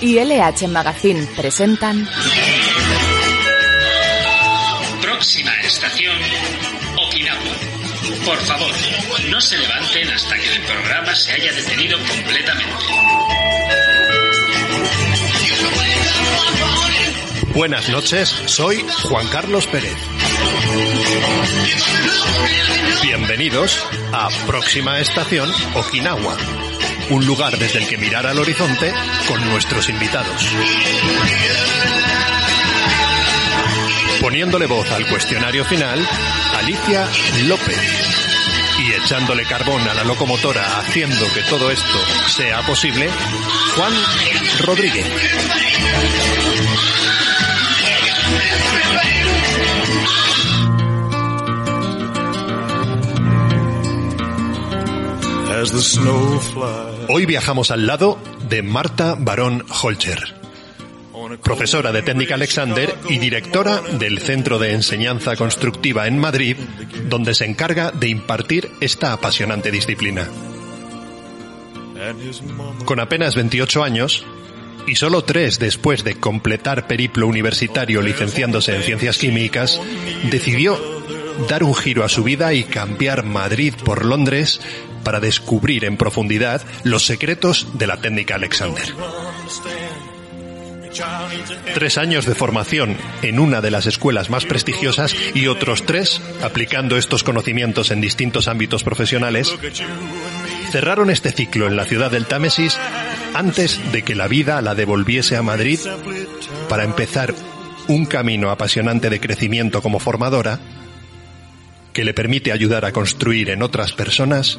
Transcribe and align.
Y 0.00 0.18
LH 0.18 0.68
Magazine 0.68 1.26
presentan 1.36 2.08
Próxima 5.02 5.52
estación, 5.62 6.16
Okinawa. 6.96 7.40
Por 8.24 8.38
favor, 8.38 8.72
no 9.30 9.40
se 9.40 9.58
levanten 9.58 10.10
hasta 10.10 10.36
que 10.36 10.52
el 10.52 10.62
programa 10.62 11.14
se 11.14 11.32
haya 11.32 11.52
detenido 11.52 11.98
completamente. 11.98 12.84
Buenas 17.54 17.88
noches, 17.88 18.28
soy 18.46 18.84
Juan 19.04 19.26
Carlos 19.28 19.66
Pérez. 19.66 19.96
Bienvenidos 23.02 23.82
a 24.12 24.28
Próxima 24.46 25.00
Estación 25.00 25.50
Okinawa, 25.74 26.36
un 27.10 27.24
lugar 27.26 27.56
desde 27.58 27.78
el 27.78 27.86
que 27.86 27.98
mirar 27.98 28.26
al 28.26 28.38
horizonte 28.38 28.92
con 29.28 29.44
nuestros 29.48 29.88
invitados. 29.88 30.46
Poniéndole 34.20 34.66
voz 34.66 34.90
al 34.90 35.06
cuestionario 35.06 35.64
final, 35.64 36.06
Alicia 36.58 37.06
López. 37.44 37.78
Y 38.78 38.92
echándole 38.92 39.44
carbón 39.44 39.88
a 39.88 39.94
la 39.94 40.04
locomotora 40.04 40.78
haciendo 40.78 41.32
que 41.32 41.42
todo 41.42 41.70
esto 41.70 41.98
sea 42.28 42.60
posible, 42.62 43.08
Juan 43.76 43.92
Rodríguez. 44.64 45.06
as 55.56 55.70
the 55.70 55.80
snow 55.80 56.38
flies. 56.38 56.95
Hoy 57.08 57.24
viajamos 57.24 57.70
al 57.70 57.86
lado 57.86 58.18
de 58.48 58.62
Marta 58.62 59.16
Barón 59.16 59.64
Holcher, 59.82 60.34
profesora 61.42 61.92
de 61.92 62.02
técnica 62.02 62.34
Alexander 62.34 62.92
y 63.08 63.18
directora 63.18 63.80
del 63.80 64.18
Centro 64.18 64.58
de 64.58 64.72
Enseñanza 64.72 65.36
Constructiva 65.36 66.08
en 66.08 66.18
Madrid, 66.18 66.56
donde 67.08 67.34
se 67.34 67.44
encarga 67.44 67.92
de 67.92 68.08
impartir 68.08 68.70
esta 68.80 69.12
apasionante 69.12 69.70
disciplina. 69.70 70.26
Con 72.84 72.98
apenas 72.98 73.36
28 73.36 73.84
años, 73.84 74.26
y 74.86 74.96
solo 74.96 75.22
tres 75.22 75.58
después 75.58 76.02
de 76.02 76.16
completar 76.16 76.86
periplo 76.88 77.26
universitario 77.26 78.02
licenciándose 78.02 78.74
en 78.74 78.82
ciencias 78.82 79.18
químicas, 79.18 79.80
decidió 80.30 80.78
dar 81.48 81.62
un 81.62 81.74
giro 81.74 82.04
a 82.04 82.08
su 82.08 82.24
vida 82.24 82.52
y 82.54 82.64
cambiar 82.64 83.24
Madrid 83.24 83.74
por 83.84 84.04
Londres 84.04 84.60
para 85.06 85.20
descubrir 85.20 85.84
en 85.84 85.96
profundidad 85.96 86.62
los 86.82 87.06
secretos 87.06 87.68
de 87.74 87.86
la 87.86 87.98
técnica 87.98 88.34
Alexander. 88.34 88.82
Tres 91.74 91.96
años 91.96 92.26
de 92.26 92.34
formación 92.34 92.96
en 93.22 93.38
una 93.38 93.60
de 93.60 93.70
las 93.70 93.86
escuelas 93.86 94.30
más 94.30 94.46
prestigiosas 94.46 95.14
y 95.32 95.46
otros 95.46 95.86
tres 95.86 96.20
aplicando 96.42 96.96
estos 96.96 97.22
conocimientos 97.22 97.92
en 97.92 98.00
distintos 98.00 98.48
ámbitos 98.48 98.82
profesionales 98.82 99.54
cerraron 100.72 101.10
este 101.10 101.30
ciclo 101.30 101.68
en 101.68 101.76
la 101.76 101.84
ciudad 101.84 102.10
del 102.10 102.26
Támesis 102.26 102.76
antes 103.32 103.92
de 103.92 104.02
que 104.02 104.16
la 104.16 104.26
vida 104.26 104.60
la 104.60 104.74
devolviese 104.74 105.36
a 105.36 105.42
Madrid 105.42 105.78
para 106.68 106.82
empezar 106.82 107.32
un 107.86 108.06
camino 108.06 108.50
apasionante 108.50 109.08
de 109.08 109.20
crecimiento 109.20 109.82
como 109.82 110.00
formadora 110.00 110.58
que 111.92 112.04
le 112.04 112.12
permite 112.12 112.50
ayudar 112.50 112.84
a 112.84 112.90
construir 112.90 113.50
en 113.50 113.62
otras 113.62 113.92
personas 113.92 114.58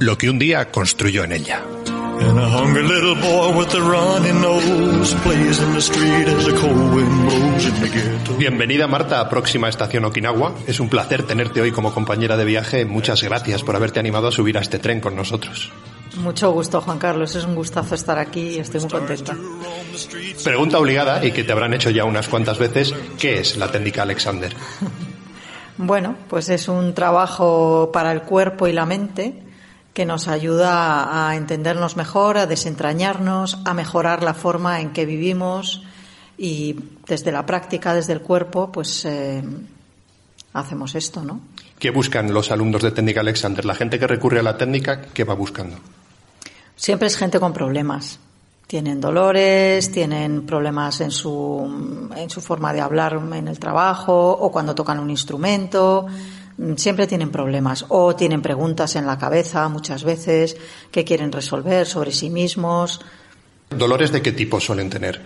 lo 0.00 0.16
que 0.16 0.30
un 0.30 0.38
día 0.38 0.70
construyó 0.70 1.24
en 1.24 1.32
ella. 1.32 1.62
and 2.20 2.38
a 2.38 2.48
hungry 2.48 2.82
little 2.82 3.14
boy 3.14 3.56
with 3.56 3.72
a 3.74 3.80
runny 3.80 4.32
nose 4.32 5.14
plays 5.22 5.60
in 5.60 5.72
the 5.72 5.80
street 5.80 6.26
as 6.26 6.46
the 6.46 6.52
cold 6.52 6.92
wind 6.92 7.28
blows 7.28 7.64
in 7.66 7.74
the 7.80 7.88
ghetto. 7.88 8.36
Bienvenida 8.36 8.88
Marta 8.88 9.20
a 9.20 9.28
Próxima 9.28 9.68
Estación 9.68 10.04
Okinawa. 10.04 10.54
Es 10.66 10.80
un 10.80 10.88
placer 10.88 11.22
tenerte 11.22 11.60
hoy 11.60 11.70
como 11.70 11.92
compañera 11.92 12.36
de 12.36 12.44
viaje. 12.44 12.84
Muchas 12.84 13.22
gracias 13.22 13.62
por 13.62 13.76
haberte 13.76 14.00
animado 14.00 14.28
a 14.28 14.32
subir 14.32 14.58
a 14.58 14.60
este 14.60 14.80
tren 14.80 15.00
con 15.00 15.14
nosotros. 15.14 15.70
Mucho 16.16 16.50
gusto, 16.50 16.80
Juan 16.80 16.98
Carlos. 16.98 17.36
Es 17.36 17.44
un 17.44 17.54
gustazo 17.54 17.94
estar 17.94 18.18
aquí 18.18 18.56
y 18.56 18.58
estoy 18.58 18.80
muy 18.80 18.90
contenta. 18.90 19.36
Pregunta 20.42 20.78
obligada 20.78 21.24
y 21.24 21.30
que 21.30 21.44
te 21.44 21.52
habrán 21.52 21.74
hecho 21.74 21.90
ya 21.90 22.04
unas 22.04 22.28
cuantas 22.28 22.58
veces. 22.58 22.92
¿Qué 23.18 23.38
es 23.38 23.56
la 23.56 23.70
técnica 23.70 24.02
Alexander? 24.02 24.52
Bueno, 25.80 26.16
pues 26.28 26.48
es 26.48 26.66
un 26.66 26.92
trabajo 26.92 27.90
para 27.92 28.10
el 28.10 28.22
cuerpo 28.22 28.66
y 28.66 28.72
la 28.72 28.84
mente 28.84 29.47
que 29.98 30.06
nos 30.06 30.28
ayuda 30.28 31.26
a 31.28 31.34
entendernos 31.34 31.96
mejor, 31.96 32.38
a 32.38 32.46
desentrañarnos, 32.46 33.58
a 33.64 33.74
mejorar 33.74 34.22
la 34.22 34.32
forma 34.32 34.80
en 34.80 34.92
que 34.92 35.04
vivimos 35.04 35.82
y 36.38 36.76
desde 37.08 37.32
la 37.32 37.44
práctica, 37.44 37.94
desde 37.94 38.12
el 38.12 38.20
cuerpo, 38.20 38.70
pues 38.70 39.04
eh, 39.06 39.42
hacemos 40.52 40.94
esto, 40.94 41.24
¿no? 41.24 41.40
¿Qué 41.80 41.90
buscan 41.90 42.32
los 42.32 42.52
alumnos 42.52 42.80
de 42.82 42.92
técnica 42.92 43.22
Alexander? 43.22 43.64
La 43.64 43.74
gente 43.74 43.98
que 43.98 44.06
recurre 44.06 44.38
a 44.38 44.44
la 44.44 44.56
técnica, 44.56 45.02
¿qué 45.02 45.24
va 45.24 45.34
buscando? 45.34 45.76
Siempre 46.76 47.08
es 47.08 47.16
gente 47.16 47.40
con 47.40 47.52
problemas. 47.52 48.20
Tienen 48.68 49.00
dolores, 49.00 49.90
tienen 49.90 50.46
problemas 50.46 51.00
en 51.00 51.10
su, 51.10 52.08
en 52.14 52.30
su 52.30 52.40
forma 52.40 52.72
de 52.72 52.82
hablar 52.82 53.20
en 53.32 53.48
el 53.48 53.58
trabajo 53.58 54.30
o 54.30 54.52
cuando 54.52 54.76
tocan 54.76 55.00
un 55.00 55.10
instrumento. 55.10 56.06
Mm, 56.58 56.74
Siempre 56.74 57.06
tienen 57.06 57.30
problemas 57.30 57.84
o 57.88 58.14
tienen 58.14 58.42
preguntas 58.42 58.94
en 58.96 59.06
la 59.06 59.16
cabeza 59.18 59.68
muchas 59.68 60.04
veces 60.04 60.56
que 60.90 61.04
quieren 61.04 61.32
resolver 61.32 61.86
sobre 61.86 62.12
sí 62.12 62.28
mismos. 62.30 63.00
¿Dolores 63.70 64.12
de 64.12 64.20
qué 64.22 64.32
tipo 64.32 64.60
suelen 64.60 64.90
tener? 64.90 65.20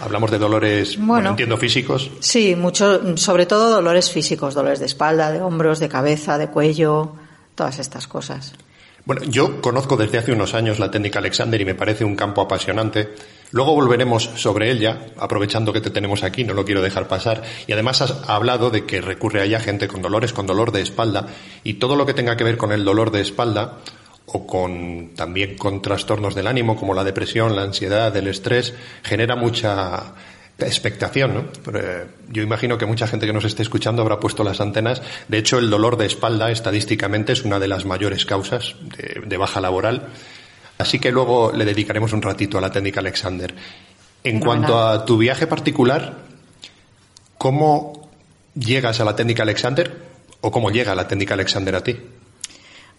Hablamos 0.00 0.30
de 0.30 0.38
dolores, 0.38 0.96
bueno, 0.96 1.12
Bueno. 1.12 1.30
entiendo 1.30 1.56
físicos. 1.56 2.10
Sí, 2.20 2.56
mucho, 2.56 3.16
sobre 3.16 3.46
todo 3.46 3.70
dolores 3.70 4.10
físicos, 4.10 4.54
dolores 4.54 4.80
de 4.80 4.86
espalda, 4.86 5.30
de 5.30 5.40
hombros, 5.40 5.78
de 5.78 5.88
cabeza, 5.88 6.38
de 6.38 6.48
cuello, 6.48 7.12
todas 7.54 7.78
estas 7.78 8.08
cosas. 8.08 8.54
Bueno, 9.04 9.22
yo 9.24 9.60
conozco 9.60 9.96
desde 9.96 10.18
hace 10.18 10.30
unos 10.30 10.54
años 10.54 10.78
la 10.78 10.92
técnica 10.92 11.18
Alexander 11.18 11.60
y 11.60 11.64
me 11.64 11.74
parece 11.74 12.04
un 12.04 12.14
campo 12.14 12.40
apasionante. 12.40 13.12
Luego 13.50 13.74
volveremos 13.74 14.22
sobre 14.36 14.70
ella, 14.70 15.06
aprovechando 15.18 15.72
que 15.72 15.80
te 15.80 15.90
tenemos 15.90 16.22
aquí, 16.22 16.44
no 16.44 16.54
lo 16.54 16.64
quiero 16.64 16.80
dejar 16.82 17.08
pasar. 17.08 17.42
Y 17.66 17.72
además 17.72 18.00
has 18.00 18.28
hablado 18.28 18.70
de 18.70 18.86
que 18.86 19.00
recurre 19.00 19.40
a 19.40 19.44
ella 19.44 19.58
gente 19.58 19.88
con 19.88 20.02
dolores, 20.02 20.32
con 20.32 20.46
dolor 20.46 20.70
de 20.70 20.82
espalda, 20.82 21.26
y 21.64 21.74
todo 21.74 21.96
lo 21.96 22.06
que 22.06 22.14
tenga 22.14 22.36
que 22.36 22.44
ver 22.44 22.56
con 22.56 22.70
el 22.70 22.84
dolor 22.84 23.10
de 23.10 23.22
espalda, 23.22 23.78
o 24.26 24.46
con 24.46 25.10
también 25.16 25.56
con 25.56 25.82
trastornos 25.82 26.36
del 26.36 26.46
ánimo, 26.46 26.76
como 26.76 26.94
la 26.94 27.02
depresión, 27.02 27.56
la 27.56 27.62
ansiedad, 27.62 28.16
el 28.16 28.28
estrés, 28.28 28.72
genera 29.02 29.34
mucha 29.34 30.14
expectación, 30.66 31.34
¿no? 31.34 31.44
Pero, 31.64 31.78
eh, 31.80 32.06
yo 32.30 32.42
imagino 32.42 32.78
que 32.78 32.86
mucha 32.86 33.06
gente 33.06 33.26
que 33.26 33.32
nos 33.32 33.44
esté 33.44 33.62
escuchando 33.62 34.02
habrá 34.02 34.18
puesto 34.18 34.44
las 34.44 34.60
antenas. 34.60 35.02
De 35.28 35.38
hecho, 35.38 35.58
el 35.58 35.70
dolor 35.70 35.96
de 35.96 36.06
espalda 36.06 36.50
estadísticamente 36.50 37.32
es 37.32 37.44
una 37.44 37.58
de 37.58 37.68
las 37.68 37.84
mayores 37.84 38.24
causas 38.24 38.76
de, 38.96 39.22
de 39.26 39.36
baja 39.36 39.60
laboral. 39.60 40.08
Así 40.78 40.98
que 40.98 41.12
luego 41.12 41.52
le 41.52 41.64
dedicaremos 41.64 42.12
un 42.12 42.22
ratito 42.22 42.58
a 42.58 42.60
la 42.60 42.70
técnica 42.70 43.00
Alexander. 43.00 43.54
En 44.24 44.40
cuanto 44.40 44.78
a 44.78 45.04
tu 45.04 45.18
viaje 45.18 45.46
particular, 45.46 46.14
¿cómo 47.38 48.10
llegas 48.54 49.00
a 49.00 49.04
la 49.04 49.16
técnica 49.16 49.42
Alexander 49.42 49.96
o 50.40 50.50
cómo 50.50 50.70
llega 50.70 50.94
la 50.94 51.08
técnica 51.08 51.34
Alexander 51.34 51.74
a 51.74 51.82
ti? 51.82 51.98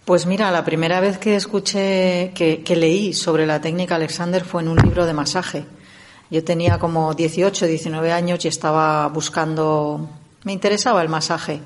Pues 0.06 0.26
mira, 0.26 0.52
la 0.52 0.66
primera 0.66 1.00
vez 1.00 1.18
que 1.18 1.36
escuché, 1.36 2.32
que, 2.36 2.62
que 2.64 2.76
leí 2.76 3.14
sobre 3.14 3.46
la 3.46 3.62
técnica 3.62 3.96
Alexander 3.96 4.44
fue 4.44 4.62
en 4.62 4.68
un 4.68 4.78
libro 4.78 5.06
de 5.06 5.14
masaje. 5.14 5.64
Yo 6.34 6.44
tenía 6.44 6.80
como 6.80 7.14
18, 7.14 7.68
19 7.68 8.12
años 8.12 8.44
y 8.44 8.48
estaba 8.48 9.08
buscando, 9.08 10.10
me 10.46 10.52
interesaba 10.52 11.04
el 11.04 11.08
masaje. 11.08 11.62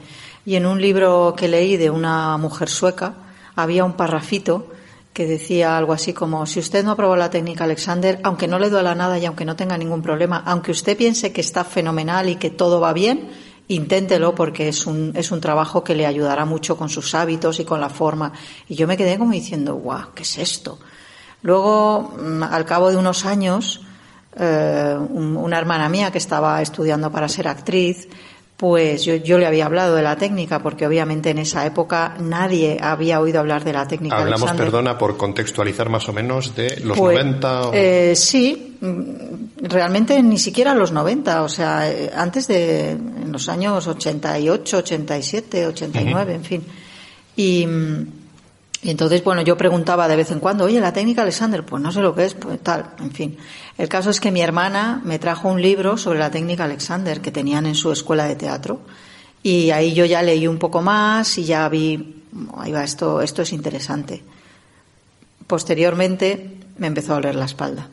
Y 0.45 0.57
en 0.57 0.65
un 0.65 0.81
libro 0.81 1.35
que 1.37 1.47
leí 1.47 1.77
de 1.77 1.89
una 1.89 2.35
mujer 2.35 2.67
sueca 2.67 3.13
había 3.55 3.85
un 3.85 3.93
parrafito 3.93 4.67
que 5.13 5.25
decía 5.25 5.77
algo 5.77 5.93
así 5.93 6.11
como, 6.11 6.45
si 6.45 6.59
usted 6.59 6.83
no 6.83 6.91
aprobó 6.91 7.15
la 7.15 7.29
técnica 7.29 7.63
Alexander, 7.63 8.19
aunque 8.23 8.49
no 8.49 8.59
le 8.59 8.69
duela 8.69 8.93
nada 8.93 9.17
y 9.17 9.25
aunque 9.25 9.45
no 9.45 9.55
tenga 9.55 9.77
ningún 9.77 10.01
problema, 10.01 10.43
aunque 10.45 10.71
usted 10.71 10.97
piense 10.97 11.31
que 11.31 11.39
está 11.39 11.63
fenomenal 11.63 12.27
y 12.27 12.35
que 12.35 12.49
todo 12.49 12.81
va 12.81 12.91
bien, 12.91 13.29
inténtelo 13.69 14.35
porque 14.35 14.67
es 14.67 14.85
un, 14.85 15.13
es 15.15 15.31
un 15.31 15.39
trabajo 15.39 15.81
que 15.81 15.95
le 15.95 16.05
ayudará 16.05 16.43
mucho 16.43 16.75
con 16.75 16.89
sus 16.89 17.15
hábitos 17.15 17.61
y 17.61 17.63
con 17.63 17.79
la 17.79 17.87
forma. 17.87 18.33
Y 18.67 18.75
yo 18.75 18.85
me 18.85 18.97
quedé 18.97 19.17
como 19.17 19.31
diciendo, 19.31 19.75
guau, 19.75 20.09
¿qué 20.13 20.23
es 20.23 20.37
esto? 20.37 20.77
Luego, 21.41 22.15
mm, 22.21 22.43
al 22.43 22.65
cabo 22.65 22.91
de 22.91 22.97
unos 22.97 23.23
años, 23.23 23.86
eh, 24.39 24.95
un- 25.09 25.35
una 25.37 25.57
hermana 25.57 25.89
mía 25.89 26.11
que 26.11 26.17
estaba 26.17 26.61
estudiando 26.61 27.11
para 27.11 27.27
ser 27.27 27.47
actriz, 27.47 28.07
pues 28.55 29.03
yo, 29.05 29.15
yo 29.15 29.37
le 29.37 29.45
había 29.45 29.67
hablado 29.67 29.93
de 29.95 30.01
la 30.01 30.15
técnica, 30.15 30.63
porque 30.63 30.87
obviamente 30.87 31.29
en 31.29 31.37
esa 31.37 31.63
época 31.65 32.15
nadie 32.19 32.79
había 32.81 33.19
oído 33.19 33.39
hablar 33.39 33.63
de 33.63 33.71
la 33.73 33.87
técnica 33.87 34.17
Hablamos, 34.17 34.51
perdona, 34.53 34.97
por 34.97 35.15
contextualizar 35.15 35.89
más 35.89 36.09
o 36.09 36.13
menos 36.13 36.55
de 36.55 36.79
los 36.83 36.97
Pues, 36.97 37.17
90 37.17 37.61
o... 37.67 37.71
eh, 37.75 38.13
sí, 38.15 38.75
mm, 38.81 39.67
realmente 39.67 40.21
ni 40.23 40.39
siquiera 40.39 40.73
los 40.73 40.91
90, 40.91 41.43
o 41.43 41.49
sea, 41.49 41.87
eh, 41.91 42.11
antes 42.15 42.47
de 42.47 42.91
en 42.91 43.31
los 43.31 43.47
años 43.47 43.85
88, 43.85 44.77
87, 44.77 45.67
89, 45.67 46.33
en 46.33 46.43
fin. 46.43 46.63
Y, 47.35 47.67
mm, 47.67 48.07
Y 48.83 48.91
entonces, 48.91 49.23
bueno, 49.23 49.41
yo 49.41 49.57
preguntaba 49.57 50.07
de 50.07 50.15
vez 50.15 50.29
en 50.31 50.39
cuando, 50.39 50.65
oye, 50.65 50.79
la 50.79 50.93
técnica 50.93 51.23
Alexander, 51.23 51.65
pues 51.65 51.81
no 51.81 51.91
sé 51.91 51.99
lo 52.01 52.13
que 52.13 52.25
es, 52.25 52.35
pues 52.35 52.61
tal, 52.61 52.91
en 52.99 53.11
fin. 53.11 53.37
El 53.77 53.89
caso 53.89 54.11
es 54.11 54.19
que 54.19 54.31
mi 54.31 54.41
hermana 54.41 55.01
me 55.03 55.17
trajo 55.17 55.49
un 55.49 55.61
libro 55.61 55.97
sobre 55.97 56.19
la 56.19 56.29
técnica 56.29 56.65
Alexander 56.65 57.19
que 57.19 57.31
tenían 57.31 57.65
en 57.65 57.75
su 57.75 57.91
escuela 57.91 58.25
de 58.25 58.35
teatro. 58.35 58.81
Y 59.41 59.71
ahí 59.71 59.93
yo 59.93 60.05
ya 60.05 60.21
leí 60.21 60.47
un 60.47 60.59
poco 60.59 60.81
más 60.81 61.37
y 61.37 61.45
ya 61.45 61.67
vi, 61.69 62.23
ahí 62.57 62.71
va, 62.71 62.83
esto, 62.83 63.21
esto 63.21 63.41
es 63.41 63.51
interesante. 63.51 64.23
Posteriormente 65.47 66.57
me 66.77 66.87
empezó 66.87 67.13
a 67.13 67.15
doler 67.15 67.35
la 67.35 67.45
espalda. 67.45 67.87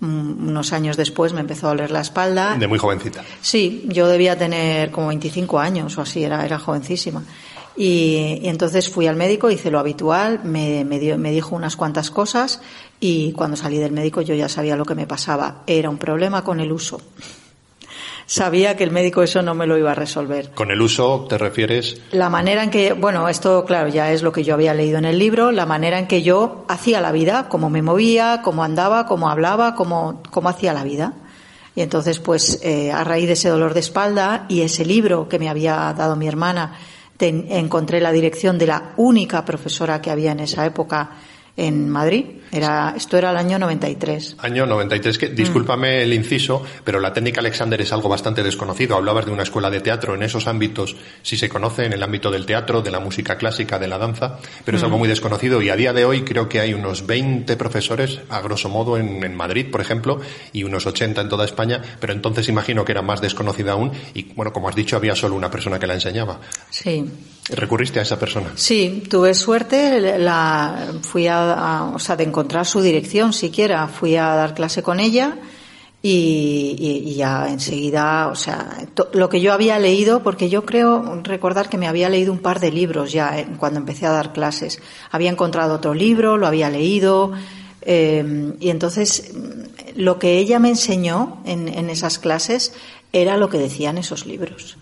Mm, 0.00 0.48
Unos 0.48 0.72
años 0.72 0.96
después 0.96 1.32
me 1.32 1.40
empezó 1.40 1.66
a 1.66 1.70
doler 1.70 1.90
la 1.90 2.00
espalda. 2.00 2.56
De 2.56 2.66
muy 2.66 2.78
jovencita. 2.78 3.24
Sí, 3.40 3.84
yo 3.88 4.06
debía 4.08 4.36
tener 4.36 4.90
como 4.90 5.08
25 5.08 5.58
años 5.58 5.96
o 5.98 6.02
así, 6.02 6.22
era, 6.22 6.44
era 6.44 6.58
jovencísima. 6.58 7.22
Y, 7.76 8.40
y 8.42 8.48
entonces 8.48 8.88
fui 8.90 9.06
al 9.06 9.16
médico, 9.16 9.50
hice 9.50 9.70
lo 9.70 9.78
habitual, 9.78 10.40
me, 10.44 10.84
me, 10.84 10.98
dio- 10.98 11.18
me 11.18 11.30
dijo 11.30 11.54
unas 11.54 11.76
cuantas 11.76 12.10
cosas 12.10 12.60
y 13.00 13.32
cuando 13.32 13.56
salí 13.56 13.76
del 13.78 13.92
médico 13.92 14.22
yo 14.22 14.34
ya 14.34 14.48
sabía 14.48 14.76
lo 14.76 14.84
que 14.86 14.94
me 14.94 15.06
pasaba. 15.06 15.62
Era 15.66 15.90
un 15.90 15.98
problema 15.98 16.42
con 16.42 16.60
el 16.60 16.72
uso. 16.72 17.00
Sabía 18.28 18.76
que 18.76 18.82
el 18.82 18.90
médico 18.90 19.22
eso 19.22 19.40
no 19.42 19.54
me 19.54 19.66
lo 19.68 19.78
iba 19.78 19.92
a 19.92 19.94
resolver. 19.94 20.50
Con 20.50 20.72
el 20.72 20.82
uso 20.82 21.26
te 21.28 21.38
refieres 21.38 22.00
La 22.10 22.28
manera 22.28 22.64
en 22.64 22.70
que, 22.70 22.92
bueno, 22.92 23.28
esto 23.28 23.64
claro, 23.64 23.88
ya 23.88 24.10
es 24.10 24.22
lo 24.22 24.32
que 24.32 24.42
yo 24.42 24.54
había 24.54 24.74
leído 24.74 24.98
en 24.98 25.04
el 25.04 25.18
libro, 25.18 25.52
la 25.52 25.64
manera 25.64 25.98
en 26.00 26.08
que 26.08 26.22
yo 26.22 26.64
hacía 26.68 27.00
la 27.00 27.12
vida, 27.12 27.48
cómo 27.48 27.70
me 27.70 27.82
movía, 27.82 28.40
cómo 28.42 28.64
andaba, 28.64 29.06
cómo 29.06 29.28
hablaba, 29.30 29.76
cómo, 29.76 30.22
cómo 30.30 30.48
hacía 30.48 30.72
la 30.72 30.82
vida. 30.82 31.12
Y 31.76 31.82
entonces, 31.82 32.18
pues, 32.18 32.58
eh, 32.64 32.90
a 32.90 33.04
raíz 33.04 33.26
de 33.26 33.34
ese 33.34 33.48
dolor 33.48 33.74
de 33.74 33.80
espalda 33.80 34.46
y 34.48 34.62
ese 34.62 34.84
libro 34.84 35.28
que 35.28 35.38
me 35.38 35.48
había 35.48 35.94
dado 35.96 36.16
mi 36.16 36.26
hermana, 36.26 36.72
encontré 37.18 38.00
la 38.00 38.12
dirección 38.12 38.58
de 38.58 38.66
la 38.66 38.92
única 38.96 39.44
profesora 39.44 40.00
que 40.00 40.10
había 40.10 40.32
en 40.32 40.40
esa 40.40 40.66
época 40.66 41.10
en 41.56 41.88
Madrid. 41.88 42.26
Era, 42.52 42.94
esto 42.96 43.18
era 43.18 43.32
el 43.32 43.36
año 43.36 43.58
93. 43.58 44.36
Año 44.38 44.66
93, 44.66 45.18
que 45.18 45.28
discúlpame 45.28 46.02
el 46.02 46.12
inciso, 46.12 46.62
pero 46.84 47.00
la 47.00 47.12
técnica 47.12 47.40
Alexander 47.40 47.80
es 47.80 47.92
algo 47.92 48.08
bastante 48.08 48.42
desconocido. 48.42 48.96
Hablabas 48.96 49.26
de 49.26 49.32
una 49.32 49.42
escuela 49.42 49.68
de 49.68 49.80
teatro 49.80 50.14
en 50.14 50.22
esos 50.22 50.46
ámbitos, 50.46 50.96
sí 51.22 51.36
se 51.36 51.48
conoce, 51.48 51.86
en 51.86 51.92
el 51.92 52.02
ámbito 52.02 52.30
del 52.30 52.46
teatro, 52.46 52.82
de 52.82 52.90
la 52.90 53.00
música 53.00 53.36
clásica, 53.36 53.78
de 53.78 53.88
la 53.88 53.98
danza, 53.98 54.38
pero 54.64 54.78
es 54.78 54.84
algo 54.84 54.96
muy 54.96 55.08
desconocido 55.08 55.60
y 55.60 55.70
a 55.70 55.76
día 55.76 55.92
de 55.92 56.04
hoy 56.04 56.22
creo 56.22 56.48
que 56.48 56.60
hay 56.60 56.72
unos 56.72 57.06
20 57.06 57.56
profesores, 57.56 58.20
a 58.28 58.40
grosso 58.40 58.68
modo, 58.68 58.96
en, 58.96 59.24
en 59.24 59.34
Madrid, 59.34 59.66
por 59.70 59.80
ejemplo, 59.80 60.20
y 60.52 60.62
unos 60.62 60.86
80 60.86 61.20
en 61.20 61.28
toda 61.28 61.44
España, 61.44 61.82
pero 62.00 62.12
entonces 62.12 62.48
imagino 62.48 62.84
que 62.84 62.92
era 62.92 63.02
más 63.02 63.20
desconocida 63.20 63.72
aún 63.72 63.92
y, 64.14 64.32
bueno, 64.34 64.52
como 64.52 64.68
has 64.68 64.76
dicho, 64.76 64.96
había 64.96 65.16
solo 65.16 65.34
una 65.34 65.50
persona 65.50 65.78
que 65.78 65.86
la 65.86 65.94
enseñaba. 65.94 66.40
Sí. 66.70 67.04
¿Recurriste 67.48 68.00
a 68.00 68.02
esa 68.02 68.18
persona? 68.18 68.50
Sí, 68.56 69.04
tuve 69.08 69.32
suerte, 69.34 70.18
la, 70.18 70.92
fui 71.02 71.28
a, 71.28 71.90
o 71.94 71.98
sea, 71.98 72.16
de 72.16 72.24
encontrar 72.24 72.66
su 72.66 72.80
dirección 72.80 73.32
siquiera, 73.32 73.86
fui 73.86 74.16
a 74.16 74.26
dar 74.34 74.52
clase 74.54 74.82
con 74.82 74.98
ella 74.98 75.36
y, 76.02 76.76
y- 77.06 77.14
ya 77.14 77.48
enseguida, 77.48 78.28
o 78.28 78.34
sea, 78.34 78.76
lo 79.12 79.28
que 79.28 79.40
yo 79.40 79.52
había 79.52 79.78
leído, 79.78 80.22
porque 80.24 80.48
yo 80.48 80.64
creo 80.66 81.20
recordar 81.22 81.68
que 81.68 81.78
me 81.78 81.86
había 81.86 82.08
leído 82.08 82.32
un 82.32 82.40
par 82.40 82.58
de 82.60 82.72
libros 82.72 83.12
ya 83.12 83.38
eh, 83.38 83.46
cuando 83.58 83.78
empecé 83.78 84.06
a 84.06 84.10
dar 84.10 84.32
clases. 84.32 84.80
Había 85.12 85.30
encontrado 85.30 85.74
otro 85.74 85.94
libro, 85.94 86.36
lo 86.36 86.46
había 86.48 86.68
leído, 86.68 87.32
eh, 87.82 88.54
y 88.58 88.70
entonces 88.70 89.30
mm, 89.34 90.00
lo 90.00 90.18
que 90.18 90.38
ella 90.38 90.58
me 90.58 90.68
enseñó 90.70 91.40
en, 91.46 91.68
en 91.68 91.90
esas 91.90 92.18
clases 92.18 92.72
era 93.12 93.36
lo 93.36 93.48
que 93.48 93.58
decían 93.58 93.98
esos 93.98 94.26
libros. 94.26 94.76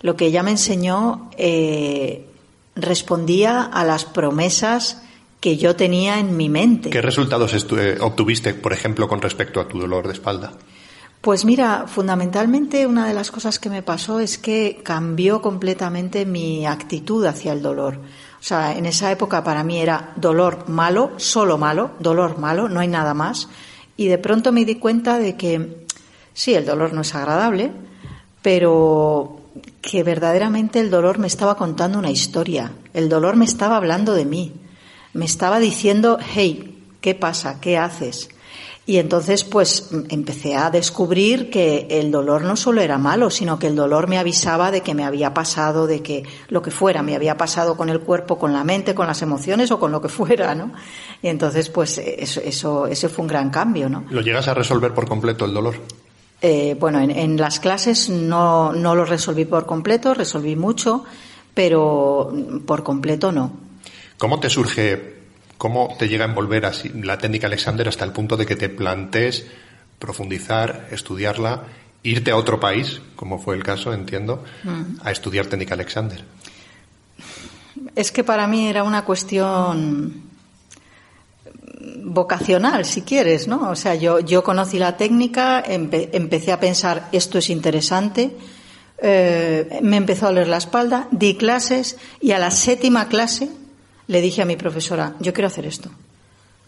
Lo 0.00 0.16
que 0.16 0.26
ella 0.26 0.42
me 0.42 0.52
enseñó 0.52 1.30
eh, 1.36 2.26
respondía 2.74 3.62
a 3.62 3.84
las 3.84 4.04
promesas 4.04 5.02
que 5.40 5.56
yo 5.56 5.76
tenía 5.76 6.18
en 6.18 6.36
mi 6.36 6.48
mente. 6.48 6.90
¿Qué 6.90 7.02
resultados 7.02 7.52
eh, 7.54 7.98
obtuviste, 8.00 8.54
por 8.54 8.72
ejemplo, 8.72 9.08
con 9.08 9.20
respecto 9.20 9.60
a 9.60 9.68
tu 9.68 9.78
dolor 9.78 10.06
de 10.06 10.14
espalda? 10.14 10.52
Pues 11.20 11.44
mira, 11.44 11.86
fundamentalmente 11.88 12.86
una 12.86 13.06
de 13.06 13.14
las 13.14 13.30
cosas 13.30 13.58
que 13.58 13.70
me 13.70 13.82
pasó 13.82 14.20
es 14.20 14.38
que 14.38 14.80
cambió 14.84 15.42
completamente 15.42 16.24
mi 16.24 16.64
actitud 16.64 17.24
hacia 17.26 17.52
el 17.52 17.60
dolor. 17.60 17.96
O 18.40 18.42
sea, 18.42 18.76
en 18.76 18.86
esa 18.86 19.10
época 19.10 19.42
para 19.42 19.64
mí 19.64 19.80
era 19.80 20.12
dolor 20.14 20.68
malo, 20.68 21.12
solo 21.16 21.58
malo, 21.58 21.90
dolor 21.98 22.38
malo, 22.38 22.68
no 22.68 22.78
hay 22.78 22.88
nada 22.88 23.14
más. 23.14 23.48
Y 23.96 24.06
de 24.06 24.18
pronto 24.18 24.52
me 24.52 24.64
di 24.64 24.76
cuenta 24.76 25.18
de 25.18 25.36
que 25.36 25.86
sí, 26.34 26.54
el 26.54 26.64
dolor 26.64 26.92
no 26.92 27.00
es 27.00 27.12
agradable, 27.16 27.72
pero 28.42 29.37
que 29.88 30.02
verdaderamente 30.02 30.80
el 30.80 30.90
dolor 30.90 31.18
me 31.18 31.26
estaba 31.26 31.56
contando 31.56 31.98
una 31.98 32.10
historia. 32.10 32.72
El 32.92 33.08
dolor 33.08 33.36
me 33.36 33.46
estaba 33.46 33.78
hablando 33.78 34.12
de 34.12 34.26
mí. 34.26 34.52
Me 35.14 35.24
estaba 35.24 35.58
diciendo, 35.58 36.18
hey, 36.34 36.84
¿qué 37.00 37.14
pasa? 37.14 37.58
¿Qué 37.58 37.78
haces? 37.78 38.28
Y 38.84 38.98
entonces, 38.98 39.44
pues, 39.44 39.88
empecé 40.10 40.56
a 40.56 40.70
descubrir 40.70 41.48
que 41.48 41.86
el 41.90 42.10
dolor 42.10 42.42
no 42.42 42.54
solo 42.54 42.82
era 42.82 42.98
malo, 42.98 43.30
sino 43.30 43.58
que 43.58 43.68
el 43.68 43.76
dolor 43.76 44.08
me 44.08 44.18
avisaba 44.18 44.70
de 44.70 44.82
que 44.82 44.94
me 44.94 45.04
había 45.04 45.32
pasado, 45.32 45.86
de 45.86 46.02
que 46.02 46.22
lo 46.48 46.60
que 46.60 46.70
fuera, 46.70 47.02
me 47.02 47.16
había 47.16 47.38
pasado 47.38 47.74
con 47.74 47.88
el 47.88 48.00
cuerpo, 48.00 48.38
con 48.38 48.52
la 48.52 48.64
mente, 48.64 48.94
con 48.94 49.06
las 49.06 49.22
emociones 49.22 49.70
o 49.70 49.80
con 49.80 49.90
lo 49.90 50.02
que 50.02 50.10
fuera, 50.10 50.54
¿no? 50.54 50.72
Y 51.22 51.28
entonces, 51.28 51.70
pues, 51.70 51.96
eso, 51.96 52.42
eso, 52.44 52.86
ese 52.86 53.08
fue 53.08 53.22
un 53.22 53.28
gran 53.28 53.48
cambio, 53.48 53.88
¿no? 53.88 54.04
¿Lo 54.10 54.20
llegas 54.20 54.48
a 54.48 54.54
resolver 54.54 54.92
por 54.92 55.08
completo 55.08 55.46
el 55.46 55.54
dolor? 55.54 55.76
Eh, 56.40 56.76
bueno, 56.78 57.00
en, 57.00 57.10
en 57.10 57.36
las 57.36 57.58
clases 57.58 58.08
no, 58.08 58.72
no 58.72 58.94
lo 58.94 59.04
resolví 59.04 59.44
por 59.44 59.66
completo, 59.66 60.14
resolví 60.14 60.54
mucho, 60.54 61.04
pero 61.52 62.32
por 62.64 62.84
completo 62.84 63.32
no. 63.32 63.52
¿Cómo 64.18 64.38
te 64.38 64.48
surge, 64.48 65.16
cómo 65.56 65.96
te 65.98 66.08
llega 66.08 66.24
a 66.24 66.28
envolver 66.28 66.66
así 66.66 66.88
la 66.90 67.18
técnica 67.18 67.48
Alexander 67.48 67.88
hasta 67.88 68.04
el 68.04 68.12
punto 68.12 68.36
de 68.36 68.46
que 68.46 68.54
te 68.54 68.68
plantees 68.68 69.46
profundizar, 69.98 70.88
estudiarla, 70.92 71.64
irte 72.04 72.30
a 72.30 72.36
otro 72.36 72.60
país, 72.60 73.00
como 73.16 73.40
fue 73.40 73.56
el 73.56 73.64
caso, 73.64 73.92
entiendo, 73.92 74.44
a 75.02 75.10
estudiar 75.10 75.46
técnica 75.46 75.74
Alexander? 75.74 76.24
Es 77.96 78.12
que 78.12 78.22
para 78.22 78.46
mí 78.46 78.68
era 78.68 78.84
una 78.84 79.04
cuestión 79.04 80.27
vocacional, 81.80 82.84
si 82.84 83.02
quieres, 83.02 83.46
¿no? 83.48 83.70
O 83.70 83.76
sea, 83.76 83.94
yo, 83.94 84.20
yo 84.20 84.42
conocí 84.42 84.78
la 84.78 84.96
técnica, 84.96 85.62
empe- 85.64 86.08
empecé 86.12 86.52
a 86.52 86.60
pensar, 86.60 87.08
esto 87.12 87.38
es 87.38 87.50
interesante, 87.50 88.30
eh, 89.00 89.78
me 89.82 89.96
empezó 89.96 90.26
a 90.26 90.28
doler 90.30 90.48
la 90.48 90.56
espalda, 90.56 91.08
di 91.10 91.36
clases 91.36 91.96
y 92.20 92.32
a 92.32 92.38
la 92.38 92.50
séptima 92.50 93.08
clase 93.08 93.48
le 94.08 94.20
dije 94.20 94.42
a 94.42 94.44
mi 94.44 94.56
profesora, 94.56 95.14
yo 95.20 95.32
quiero 95.32 95.46
hacer 95.48 95.66
esto. 95.66 95.90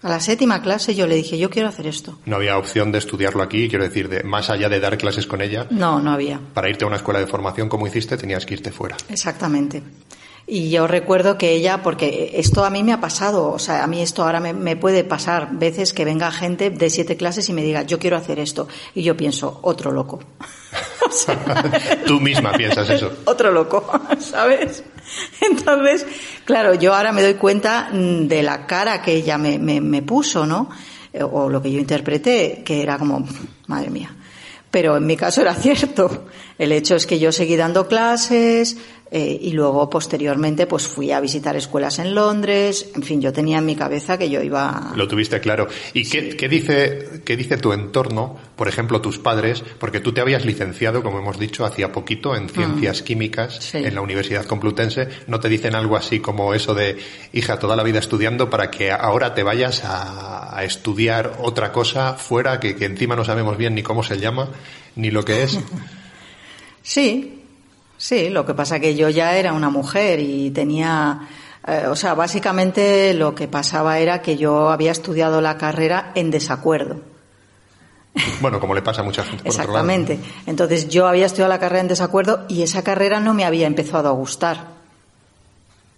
A 0.03 0.09
la 0.09 0.21
séptima 0.21 0.63
clase 0.63 0.95
yo 0.95 1.07
le 1.07 1.15
dije, 1.17 1.37
yo 1.37 1.51
quiero 1.51 1.69
hacer 1.69 1.87
esto. 1.87 2.19
No 2.25 2.37
había 2.37 2.57
opción 2.57 2.91
de 2.93 2.99
estudiarlo 2.99 3.43
aquí, 3.43 3.69
quiero 3.69 3.85
decir, 3.85 4.09
de, 4.09 4.23
más 4.23 4.49
allá 4.49 4.69
de 4.71 4.81
dar 4.81 4.97
clases 4.97 5.27
con 5.27 5.43
ella, 5.43 5.67
No, 5.71 6.01
no 6.01 6.13
había. 6.13 6.41
para 6.55 6.71
irte 6.71 6.85
a 6.85 6.89
una 6.89 6.97
escuela 6.97 7.21
de 7.21 7.27
formación 7.27 7.69
como 7.69 7.87
hiciste, 7.87 8.17
tenías 8.17 8.47
que 8.47 8.55
irte 8.55 8.71
fuera. 8.73 8.97
Exactamente. 9.11 9.83
Y 10.47 10.71
yo 10.71 10.87
recuerdo 10.87 11.39
que 11.39 11.53
ella, 11.53 11.83
porque 11.83 12.33
esto 12.35 12.65
a 12.65 12.71
mí 12.71 12.83
me 12.83 12.93
ha 12.93 13.01
pasado, 13.01 13.53
o 13.53 13.59
sea, 13.59 13.85
a 13.85 13.87
mí 13.87 14.01
esto 14.03 14.25
ahora 14.25 14.41
me, 14.41 14.53
me 14.53 14.75
puede 14.75 15.05
pasar 15.05 15.51
veces 15.53 15.93
que 15.93 16.05
venga 16.05 16.31
gente 16.33 16.71
de 16.71 16.91
siete 16.91 17.17
clases 17.17 17.49
y 17.49 17.53
me 17.53 17.63
diga, 17.63 17.83
yo 17.83 17.99
quiero 17.99 18.17
hacer 18.17 18.39
esto. 18.41 18.67
Y 18.95 19.03
yo 19.03 19.17
pienso, 19.17 19.59
otro 19.63 19.91
loco. 19.93 20.21
O 21.03 21.13
sea, 21.13 21.37
Tú 22.07 22.21
misma 22.21 22.53
piensas 22.53 22.89
eso. 22.89 23.11
otro 23.25 23.51
loco, 23.51 23.85
¿sabes? 24.21 24.85
Entonces, 25.41 26.07
claro, 26.45 26.75
yo 26.75 26.95
ahora 26.95 27.11
me 27.11 27.21
doy 27.23 27.35
cuenta 27.35 27.89
mm, 27.93 28.29
de 28.29 28.43
la 28.45 28.67
cara 28.67 29.03
que 29.03 29.15
ella 29.15 29.37
me, 29.37 29.59
me, 29.59 29.81
me 29.81 30.03
puso, 30.03 30.47
¿no? 30.47 30.71
Eh, 31.13 31.25
O 31.25 31.49
lo 31.49 31.61
que 31.61 31.73
yo 31.73 31.81
interpreté, 31.81 32.63
que 32.65 32.81
era 32.83 32.97
como, 32.97 33.27
madre 33.67 33.91
mía. 33.91 34.15
Pero 34.71 34.97
en 34.97 35.07
mi 35.07 35.17
caso 35.17 35.41
era 35.41 35.55
cierto. 35.55 36.27
El 36.61 36.73
hecho 36.73 36.95
es 36.95 37.07
que 37.07 37.19
yo 37.19 37.33
seguí 37.33 37.57
dando 37.57 37.89
clases 37.89 38.77
eh, 39.11 39.39
y 39.41 39.53
luego 39.53 39.89
posteriormente 39.89 40.67
pues 40.67 40.87
fui 40.87 41.11
a 41.11 41.19
visitar 41.19 41.57
escuelas 41.57 41.99
en 41.99 42.15
Londres. 42.15 42.91
En 42.95 43.03
fin, 43.03 43.23
yo 43.23 43.33
tenía 43.33 43.57
en 43.59 43.65
mi 43.65 43.75
cabeza 43.75 44.19
que 44.19 44.29
yo 44.29 44.43
iba. 44.43 44.93
Lo 44.95 45.09
tuviste 45.09 45.41
claro. 45.41 45.69
¿Y 45.95 46.07
qué, 46.07 46.37
qué 46.37 46.51
dice, 46.51 47.23
qué 47.25 47.35
dice 47.39 47.57
tu 47.57 47.73
entorno, 47.73 48.37
por 48.57 48.69
ejemplo, 48.69 49.01
tus 49.01 49.19
padres? 49.19 49.65
Porque 49.79 50.01
tú 50.01 50.13
te 50.13 50.21
habías 50.21 50.45
licenciado, 50.45 51.03
como 51.03 51.19
hemos 51.19 51.39
dicho, 51.39 51.65
hacía 51.65 51.93
poquito 51.93 52.37
en 52.37 52.51
ciencias 52.51 53.01
químicas 53.01 53.57
Sí. 53.61 53.79
en 53.79 53.95
la 53.95 54.03
Universidad 54.03 54.45
Complutense. 54.45 55.09
¿No 55.29 55.41
te 55.41 55.49
dicen 55.49 55.75
algo 55.75 55.97
así 55.97 56.21
como 56.21 56.53
eso 56.53 56.75
de, 56.75 56.99
hija, 57.33 57.59
toda 57.59 57.75
la 57.75 57.83
vida 57.85 58.01
estudiando 58.01 58.51
para 58.51 58.71
que 58.71 58.93
ahora 58.93 59.33
te 59.35 59.43
vayas 59.43 59.83
a, 59.85 60.55
a 60.59 60.63
estudiar 60.65 61.39
otra 61.39 61.73
cosa 61.73 62.17
fuera 62.17 62.61
que, 62.61 62.77
que 62.77 62.85
encima 62.85 63.17
no 63.17 63.25
sabemos 63.25 63.57
bien 63.57 63.75
ni 63.75 63.83
cómo 63.83 64.03
se 64.03 64.19
llama, 64.21 64.51
ni 64.95 65.11
lo 65.11 65.25
que 65.25 65.43
es? 65.45 65.59
Sí, 66.91 67.45
sí, 67.99 68.31
lo 68.31 68.45
que 68.45 68.53
pasa 68.53 68.81
que 68.81 68.97
yo 68.97 69.09
ya 69.11 69.37
era 69.37 69.53
una 69.53 69.71
mujer 69.71 70.19
y 70.19 70.51
tenía, 70.51 71.21
eh, 71.65 71.85
o 71.87 71.95
sea, 71.95 72.15
básicamente 72.15 73.15
lo 73.15 73.33
que 73.33 73.47
pasaba 73.47 74.01
era 74.01 74.23
que 74.23 74.37
yo 74.37 74.71
había 74.71 74.91
estudiado 74.91 75.41
la 75.41 75.57
carrera 75.57 76.11
en 76.17 76.33
desacuerdo. 76.33 77.01
Bueno, 78.41 78.59
como 78.59 78.75
le 78.75 78.83
pasa 78.83 79.03
a 79.03 79.05
mucha 79.05 79.23
gente 79.23 79.45
por 79.45 79.53
otro 79.53 79.73
lado. 79.73 79.89
Exactamente. 79.89 80.19
Entonces 80.47 80.89
yo 80.89 81.07
había 81.07 81.27
estudiado 81.27 81.49
la 81.51 81.61
carrera 81.61 81.83
en 81.83 81.87
desacuerdo 81.87 82.45
y 82.49 82.63
esa 82.63 82.83
carrera 82.83 83.21
no 83.21 83.35
me 83.35 83.45
había 83.45 83.69
empezado 83.69 84.09
a 84.09 84.13
gustar. 84.13 84.80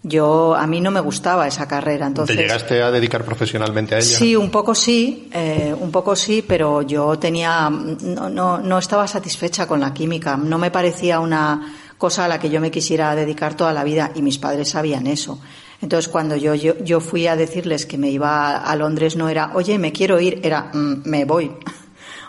Yo, 0.05 0.57
a 0.57 0.67
mí 0.67 0.81
no 0.81 0.91
me 0.91 0.99
gustaba 1.01 1.47
esa 1.47 1.69
carrera, 1.69 2.07
entonces. 2.09 2.35
¿Te 2.37 2.43
llegaste 2.43 2.83
a 2.83 2.91
dedicar 2.91 3.25
profesionalmente 3.25 3.95
a 3.95 3.99
ella? 3.99 4.05
Sí, 4.19 4.35
un 4.35 4.51
poco 4.51 4.75
sí, 4.75 5.29
eh, 5.33 5.73
un 5.79 5.93
poco 5.93 6.17
sí, 6.17 6.45
pero 6.47 6.83
yo 6.83 7.17
tenía, 7.21 7.71
no, 7.71 8.29
no, 8.29 8.59
no 8.59 8.79
estaba 8.79 9.07
satisfecha 9.07 9.67
con 9.69 9.79
la 9.81 9.95
química. 9.95 10.37
No 10.37 10.59
me 10.59 10.73
parecía 10.73 11.21
una 11.21 11.73
cosa 11.99 12.25
a 12.25 12.29
la 12.29 12.41
que 12.41 12.51
yo 12.51 12.61
me 12.61 12.73
quisiera 12.73 13.15
dedicar 13.15 13.55
toda 13.55 13.73
la 13.73 13.85
vida 13.85 14.11
y 14.17 14.23
mis 14.23 14.39
padres 14.39 14.71
sabían 14.71 15.07
eso. 15.07 15.39
Entonces, 15.81 16.09
cuando 16.11 16.35
yo, 16.35 16.55
yo, 16.57 16.77
yo 16.83 16.99
fui 17.01 17.29
a 17.29 17.37
decirles 17.37 17.87
que 17.87 17.97
me 17.97 18.09
iba 18.11 18.57
a 18.57 18.77
Londres, 18.77 19.15
no 19.15 19.29
era, 19.29 19.53
oye, 19.55 19.79
me 19.79 19.93
quiero 19.93 20.19
ir, 20.21 20.41
era, 20.43 20.71
"Mm, 20.73 21.03
me 21.05 21.25
voy. 21.25 21.53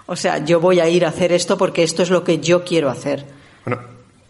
O 0.06 0.18
sea, 0.18 0.40
yo 0.44 0.60
voy 0.60 0.82
a 0.82 0.90
ir 0.90 1.06
a 1.06 1.10
hacer 1.10 1.32
esto 1.32 1.58
porque 1.58 1.82
esto 1.82 2.04
es 2.04 2.10
lo 2.10 2.26
que 2.26 2.40
yo 2.40 2.66
quiero 2.66 2.90
hacer. 2.90 3.26
Bueno, 3.66 3.82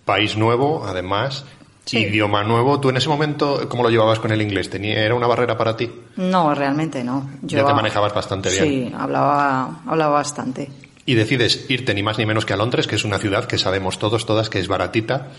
país 0.05 0.37
nuevo, 0.37 0.85
además, 0.85 1.45
Sí. 1.85 1.97
idioma 1.97 2.43
nuevo. 2.43 2.79
¿Tú 2.79 2.89
en 2.89 2.97
ese 2.97 3.09
momento 3.09 3.67
cómo 3.67 3.83
lo 3.83 3.89
llevabas 3.89 4.19
con 4.19 4.31
el 4.31 4.41
inglés? 4.41 4.69
¿Tenía, 4.69 5.03
¿Era 5.03 5.15
una 5.15 5.27
barrera 5.27 5.57
para 5.57 5.75
ti? 5.75 5.89
No, 6.15 6.53
realmente 6.55 7.03
no. 7.03 7.29
Ya 7.41 7.65
te 7.65 7.73
manejabas 7.73 8.13
bastante 8.13 8.49
bien. 8.49 8.63
Sí, 8.63 8.93
hablaba, 8.97 9.81
hablaba 9.85 10.13
bastante. 10.15 10.69
Y 11.05 11.15
decides 11.15 11.65
irte 11.69 11.93
ni 11.93 12.01
más 12.01 12.17
ni 12.17 12.25
menos 12.25 12.45
que 12.45 12.53
a 12.53 12.55
Londres, 12.55 12.87
que 12.87 12.95
es 12.95 13.03
una 13.03 13.19
ciudad 13.19 13.43
que 13.43 13.57
sabemos 13.57 13.99
todos, 13.99 14.25
todas, 14.25 14.49
que 14.49 14.59
es 14.59 14.69
baratita. 14.69 15.31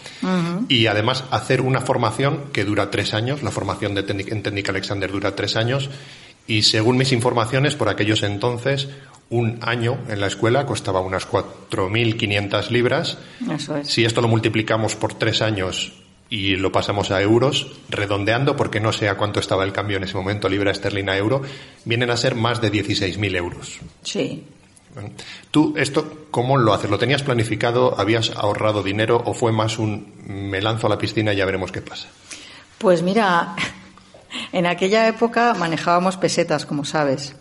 Y 0.69 0.87
además 0.89 1.25
hacer 1.31 1.63
una 1.63 1.81
formación 1.81 2.41
que 2.53 2.67
dura 2.67 2.91
tres 2.91 3.15
años. 3.15 3.43
La 3.43 3.51
formación 3.51 3.95
de 3.95 4.07
Technic- 4.07 4.31
en 4.31 4.43
Técnica 4.43 4.73
Alexander 4.73 5.11
dura 5.11 5.35
tres 5.35 5.57
años. 5.57 5.89
Y 6.47 6.65
según 6.65 6.99
mis 6.99 7.13
informaciones, 7.13 7.75
por 7.77 7.89
aquellos 7.89 8.23
entonces, 8.23 8.89
un 9.31 9.59
año 9.63 9.97
en 10.11 10.21
la 10.21 10.27
escuela 10.27 10.67
costaba 10.67 11.01
unas 11.01 11.27
4.500 11.27 12.69
libras. 12.71 13.17
Eso 13.51 13.77
es. 13.79 13.89
Si 13.89 14.05
esto 14.05 14.21
lo 14.21 14.29
multiplicamos 14.29 14.95
por 14.97 15.15
tres 15.15 15.41
años 15.41 15.95
y 16.35 16.57
lo 16.57 16.73
pasamos 16.73 17.13
a 17.13 17.23
euros, 17.23 17.69
redondeando, 17.89 18.57
porque 18.57 18.81
no 18.81 18.93
sé 18.93 19.09
a 19.09 19.17
cuánto 19.17 19.39
estaba 19.39 19.63
el 19.63 19.73
cambio 19.73 19.99
en 19.99 20.03
ese 20.03 20.17
momento, 20.17 20.49
libra 20.49 20.73
esterlina 20.73 21.13
a 21.13 21.17
euro, 21.17 21.43
vienen 21.85 22.11
a 22.11 22.17
ser 22.17 22.35
más 22.35 22.61
de 22.61 22.73
16.000 22.73 23.37
euros. 23.37 23.79
Sí. 24.03 24.43
¿Tú 25.53 25.75
esto 25.77 26.27
cómo 26.33 26.59
lo 26.59 26.75
haces? 26.75 26.91
¿Lo 26.91 26.99
tenías 26.99 27.23
planificado? 27.23 28.01
¿Habías 28.01 28.31
ahorrado 28.31 28.83
dinero? 28.83 29.23
¿O 29.25 29.33
fue 29.33 29.53
más 29.53 29.79
un 29.79 30.13
me 30.27 30.61
lanzo 30.61 30.89
a 30.89 30.91
la 30.91 30.99
piscina 30.99 31.33
y 31.33 31.37
ya 31.37 31.45
veremos 31.45 31.71
qué 31.71 31.83
pasa? 31.83 32.09
Pues 32.79 33.03
mira, 33.03 33.55
en 34.53 34.67
aquella 34.67 35.07
época 35.07 35.55
manejábamos 35.55 36.17
pesetas, 36.17 36.67
como 36.67 36.85
sabes. 36.85 37.37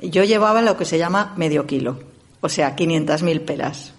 Yo 0.00 0.24
llevaba 0.24 0.62
lo 0.62 0.78
que 0.78 0.86
se 0.86 0.96
llama 0.96 1.34
medio 1.36 1.66
kilo, 1.66 2.00
o 2.40 2.48
sea, 2.48 2.74
500.000 2.74 3.44
pelas. 3.44 3.92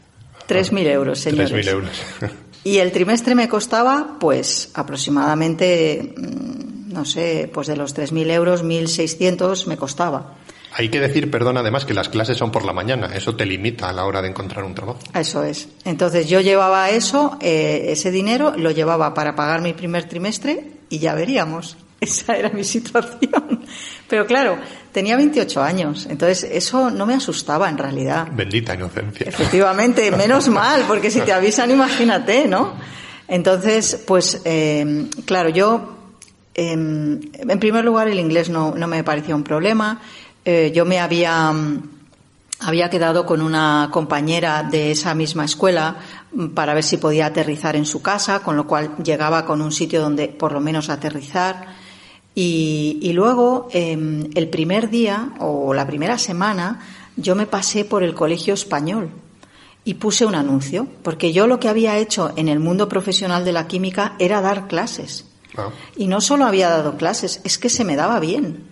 3.000 0.48 0.88
euros, 0.88 1.20
señores. 1.20 1.52
3.000 1.52 1.70
euros. 1.70 2.02
Y 2.70 2.78
el 2.78 2.92
trimestre 2.92 3.34
me 3.34 3.50
costaba, 3.50 4.18
pues, 4.20 4.70
aproximadamente, 4.76 6.14
mm, 6.16 6.94
no 6.94 7.04
sé, 7.04 7.50
pues 7.52 7.66
de 7.66 7.76
los 7.76 7.96
3.000 7.96 8.30
euros, 8.30 8.64
1.600 8.64 9.66
me 9.66 9.76
costaba. 9.76 10.36
Hay 10.74 10.90
que 10.90 11.00
decir, 11.00 11.32
perdón, 11.32 11.58
además, 11.58 11.86
que 11.86 11.96
las 11.96 12.10
clases 12.10 12.38
son 12.38 12.52
por 12.52 12.66
la 12.66 12.72
mañana. 12.72 13.10
Eso 13.16 13.36
te 13.36 13.48
limita 13.48 13.90
a 13.90 13.94
la 13.94 14.06
hora 14.06 14.22
de 14.22 14.28
encontrar 14.28 14.64
un 14.66 14.76
trabajo. 14.76 15.00
Eso 15.16 15.44
es. 15.44 15.68
Entonces 15.84 16.30
yo 16.30 16.42
llevaba 16.42 16.92
eso, 16.92 17.40
eh, 17.42 17.86
ese 17.88 18.12
dinero, 18.12 18.54
lo 18.56 18.70
llevaba 18.70 19.16
para 19.16 19.36
pagar 19.36 19.62
mi 19.62 19.74
primer 19.74 20.08
trimestre 20.08 20.68
y 20.90 21.00
ya 21.00 21.16
veríamos. 21.16 21.76
Esa 22.02 22.36
era 22.36 22.50
mi 22.50 22.64
situación. 22.64 23.66
Pero 24.08 24.26
claro, 24.26 24.58
tenía 24.92 25.16
28 25.16 25.62
años, 25.62 26.08
entonces 26.10 26.50
eso 26.52 26.90
no 26.90 27.06
me 27.06 27.14
asustaba 27.14 27.70
en 27.70 27.78
realidad. 27.78 28.28
Bendita 28.32 28.74
inocencia. 28.74 29.28
Efectivamente, 29.28 30.10
menos 30.12 30.48
mal, 30.50 30.84
porque 30.88 31.12
si 31.12 31.22
te 31.22 31.34
avisan, 31.34 31.72
imagínate, 31.72 32.48
¿no? 32.48 32.74
Entonces, 33.28 34.04
pues, 34.08 34.42
eh, 34.46 35.08
claro, 35.26 35.50
yo, 35.50 35.98
eh, 36.56 36.72
en 36.72 37.60
primer 37.60 37.86
lugar, 37.86 38.08
el 38.08 38.20
inglés 38.20 38.50
no, 38.50 38.74
no 38.76 38.88
me 38.88 39.04
parecía 39.04 39.36
un 39.36 39.44
problema. 39.44 40.02
Eh, 40.44 40.72
yo 40.74 40.84
me 40.84 41.00
había, 41.00 41.54
había 42.62 42.90
quedado 42.90 43.26
con 43.26 43.42
una 43.42 43.90
compañera 43.92 44.64
de 44.64 44.92
esa 44.92 45.14
misma 45.14 45.46
escuela 45.46 45.98
mm, 46.32 46.48
para 46.50 46.74
ver 46.74 46.84
si 46.84 46.98
podía 46.98 47.28
aterrizar 47.28 47.76
en 47.76 47.86
su 47.86 48.02
casa, 48.02 48.40
con 48.40 48.58
lo 48.58 48.66
cual 48.66 48.96
llegaba 49.04 49.46
con 49.46 49.62
un 49.62 49.72
sitio 49.72 50.02
donde 50.02 50.28
por 50.28 50.52
lo 50.52 50.60
menos 50.60 50.90
aterrizar. 50.90 51.79
Y, 52.42 53.00
y 53.02 53.12
luego, 53.12 53.68
eh, 53.74 53.98
el 54.34 54.48
primer 54.48 54.90
día 54.90 55.32
o 55.40 55.74
la 55.74 55.86
primera 55.86 56.18
semana, 56.18 56.80
yo 57.18 57.36
me 57.36 57.46
pasé 57.46 57.84
por 57.84 58.02
el 58.02 58.14
colegio 58.14 58.54
español 58.54 59.10
y 59.84 59.96
puse 59.96 60.26
un 60.26 60.36
anuncio, 60.36 60.88
porque 61.04 61.34
yo 61.34 61.48
lo 61.48 61.60
que 61.60 61.68
había 61.68 61.98
hecho 61.98 62.32
en 62.38 62.48
el 62.48 62.62
mundo 62.62 62.88
profesional 62.88 63.44
de 63.44 63.52
la 63.52 63.68
química 63.68 64.16
era 64.20 64.40
dar 64.40 64.70
clases. 64.70 65.26
Ah. 65.58 65.72
Y 65.98 66.08
no 66.08 66.22
solo 66.22 66.46
había 66.46 66.70
dado 66.70 66.96
clases, 66.96 67.42
es 67.44 67.58
que 67.58 67.68
se 67.68 67.84
me 67.84 67.98
daba 67.98 68.22
bien. 68.22 68.64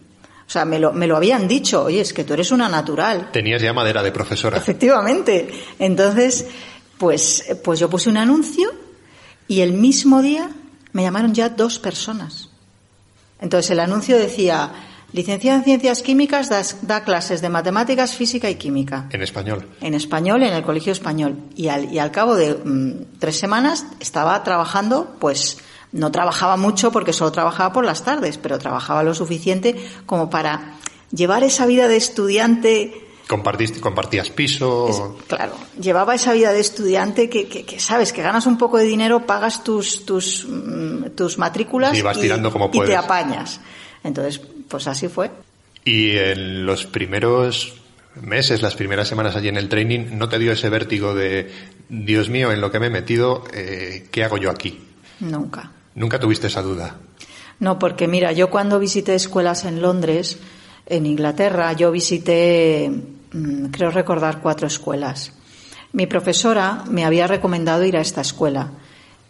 O 0.47 0.49
sea, 0.49 0.63
me 0.63 0.79
lo, 0.79 0.93
me 0.93 1.05
lo 1.05 1.17
habían 1.17 1.49
dicho, 1.49 1.83
oye, 1.83 1.99
es 1.99 2.13
que 2.13 2.23
tú 2.23 2.35
eres 2.35 2.51
una 2.51 2.69
natural. 2.69 3.31
Tenías 3.33 3.61
ya 3.61 3.73
madera 3.73 4.01
de 4.01 4.13
profesora. 4.13 4.57
Efectivamente. 4.57 5.49
Entonces, 5.77 6.47
pues, 6.97 7.43
pues 7.65 7.81
yo 7.81 7.89
puse 7.89 8.09
un 8.09 8.15
anuncio 8.15 8.71
y 9.45 9.59
el 9.59 9.73
mismo 9.73 10.21
día 10.21 10.51
me 10.93 11.03
llamaron 11.03 11.33
ya 11.33 11.49
dos 11.49 11.79
personas. 11.79 12.46
Entonces 13.39 13.69
el 13.71 13.79
anuncio 13.79 14.17
decía, 14.17 14.71
licenciada 15.13 15.57
en 15.59 15.63
Ciencias 15.63 16.01
Químicas, 16.01 16.49
das- 16.49 16.77
da, 16.81 17.03
clases 17.03 17.41
de 17.41 17.49
matemáticas, 17.49 18.15
física 18.15 18.49
y 18.49 18.55
química. 18.55 19.07
En 19.11 19.21
español. 19.21 19.67
En 19.81 19.93
español, 19.93 20.43
en 20.43 20.53
el 20.53 20.63
colegio 20.63 20.91
español. 20.91 21.37
Y 21.55 21.67
al, 21.69 21.93
y 21.93 21.99
al 21.99 22.11
cabo 22.11 22.35
de 22.35 22.53
mm, 22.55 23.19
tres 23.19 23.37
semanas 23.39 23.85
estaba 23.99 24.43
trabajando, 24.43 25.15
pues 25.19 25.57
no 25.93 26.11
trabajaba 26.11 26.57
mucho 26.57 26.91
porque 26.91 27.13
solo 27.13 27.31
trabajaba 27.31 27.71
por 27.71 27.85
las 27.85 28.03
tardes, 28.03 28.37
pero 28.37 28.59
trabajaba 28.59 29.03
lo 29.03 29.13
suficiente 29.13 29.75
como 30.05 30.29
para 30.29 30.73
llevar 31.11 31.43
esa 31.43 31.65
vida 31.65 31.87
de 31.87 31.95
estudiante 31.95 33.06
Compartiste, 33.27 33.79
compartías 33.81 34.29
piso. 34.29 34.87
es- 34.89 35.25
claro, 35.27 35.53
llevaba 35.79 36.15
esa 36.15 36.31
vida 36.33 36.53
de 36.53 36.59
estudiante 36.61 37.29
que, 37.29 37.47
que- 37.47 37.65
que, 37.65 37.79
sabes 37.79 38.13
que 38.13 38.21
ganas 38.21 38.45
un 38.45 38.57
poco 38.57 38.77
de 38.77 38.85
dinero, 38.85 39.25
pagas 39.25 39.63
tus 39.63 40.05
tus, 40.05 40.45
mm, 40.47 41.09
tus 41.15 41.37
matrículas 41.37 41.91
Sí, 41.95 42.01
vas 42.01 42.17
y, 42.17 42.21
tirando 42.21 42.51
como 42.51 42.67
y 42.67 42.71
te 42.71 42.77
puedes. 42.77 42.95
apañas. 42.95 43.59
Entonces, 44.03 44.39
pues 44.69 44.87
así 44.87 45.07
fue. 45.09 45.29
Y 45.83 46.11
en 46.17 46.65
los 46.65 46.85
primeros 46.85 47.73
meses, 48.21 48.61
las 48.61 48.75
primeras 48.75 49.07
semanas 49.07 49.35
allí 49.35 49.49
en 49.49 49.57
el 49.57 49.67
training, 49.69 50.17
¿no 50.17 50.29
te 50.29 50.39
dio 50.39 50.51
ese 50.53 50.69
vértigo 50.69 51.13
de, 51.13 51.51
Dios 51.89 52.29
mío, 52.29 52.51
en 52.51 52.61
lo 52.61 52.71
que 52.71 52.79
me 52.79 52.87
he 52.87 52.89
metido, 52.89 53.43
eh, 53.53 54.07
¿qué 54.11 54.23
hago 54.23 54.37
yo 54.37 54.49
aquí? 54.49 54.79
Nunca. 55.19 55.71
Nunca 55.95 56.19
tuviste 56.19 56.47
esa 56.47 56.61
duda. 56.61 56.95
No, 57.59 57.77
porque 57.79 58.07
mira, 58.07 58.31
yo 58.31 58.49
cuando 58.49 58.79
visité 58.79 59.15
escuelas 59.15 59.65
en 59.65 59.81
Londres, 59.81 60.37
en 60.85 61.05
Inglaterra, 61.05 61.73
yo 61.73 61.91
visité, 61.91 62.91
creo 63.71 63.91
recordar, 63.91 64.41
cuatro 64.41 64.67
escuelas. 64.67 65.33
Mi 65.93 66.05
profesora 66.05 66.83
me 66.89 67.05
había 67.05 67.27
recomendado 67.27 67.83
ir 67.85 67.97
a 67.97 68.01
esta 68.01 68.21
escuela. 68.21 68.71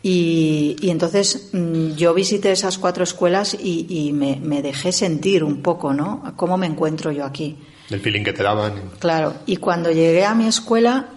Y, 0.03 0.75
y 0.79 0.89
entonces 0.89 1.49
mm, 1.53 1.95
yo 1.95 2.13
visité 2.13 2.51
esas 2.51 2.77
cuatro 2.77 3.03
escuelas 3.03 3.57
y, 3.59 3.85
y 3.89 4.13
me, 4.13 4.39
me 4.41 4.61
dejé 4.61 4.91
sentir 4.91 5.43
un 5.43 5.61
poco, 5.61 5.93
¿no? 5.93 6.33
¿Cómo 6.35 6.57
me 6.57 6.67
encuentro 6.67 7.11
yo 7.11 7.25
aquí? 7.25 7.57
Del 7.89 7.99
feeling 7.99 8.23
que 8.23 8.33
te 8.33 8.43
daban. 8.43 8.73
Claro, 8.99 9.33
y 9.45 9.57
cuando 9.57 9.91
llegué 9.91 10.25
a 10.25 10.35
mi 10.35 10.47
escuela, 10.47 11.07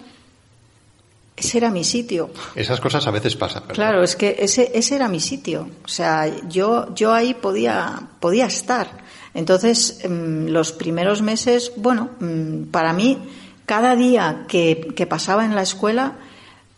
ese 1.37 1.59
era 1.59 1.71
mi 1.71 1.85
sitio. 1.85 2.31
Esas 2.55 2.81
cosas 2.81 3.07
a 3.07 3.11
veces 3.11 3.35
pasan, 3.35 3.63
¿verdad? 3.63 3.75
Claro, 3.75 4.03
es 4.03 4.15
que 4.15 4.37
ese, 4.39 4.71
ese 4.75 4.97
era 4.97 5.09
mi 5.09 5.21
sitio. 5.21 5.69
O 5.85 5.89
sea, 5.89 6.31
yo, 6.49 6.95
yo 6.95 7.13
ahí 7.13 7.35
podía, 7.35 8.09
podía 8.21 8.47
estar. 8.47 8.89
Entonces, 9.35 10.01
mm, 10.09 10.49
los 10.49 10.73
primeros 10.73 11.23
meses, 11.23 11.73
bueno, 11.77 12.11
mm, 12.21 12.65
para 12.71 12.93
mí, 12.93 13.19
cada 13.67 13.95
día 13.95 14.45
que, 14.49 14.89
que 14.97 15.07
pasaba 15.07 15.45
en 15.45 15.55
la 15.55 15.63
escuela 15.63 16.15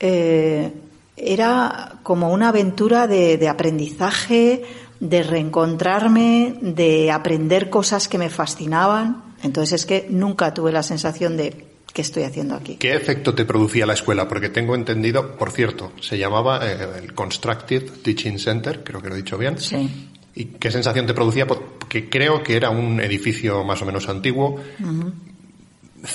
eh, 0.00 0.72
era 1.16 1.94
como 2.02 2.32
una 2.32 2.48
aventura 2.48 3.06
de, 3.06 3.38
de 3.38 3.48
aprendizaje, 3.48 4.62
de 5.00 5.22
reencontrarme, 5.22 6.54
de 6.60 7.10
aprender 7.10 7.70
cosas 7.70 8.08
que 8.08 8.18
me 8.18 8.30
fascinaban. 8.30 9.22
Entonces, 9.42 9.80
es 9.80 9.86
que 9.86 10.06
nunca 10.10 10.52
tuve 10.52 10.72
la 10.72 10.82
sensación 10.82 11.36
de 11.36 11.66
¿qué 11.92 12.02
estoy 12.02 12.24
haciendo 12.24 12.54
aquí? 12.54 12.76
¿Qué 12.76 12.94
efecto 12.94 13.34
te 13.34 13.44
producía 13.44 13.86
la 13.86 13.94
escuela? 13.94 14.28
Porque 14.28 14.48
tengo 14.48 14.74
entendido, 14.74 15.36
por 15.36 15.50
cierto, 15.50 15.92
se 16.00 16.18
llamaba 16.18 16.60
eh, 16.62 16.76
el 17.02 17.14
Constructive 17.14 17.86
Teaching 18.02 18.38
Center, 18.38 18.82
creo 18.84 19.00
que 19.00 19.08
lo 19.08 19.14
he 19.14 19.18
dicho 19.18 19.38
bien. 19.38 19.58
Sí. 19.58 20.10
¿Y 20.34 20.46
qué 20.46 20.70
sensación 20.70 21.06
te 21.06 21.14
producía? 21.14 21.46
Porque 21.46 22.08
creo 22.08 22.42
que 22.42 22.56
era 22.56 22.70
un 22.70 23.00
edificio 23.00 23.64
más 23.64 23.82
o 23.82 23.86
menos 23.86 24.08
antiguo, 24.08 24.60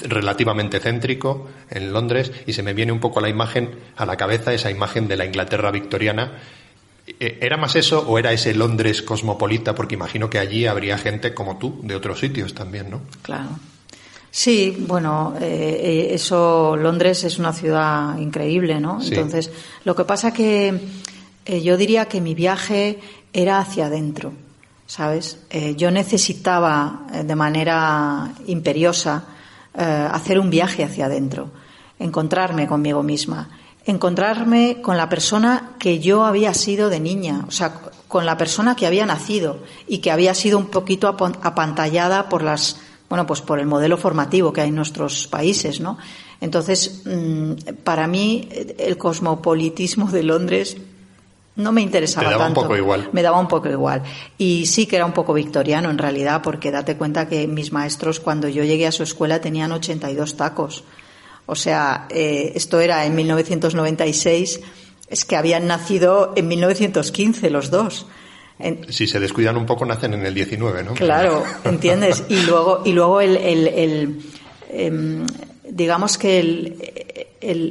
relativamente 0.03 0.79
céntrico 0.79 1.47
en 1.69 1.93
Londres, 1.93 2.31
y 2.45 2.53
se 2.53 2.63
me 2.63 2.74
viene 2.74 2.91
un 2.91 3.00
poco 3.00 3.21
la 3.21 3.29
imagen 3.29 3.71
a 3.95 4.05
la 4.05 4.17
cabeza, 4.17 4.53
esa 4.53 4.71
imagen 4.71 5.07
de 5.07 5.17
la 5.17 5.25
Inglaterra 5.25 5.71
victoriana. 5.71 6.39
Eh, 7.07 7.38
¿Era 7.41 7.57
más 7.57 7.75
eso 7.75 8.05
o 8.07 8.17
era 8.19 8.33
ese 8.33 8.53
Londres 8.53 9.01
cosmopolita? 9.01 9.75
Porque 9.75 9.95
imagino 9.95 10.29
que 10.29 10.39
allí 10.39 10.65
habría 10.65 10.97
gente 10.97 11.33
como 11.33 11.57
tú, 11.57 11.79
de 11.83 11.95
otros 11.95 12.19
sitios 12.19 12.53
también, 12.53 12.89
¿no? 12.89 13.01
Claro. 13.21 13.50
Sí, 14.38 14.75
bueno, 14.88 15.36
eh, 15.41 15.79
eh, 15.81 16.13
eso, 16.13 16.75
Londres 16.75 17.24
es 17.24 17.39
una 17.39 17.53
ciudad 17.53 18.17
increíble, 18.19 18.79
¿no? 18.79 19.01
Sí. 19.01 19.15
Entonces, 19.15 19.50
lo 19.83 19.95
que 19.95 20.03
pasa 20.03 20.31
que 20.31 20.79
eh, 21.45 21.62
yo 21.63 21.75
diría 21.77 22.05
que 22.05 22.21
mi 22.21 22.36
viaje 22.36 23.00
era 23.38 23.60
hacia 23.60 23.86
adentro, 23.86 24.34
¿sabes? 24.88 25.38
Eh, 25.51 25.75
yo 25.75 25.91
necesitaba 25.91 27.06
eh, 27.13 27.24
de 27.24 27.36
manera 27.36 28.34
imperiosa 28.48 29.25
eh, 29.77 30.08
hacer 30.12 30.39
un 30.39 30.50
viaje 30.50 30.84
hacia 30.84 31.06
adentro, 31.06 31.51
encontrarme 32.00 32.65
conmigo 32.65 33.03
misma, 33.03 33.50
encontrarme 33.86 34.82
con 34.82 34.98
la 34.98 35.08
persona 35.08 35.75
que 35.77 36.00
yo 36.00 36.25
había 36.25 36.56
sido 36.56 36.89
de 36.89 37.00
niña, 37.00 37.46
o 37.48 37.51
sea, 37.51 37.79
con 38.08 38.25
la 38.25 38.38
persona 38.38 38.75
que 38.75 38.88
había 38.88 39.06
nacido 39.06 39.60
y 39.88 40.00
que 40.00 40.10
había 40.10 40.34
sido 40.34 40.58
un 40.58 40.65
poquito 40.65 41.08
apantallada 41.08 42.29
por 42.29 42.41
las, 42.41 42.77
bueno, 43.08 43.27
pues 43.27 43.41
por 43.41 43.60
el 43.60 43.67
modelo 43.67 43.98
formativo 43.98 44.51
que 44.51 44.62
hay 44.62 44.70
en 44.70 44.75
nuestros 44.75 45.27
países, 45.27 45.79
¿no? 45.79 46.00
Entonces, 46.41 47.03
mm, 47.06 47.51
para 47.84 48.08
mí, 48.08 48.50
el 48.79 48.98
cosmopolitismo 48.98 50.10
de 50.10 50.24
Londres 50.24 50.77
no 51.57 51.71
me 51.73 51.81
interesaba 51.81 52.27
Te 52.27 52.31
daba 52.31 52.45
un 52.47 52.53
tanto. 52.53 52.61
poco 52.61 52.77
igual. 52.77 53.09
Me 53.11 53.21
daba 53.21 53.39
un 53.39 53.47
poco 53.49 53.69
igual. 53.69 54.03
Y 54.37 54.65
sí 54.67 54.85
que 54.85 54.95
era 54.95 55.05
un 55.05 55.11
poco 55.13 55.33
victoriano 55.33 55.89
en 55.89 55.97
realidad, 55.97 56.41
porque 56.41 56.71
date 56.71 56.95
cuenta 56.95 57.27
que 57.27 57.45
mis 57.47 57.71
maestros, 57.73 58.19
cuando 58.21 58.47
yo 58.47 58.63
llegué 58.63 58.87
a 58.87 58.91
su 58.91 59.03
escuela, 59.03 59.41
tenían 59.41 59.71
82 59.71 60.37
tacos. 60.37 60.83
O 61.45 61.55
sea, 61.55 62.07
eh, 62.09 62.53
esto 62.55 62.79
era 62.79 63.05
en 63.05 63.15
1996, 63.15 64.59
es 65.09 65.25
que 65.25 65.35
habían 65.35 65.67
nacido 65.67 66.33
en 66.35 66.47
1915 66.47 67.49
los 67.49 67.71
dos. 67.71 68.05
En- 68.59 68.91
Si 68.91 69.07
se 69.07 69.19
descuidan 69.19 69.55
un 69.57 69.65
poco, 69.65 69.85
nacen 69.85 70.13
en 70.13 70.25
el 70.25 70.33
19, 70.33 70.83
¿no? 70.83 70.93
Claro, 70.93 71.43
¿entiendes? 71.63 72.23
Y 72.29 72.41
luego, 72.41 72.81
y 72.85 72.91
luego 72.91 73.21
el, 73.21 73.37
el- 73.37 73.67
el, 73.67 74.21
em, 74.71 75.25
digamos 75.69 76.17
que 76.17 76.39
el, 76.39 76.75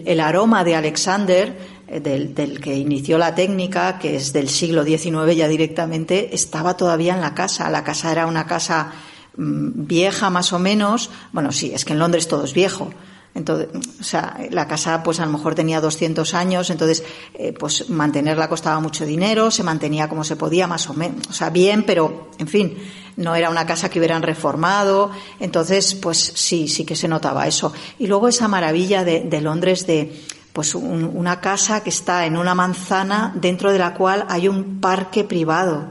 el- 0.07 0.21
aroma 0.21 0.65
de 0.65 0.75
Alexander, 0.77 1.76
del, 1.87 2.35
del 2.35 2.61
que 2.61 2.75
inició 2.75 3.19
la 3.19 3.35
técnica, 3.35 3.99
que 3.99 4.17
es 4.17 4.33
del 4.33 4.49
siglo 4.49 4.85
XIX 4.85 5.37
ya 5.37 5.49
directamente, 5.49 6.35
estaba 6.35 6.77
todavía 6.77 7.15
en 7.15 7.21
la 7.21 7.35
casa. 7.35 7.71
La 7.71 7.85
casa 7.85 8.13
era 8.13 8.27
una 8.27 8.47
casa 8.47 8.93
mm, 9.37 9.87
vieja 9.87 10.31
más 10.31 10.53
o 10.53 10.59
menos. 10.59 11.11
Bueno, 11.33 11.53
sí, 11.53 11.73
es 11.75 11.85
que 11.85 11.93
en 11.93 12.01
Londres 12.01 12.29
todo 12.29 12.45
es 12.45 12.55
viejo. 12.55 12.91
Entonces, 13.37 13.69
o 14.01 14.03
sea, 14.03 14.39
la 14.51 14.67
casa 14.67 15.03
pues 15.03 15.21
a 15.21 15.27
lo 15.27 15.33
mejor 15.33 15.55
tenía 15.55 15.83
200 15.83 16.33
años, 16.33 16.71
entonces 16.71 17.05
eh, 17.35 17.53
pues 17.53 17.91
mantenerla 17.91 18.49
costaba 18.49 18.81
mucho 18.81 19.05
dinero, 19.05 19.51
se 19.51 19.63
mantenía 19.63 20.09
como 20.09 20.25
se 20.25 20.37
podía 20.37 20.67
más 20.67 20.89
o 20.89 20.95
menos, 20.95 21.29
o 21.29 21.35
sea, 21.35 21.51
bien, 21.51 21.85
pero 21.85 22.31
en 22.39 22.49
fin, 22.49 22.79
no 23.17 23.35
era 23.35 23.51
una 23.51 23.67
casa 23.67 23.91
que 23.91 23.99
hubieran 23.99 24.23
reformado, 24.23 25.11
entonces 25.39 25.95
pues 25.95 26.33
sí, 26.35 26.67
sí 26.67 26.87
que 26.87 26.97
se 26.97 27.09
notaba 27.09 27.47
eso. 27.47 27.75
Y 27.99 28.07
luego 28.07 28.29
esa 28.29 28.49
maravilla 28.49 29.05
de, 29.05 29.21
de 29.21 29.41
Londres 29.43 29.87
de 29.87 30.19
pues 30.57 30.75
un- 30.75 31.05
una 31.15 31.39
casa 31.43 31.83
que 31.83 31.91
está 31.91 32.25
en 32.25 32.39
una 32.39 32.55
manzana 32.55 33.31
dentro 33.37 33.71
de 33.73 33.79
la 33.79 33.93
cual 33.93 34.25
hay 34.31 34.49
un 34.49 34.81
parque 34.81 35.23
privado. 35.23 35.89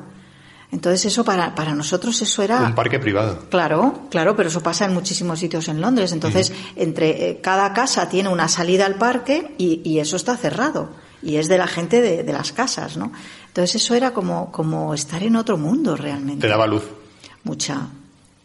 Entonces 0.72 1.06
eso 1.06 1.24
para, 1.24 1.54
para 1.54 1.76
nosotros 1.76 2.20
eso 2.24 2.42
era... 2.42 2.62
Un 2.64 2.74
parque 2.74 2.98
privado. 2.98 3.46
Claro, 3.52 4.08
claro, 4.10 4.36
pero 4.36 4.50
eso 4.50 4.64
pasa 4.64 4.86
en 4.86 4.94
muchísimos 4.96 5.38
sitios 5.38 5.68
en 5.68 5.80
Londres. 5.82 6.12
Entonces, 6.14 6.52
entre 6.76 7.30
eh, 7.30 7.40
cada 7.42 7.74
casa 7.74 8.10
tiene 8.10 8.30
una 8.30 8.48
salida 8.48 8.88
al 8.88 8.96
parque 8.96 9.54
y, 9.60 9.82
y 9.88 10.00
eso 10.00 10.16
está 10.16 10.36
cerrado. 10.36 10.90
Y 11.22 11.36
es 11.38 11.48
de 11.48 11.60
la 11.60 11.68
gente 11.68 12.02
de, 12.02 12.24
de 12.24 12.34
las 12.34 12.52
casas, 12.52 12.98
¿no? 12.98 13.12
Entonces, 13.48 13.76
eso 13.76 13.94
era 13.94 14.14
como, 14.14 14.52
como 14.52 14.96
estar 14.96 15.22
en 15.22 15.36
otro 15.36 15.58
mundo 15.58 15.96
realmente. 15.96 16.42
Te 16.42 16.48
daba 16.48 16.66
luz. 16.66 16.84
Mucha, 17.44 17.88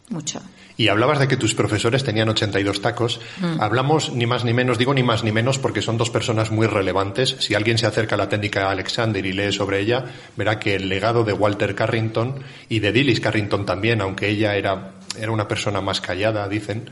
mucha. 0.09 0.39
Y 0.81 0.87
hablabas 0.87 1.19
de 1.19 1.27
que 1.27 1.37
tus 1.37 1.53
profesores 1.53 2.03
tenían 2.03 2.29
82 2.29 2.81
tacos. 2.81 3.21
Hablamos 3.59 4.13
ni 4.13 4.25
más 4.25 4.43
ni 4.43 4.51
menos, 4.51 4.79
digo 4.79 4.95
ni 4.95 5.03
más 5.03 5.23
ni 5.23 5.31
menos 5.31 5.59
porque 5.59 5.83
son 5.83 5.95
dos 5.95 6.09
personas 6.09 6.49
muy 6.49 6.65
relevantes. 6.65 7.35
Si 7.37 7.53
alguien 7.53 7.77
se 7.77 7.85
acerca 7.85 8.15
a 8.15 8.17
la 8.17 8.27
técnica 8.27 8.71
Alexander 8.71 9.23
y 9.23 9.31
lee 9.31 9.51
sobre 9.51 9.79
ella, 9.79 10.03
verá 10.35 10.57
que 10.57 10.73
el 10.73 10.89
legado 10.89 11.23
de 11.23 11.33
Walter 11.33 11.75
Carrington 11.75 12.39
y 12.67 12.79
de 12.79 12.91
Dillis 12.91 13.19
Carrington 13.19 13.63
también, 13.63 14.01
aunque 14.01 14.29
ella 14.29 14.55
era, 14.55 14.93
era 15.19 15.31
una 15.31 15.47
persona 15.47 15.81
más 15.81 16.01
callada, 16.01 16.49
dicen, 16.49 16.89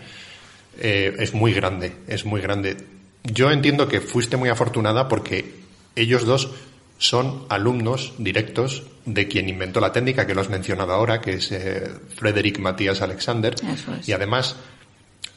eh, 0.77 1.15
es 1.17 1.33
muy 1.33 1.51
grande, 1.53 1.95
es 2.07 2.25
muy 2.25 2.41
grande. 2.41 2.77
Yo 3.23 3.49
entiendo 3.49 3.87
que 3.87 4.01
fuiste 4.01 4.37
muy 4.37 4.49
afortunada 4.49 5.07
porque 5.07 5.55
ellos 5.95 6.25
dos 6.25 6.51
son 6.99 7.45
alumnos 7.49 8.13
directos 8.19 8.83
de 9.05 9.27
quien 9.27 9.49
inventó 9.49 9.79
la 9.79 9.91
técnica 9.91 10.27
que 10.27 10.35
lo 10.35 10.41
has 10.41 10.49
mencionado 10.49 10.93
ahora, 10.93 11.19
que 11.21 11.35
es 11.35 11.51
eh, 11.51 11.89
Frederick 12.15 12.59
Matthias 12.59 13.01
Alexander. 13.01 13.55
Es. 13.55 14.07
Y 14.07 14.11
además 14.11 14.57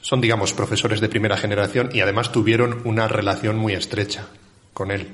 son, 0.03 0.21
digamos, 0.21 0.53
profesores 0.53 1.01
de 1.01 1.09
primera 1.09 1.37
generación 1.37 1.91
y 1.95 2.01
además 2.01 2.33
tuvieron 2.33 2.83
una 2.85 3.09
relación 3.09 3.57
muy 3.57 3.73
estrecha 3.73 4.27
con 4.75 4.91
él. 4.91 5.09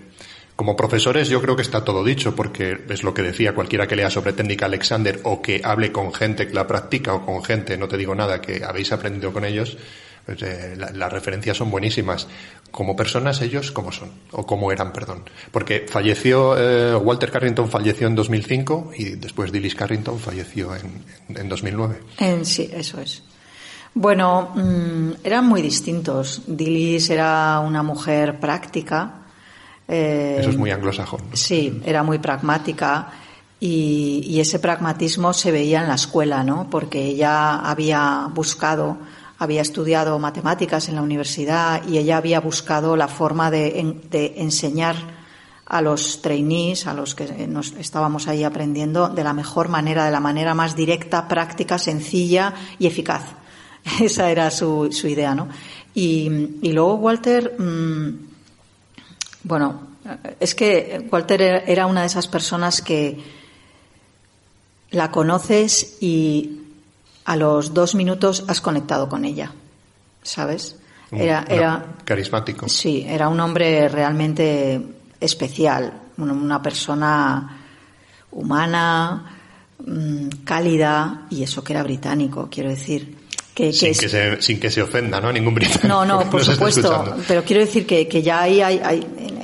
Como 0.56 0.74
profesores 0.74 1.28
yo 1.28 1.40
creo 1.40 1.54
que 1.54 1.62
está 1.62 1.84
todo 1.84 2.02
dicho 2.02 2.34
porque 2.34 2.78
es 2.88 3.04
lo 3.04 3.14
que 3.14 3.22
decía 3.22 3.54
cualquiera 3.54 3.86
que 3.86 3.94
lea 3.94 4.10
sobre 4.10 4.32
técnica 4.32 4.66
Alexander 4.66 5.20
o 5.22 5.40
que 5.40 5.60
hable 5.62 5.92
con 5.92 6.12
gente 6.12 6.48
que 6.48 6.54
la 6.54 6.66
practica 6.66 7.14
o 7.14 7.24
con 7.24 7.44
gente, 7.44 7.76
no 7.76 7.86
te 7.86 7.96
digo 7.96 8.14
nada, 8.14 8.40
que 8.40 8.64
habéis 8.64 8.90
aprendido 8.90 9.32
con 9.32 9.44
ellos, 9.44 9.76
pues, 10.28 10.42
eh, 10.42 10.74
la- 10.76 10.90
las 10.90 11.10
referencias 11.12 11.56
son 11.56 11.70
buenísimas. 11.70 12.28
Como 12.70 12.94
personas 12.94 13.40
ellos, 13.40 13.72
¿cómo 13.72 13.90
son? 13.92 14.10
O 14.32 14.44
cómo 14.44 14.70
eran, 14.70 14.92
perdón. 14.92 15.24
Porque 15.50 15.86
falleció, 15.88 16.54
eh, 16.58 16.94
Walter 16.94 17.30
Carrington 17.30 17.70
falleció 17.70 18.06
en 18.06 18.14
2005 18.14 18.90
y 18.94 19.04
después 19.16 19.50
Dillis 19.50 19.74
Carrington 19.74 20.18
falleció 20.18 20.76
en, 20.76 21.02
en 21.34 21.48
2009. 21.48 21.98
En 22.18 22.44
sí, 22.44 22.68
eso 22.72 23.00
es. 23.00 23.22
Bueno, 23.94 24.50
mm, 24.54 25.10
eran 25.24 25.46
muy 25.46 25.62
distintos. 25.62 26.42
Dillis 26.46 27.08
era 27.08 27.58
una 27.60 27.82
mujer 27.82 28.38
práctica. 28.38 29.14
eh, 29.88 30.36
Eso 30.40 30.50
es 30.50 30.58
muy 30.58 30.70
anglosajón. 30.70 31.22
¿no? 31.30 31.36
Sí, 31.36 31.80
era 31.86 32.02
muy 32.02 32.18
pragmática 32.18 33.08
y, 33.58 34.20
y 34.26 34.40
ese 34.40 34.58
pragmatismo 34.58 35.32
se 35.32 35.50
veía 35.50 35.80
en 35.80 35.88
la 35.88 35.94
escuela, 35.94 36.44
¿no? 36.44 36.68
Porque 36.70 37.02
ella 37.02 37.56
había 37.60 38.28
buscado, 38.32 38.98
había 39.38 39.62
estudiado 39.62 40.18
matemáticas 40.18 40.88
en 40.88 40.96
la 40.96 41.02
universidad 41.02 41.86
y 41.86 41.98
ella 41.98 42.16
había 42.16 42.40
buscado 42.40 42.96
la 42.96 43.08
forma 43.08 43.50
de, 43.50 43.80
en- 43.80 44.10
de 44.10 44.34
enseñar 44.38 44.96
a 45.66 45.82
los 45.82 46.22
trainees, 46.22 46.86
a 46.86 46.94
los 46.94 47.14
que 47.14 47.46
nos 47.46 47.72
estábamos 47.72 48.26
ahí 48.26 48.42
aprendiendo, 48.42 49.08
de 49.10 49.22
la 49.22 49.34
mejor 49.34 49.68
manera, 49.68 50.06
de 50.06 50.10
la 50.10 50.20
manera 50.20 50.54
más 50.54 50.74
directa, 50.74 51.28
práctica, 51.28 51.78
sencilla 51.78 52.54
y 52.78 52.86
eficaz. 52.86 53.22
Esa 54.00 54.30
era 54.30 54.50
su, 54.50 54.88
idea, 55.04 55.34
¿no? 55.34 55.48
Y, 55.94 56.28
luego 56.62 56.94
Walter, 56.94 57.54
mm, 57.58 58.08
bueno, 59.44 59.88
es 60.40 60.54
que 60.54 61.06
Walter 61.12 61.64
era 61.66 61.86
una 61.86 62.00
de 62.00 62.06
esas 62.06 62.28
personas 62.28 62.80
que 62.80 63.18
la 64.90 65.10
conoces 65.10 65.98
y 66.00 66.57
a 67.28 67.36
los 67.36 67.74
dos 67.74 67.94
minutos 67.94 68.42
has 68.48 68.60
conectado 68.62 69.06
con 69.10 69.26
ella, 69.26 69.52
¿sabes? 70.22 70.76
Era, 71.12 71.44
era, 71.48 71.84
carismático. 72.04 72.68
sí, 72.70 73.04
era 73.06 73.28
un 73.28 73.38
hombre 73.40 73.86
realmente 73.88 74.80
especial, 75.20 75.92
una, 76.16 76.62
persona 76.62 77.58
humana, 78.30 79.24
mm, 79.84 80.28
cálida 80.44 81.26
y 81.30 81.42
eso 81.42 81.62
que 81.62 81.72
era 81.74 81.82
británico, 81.82 82.48
quiero 82.50 82.70
decir. 82.70 83.16
Que, 83.54 83.66
que 83.66 83.72
Sin 83.72 83.90
es- 83.90 84.00
que, 84.00 84.08
se, 84.08 84.40
sin 84.42 84.58
que 84.60 84.70
se 84.70 84.80
ofenda, 84.80 85.20
¿no? 85.20 85.30
Ningún 85.32 85.54
británico. 85.54 85.86
no, 85.88 86.04
no, 86.06 86.30
por 86.30 86.42
supuesto. 86.44 87.14
Pero 87.26 87.42
quiero 87.44 87.60
decir 87.60 87.86
que, 87.86 88.06
que 88.08 88.22
ya 88.22 88.42
ahí 88.42 88.60
hay, 88.62 88.80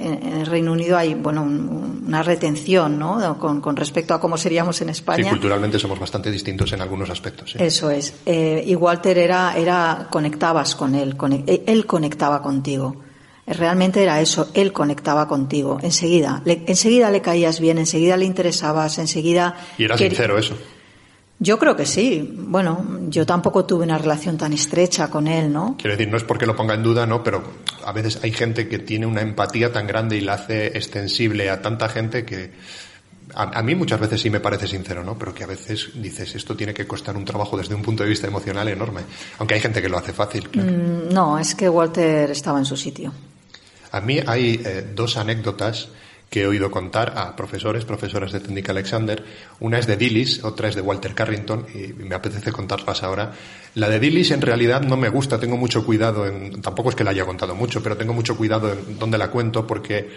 en 0.00 0.36
el 0.40 0.46
Reino 0.46 0.72
Unido 0.72 0.96
hay, 0.96 1.14
bueno, 1.14 1.42
un- 1.42 1.93
una 2.06 2.22
retención, 2.22 2.98
¿no? 2.98 3.38
Con, 3.38 3.60
con 3.60 3.76
respecto 3.76 4.14
a 4.14 4.20
cómo 4.20 4.36
seríamos 4.36 4.80
en 4.80 4.88
Sí, 4.88 4.92
España. 4.92 5.30
culturalmente 5.30 5.78
somos 5.78 5.98
bastante 5.98 6.30
distintos 6.30 6.72
en 6.72 6.80
algunos 6.80 7.10
aspectos. 7.10 7.52
sí. 7.52 7.58
Eso 7.60 7.90
es. 7.90 8.14
Eh, 8.26 8.62
y 8.66 8.74
Walter 8.74 9.16
era, 9.18 9.56
era, 9.56 10.06
conectabas 10.10 10.74
con 10.76 10.94
él, 10.94 11.16
con- 11.16 11.32
eh, 11.32 11.62
él 11.66 11.86
conectaba 11.86 12.42
contigo. 12.42 12.96
Eh, 13.46 13.52
Realmente 13.54 14.02
era 14.02 14.20
eso, 14.20 14.48
él 14.54 14.72
conectaba 14.72 15.28
contigo. 15.28 15.78
Enseguida, 15.82 16.40
le, 16.44 16.62
enseguida 16.66 17.10
le 17.10 17.20
caías 17.20 17.60
bien, 17.60 17.78
enseguida 17.78 18.16
le 18.16 18.24
interesabas, 18.24 18.98
enseguida. 18.98 19.56
Y 19.78 19.84
era 19.84 19.98
sincero 19.98 20.38
eso. 20.38 20.54
Yo 21.40 21.58
creo 21.58 21.74
que 21.76 21.84
sí. 21.84 22.32
Bueno, 22.36 23.00
yo 23.08 23.26
tampoco 23.26 23.64
tuve 23.64 23.84
una 23.84 23.98
relación 23.98 24.38
tan 24.38 24.52
estrecha 24.52 25.08
con 25.10 25.26
él, 25.26 25.52
¿no? 25.52 25.76
Quiero 25.78 25.96
decir, 25.96 26.08
no 26.10 26.16
es 26.16 26.22
porque 26.24 26.46
lo 26.46 26.54
ponga 26.54 26.74
en 26.74 26.82
duda, 26.82 27.06
¿no? 27.06 27.22
Pero 27.22 27.42
a 27.84 27.92
veces 27.92 28.20
hay 28.22 28.30
gente 28.32 28.68
que 28.68 28.78
tiene 28.78 29.04
una 29.06 29.20
empatía 29.20 29.72
tan 29.72 29.86
grande 29.86 30.16
y 30.16 30.20
la 30.20 30.34
hace 30.34 30.68
extensible 30.68 31.50
a 31.50 31.60
tanta 31.60 31.88
gente 31.88 32.24
que 32.24 32.52
a, 33.34 33.58
a 33.58 33.62
mí 33.62 33.74
muchas 33.74 33.98
veces 33.98 34.20
sí 34.20 34.30
me 34.30 34.38
parece 34.40 34.68
sincero, 34.68 35.02
¿no? 35.02 35.18
Pero 35.18 35.34
que 35.34 35.42
a 35.44 35.48
veces 35.48 35.90
dices, 35.96 36.34
esto 36.36 36.56
tiene 36.56 36.72
que 36.72 36.86
costar 36.86 37.16
un 37.16 37.24
trabajo 37.24 37.56
desde 37.58 37.74
un 37.74 37.82
punto 37.82 38.04
de 38.04 38.10
vista 38.10 38.28
emocional 38.28 38.68
enorme. 38.68 39.00
Aunque 39.38 39.54
hay 39.54 39.60
gente 39.60 39.82
que 39.82 39.88
lo 39.88 39.98
hace 39.98 40.12
fácil, 40.12 40.48
claro. 40.50 40.70
Mm, 40.70 41.12
No, 41.12 41.38
es 41.38 41.54
que 41.54 41.68
Walter 41.68 42.30
estaba 42.30 42.58
en 42.60 42.64
su 42.64 42.76
sitio. 42.76 43.12
A 43.90 44.00
mí 44.00 44.20
hay 44.26 44.60
eh, 44.64 44.86
dos 44.94 45.16
anécdotas 45.16 45.88
que 46.30 46.42
he 46.42 46.46
oído 46.46 46.70
contar 46.70 47.14
a 47.16 47.36
profesores, 47.36 47.84
profesoras 47.84 48.32
de 48.32 48.40
técnica 48.40 48.72
Alexander. 48.72 49.24
Una 49.60 49.78
es 49.78 49.86
de 49.86 49.96
Dillis, 49.96 50.42
otra 50.42 50.68
es 50.68 50.74
de 50.74 50.80
Walter 50.80 51.14
Carrington, 51.14 51.66
y 51.72 51.92
me 51.92 52.14
apetece 52.14 52.50
contarlas 52.50 53.02
ahora. 53.02 53.32
La 53.74 53.88
de 53.88 54.00
Dillis 54.00 54.30
en 54.32 54.40
realidad 54.40 54.82
no 54.82 54.96
me 54.96 55.08
gusta, 55.08 55.38
tengo 55.38 55.56
mucho 55.56 55.84
cuidado 55.84 56.26
en, 56.26 56.60
tampoco 56.60 56.90
es 56.90 56.96
que 56.96 57.04
la 57.04 57.10
haya 57.10 57.24
contado 57.24 57.54
mucho, 57.54 57.82
pero 57.82 57.96
tengo 57.96 58.12
mucho 58.12 58.36
cuidado 58.36 58.72
en 58.72 58.98
dónde 58.98 59.18
la 59.18 59.30
cuento 59.30 59.66
porque 59.66 60.08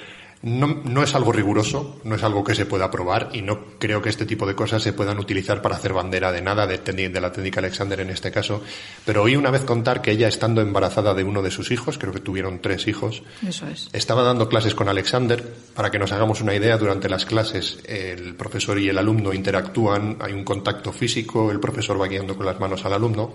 No, 0.43 0.81
no, 0.83 1.01
es 1.01 1.15
algo 1.15 1.31
riguroso, 1.31 1.99
no 2.03 2.15
es 2.15 2.23
algo 2.23 2.43
que 2.43 2.53
se 2.53 2.67
pueda 2.67 2.91
probar 2.91 3.29
y 3.33 3.41
no 3.41 3.77
creo 3.79 4.03
que 4.03 4.09
este 4.09 4.25
tipo 4.25 4.45
de 4.45 4.53
cosas 4.53 4.83
se 4.83 4.93
puedan 4.93 5.17
utilizar 5.17 5.63
para 5.63 5.75
hacer 5.75 5.93
bandera 5.93 6.31
de 6.31 6.43
nada, 6.43 6.67
de, 6.67 6.77
de, 6.77 7.21
la 7.21 7.31
técnica 7.31 7.59
Alexander 7.59 7.99
en 8.01 8.11
este 8.11 8.31
caso. 8.31 8.61
Pero 9.03 9.23
oí 9.23 9.35
una 9.35 9.49
vez 9.49 9.63
contar 9.63 10.01
que 10.01 10.11
ella, 10.11 10.27
estando 10.27 10.61
embarazada 10.61 11.15
de 11.15 11.23
uno 11.23 11.41
de 11.41 11.49
sus 11.49 11.71
hijos, 11.71 11.97
creo 11.97 12.13
que 12.13 12.19
tuvieron 12.19 12.59
tres 12.61 12.87
hijos, 12.87 13.23
Eso 13.47 13.67
es. 13.67 13.89
estaba 13.93 14.21
dando 14.21 14.47
clases 14.47 14.75
con 14.75 14.89
Alexander. 14.89 15.43
Para 15.73 15.89
que 15.89 15.97
nos 15.97 16.11
hagamos 16.11 16.41
una 16.41 16.53
idea, 16.53 16.77
durante 16.77 17.09
las 17.09 17.25
clases 17.25 17.79
el 17.85 18.35
profesor 18.35 18.79
y 18.79 18.89
el 18.89 18.97
alumno 18.97 19.33
interactúan, 19.33 20.17
hay 20.19 20.33
un 20.33 20.43
contacto 20.43 20.93
físico, 20.93 21.51
el 21.51 21.59
profesor 21.59 21.99
va 21.99 22.07
guiando 22.07 22.37
con 22.37 22.45
las 22.45 22.59
manos 22.59 22.85
al 22.85 22.93
alumno 22.93 23.33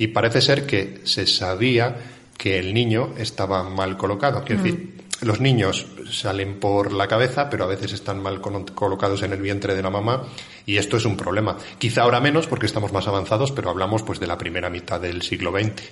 y 0.00 0.06
parece 0.08 0.40
ser 0.40 0.66
que 0.66 1.00
se 1.04 1.26
sabía 1.26 1.94
que 2.38 2.58
el 2.58 2.72
niño 2.72 3.12
estaba 3.18 3.62
mal 3.68 3.98
colocado. 3.98 4.42
Quiero 4.42 4.62
decir, 4.62 4.94
los 5.22 5.40
niños 5.40 5.86
salen 6.10 6.58
por 6.58 6.92
la 6.92 7.06
cabeza, 7.08 7.50
pero 7.50 7.64
a 7.64 7.68
veces 7.68 7.92
están 7.92 8.22
mal 8.22 8.40
colocados 8.40 9.22
en 9.22 9.32
el 9.32 9.40
vientre 9.40 9.74
de 9.74 9.82
la 9.82 9.90
mamá 9.90 10.24
y 10.66 10.76
esto 10.76 10.96
es 10.96 11.04
un 11.04 11.16
problema. 11.16 11.56
Quizá 11.78 12.02
ahora 12.02 12.20
menos 12.20 12.46
porque 12.46 12.66
estamos 12.66 12.92
más 12.92 13.06
avanzados, 13.06 13.52
pero 13.52 13.70
hablamos 13.70 14.02
pues 14.02 14.20
de 14.20 14.26
la 14.26 14.38
primera 14.38 14.70
mitad 14.70 15.00
del 15.00 15.22
siglo 15.22 15.52
XX. 15.52 15.82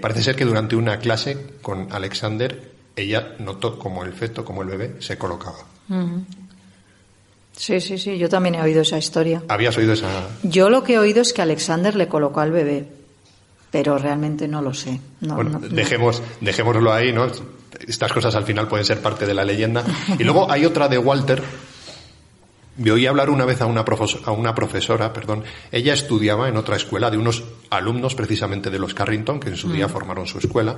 Parece 0.00 0.22
ser 0.22 0.36
que 0.36 0.44
durante 0.44 0.76
una 0.76 0.98
clase 0.98 1.36
con 1.60 1.92
Alexander 1.92 2.72
ella 2.96 3.34
notó 3.38 3.78
como 3.78 4.04
el 4.04 4.12
feto, 4.12 4.44
como 4.44 4.62
el 4.62 4.68
bebé, 4.68 4.96
se 5.00 5.18
colocaba. 5.18 5.58
Uh 5.88 5.94
-huh. 5.94 6.24
Sí, 7.56 7.80
sí, 7.80 7.98
sí, 7.98 8.16
yo 8.16 8.28
también 8.28 8.54
he 8.54 8.62
oído 8.62 8.80
esa 8.82 8.96
historia. 8.96 9.42
¿Habías 9.48 9.76
oído 9.76 9.92
esa? 9.92 10.08
Yo 10.42 10.70
lo 10.70 10.82
que 10.82 10.94
he 10.94 10.98
oído 10.98 11.20
es 11.20 11.32
que 11.32 11.42
Alexander 11.42 11.94
le 11.94 12.08
colocó 12.08 12.40
al 12.40 12.52
bebé, 12.52 12.88
pero 13.70 13.98
realmente 13.98 14.48
no 14.48 14.62
lo 14.62 14.72
sé. 14.72 14.98
No, 15.20 15.34
bueno, 15.34 15.58
no, 15.58 15.68
dejemos, 15.68 16.22
dejémoslo 16.40 16.92
ahí, 16.92 17.12
¿no? 17.12 17.26
Estas 17.86 18.12
cosas 18.12 18.34
al 18.34 18.44
final 18.44 18.68
pueden 18.68 18.84
ser 18.84 19.00
parte 19.00 19.26
de 19.26 19.34
la 19.34 19.44
leyenda. 19.44 19.84
Y 20.18 20.24
luego 20.24 20.50
hay 20.50 20.64
otra 20.64 20.88
de 20.88 20.98
Walter. 20.98 21.42
Me 22.76 22.92
oí 22.92 23.06
hablar 23.06 23.28
una 23.28 23.44
vez 23.44 23.60
a 23.60 23.66
una, 23.66 23.84
a 24.24 24.30
una 24.32 24.54
profesora, 24.54 25.12
perdón. 25.12 25.44
Ella 25.70 25.92
estudiaba 25.92 26.48
en 26.48 26.56
otra 26.56 26.76
escuela 26.76 27.10
de 27.10 27.18
unos 27.18 27.44
alumnos 27.68 28.14
precisamente 28.14 28.70
de 28.70 28.78
los 28.78 28.94
Carrington, 28.94 29.38
que 29.38 29.50
en 29.50 29.56
su 29.56 29.70
día 29.70 29.88
formaron 29.88 30.26
su 30.26 30.38
escuela. 30.38 30.76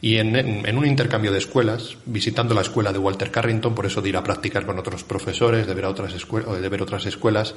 Y 0.00 0.16
en, 0.16 0.34
en, 0.34 0.66
en, 0.66 0.78
un 0.78 0.86
intercambio 0.86 1.30
de 1.30 1.38
escuelas, 1.38 1.98
visitando 2.06 2.54
la 2.54 2.62
escuela 2.62 2.92
de 2.92 2.98
Walter 2.98 3.30
Carrington, 3.30 3.74
por 3.74 3.84
eso 3.84 4.00
de 4.00 4.08
ir 4.08 4.16
a 4.16 4.24
practicar 4.24 4.64
con 4.64 4.78
otros 4.78 5.04
profesores, 5.04 5.66
de 5.66 5.74
ver, 5.74 5.84
a 5.84 5.90
otras, 5.90 6.14
escuelas, 6.14 6.60
de 6.60 6.68
ver 6.68 6.80
otras 6.80 7.04
escuelas, 7.06 7.54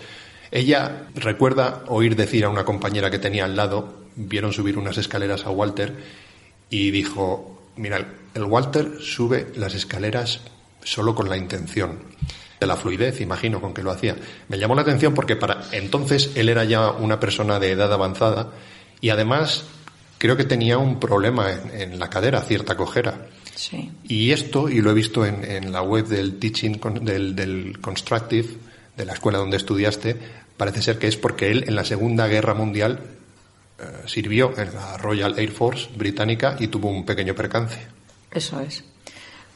ella 0.51 1.07
recuerda 1.15 1.83
oír 1.87 2.15
decir 2.15 2.45
a 2.45 2.49
una 2.49 2.65
compañera 2.65 3.09
que 3.09 3.19
tenía 3.19 3.45
al 3.45 3.55
lado, 3.55 3.93
vieron 4.15 4.53
subir 4.53 4.77
unas 4.77 4.97
escaleras 4.97 5.45
a 5.45 5.49
Walter 5.49 5.95
y 6.69 6.91
dijo, 6.91 7.54
mira, 7.77 8.05
el 8.33 8.43
Walter 8.43 8.99
sube 8.99 9.47
las 9.55 9.73
escaleras 9.75 10.41
solo 10.83 11.15
con 11.15 11.29
la 11.29 11.37
intención 11.37 11.99
de 12.59 12.67
la 12.67 12.75
fluidez, 12.75 13.21
imagino, 13.21 13.59
con 13.59 13.73
que 13.73 13.83
lo 13.83 13.91
hacía. 13.91 14.15
Me 14.47 14.57
llamó 14.57 14.75
la 14.75 14.81
atención 14.81 15.13
porque 15.13 15.35
para 15.35 15.63
entonces 15.71 16.31
él 16.35 16.49
era 16.49 16.63
ya 16.63 16.91
una 16.91 17.19
persona 17.19 17.59
de 17.59 17.71
edad 17.71 17.91
avanzada 17.91 18.51
y 19.01 19.09
además 19.09 19.65
creo 20.17 20.37
que 20.37 20.45
tenía 20.45 20.77
un 20.77 20.99
problema 20.99 21.51
en, 21.51 21.81
en 21.93 21.99
la 21.99 22.09
cadera, 22.09 22.41
cierta 22.41 22.77
cojera. 22.77 23.27
Sí. 23.55 23.91
Y 24.03 24.31
esto, 24.31 24.69
y 24.69 24.81
lo 24.81 24.91
he 24.91 24.93
visto 24.93 25.25
en, 25.25 25.43
en 25.43 25.71
la 25.71 25.81
web 25.81 26.07
del 26.07 26.39
Teaching, 26.39 26.79
del, 27.01 27.35
del 27.35 27.79
Constructive, 27.79 28.47
de 28.95 29.05
la 29.05 29.13
escuela 29.13 29.39
donde 29.39 29.57
estudiaste, 29.57 30.17
parece 30.57 30.81
ser 30.81 30.97
que 30.97 31.07
es 31.07 31.17
porque 31.17 31.51
él 31.51 31.65
en 31.67 31.75
la 31.75 31.85
Segunda 31.85 32.27
Guerra 32.27 32.53
Mundial 32.53 32.99
sirvió 34.05 34.57
en 34.57 34.73
la 34.73 34.97
Royal 34.97 35.37
Air 35.37 35.51
Force 35.51 35.89
británica 35.95 36.55
y 36.59 36.67
tuvo 36.67 36.89
un 36.89 37.05
pequeño 37.05 37.35
percance. 37.35 37.79
Eso 38.31 38.59
es. 38.61 38.83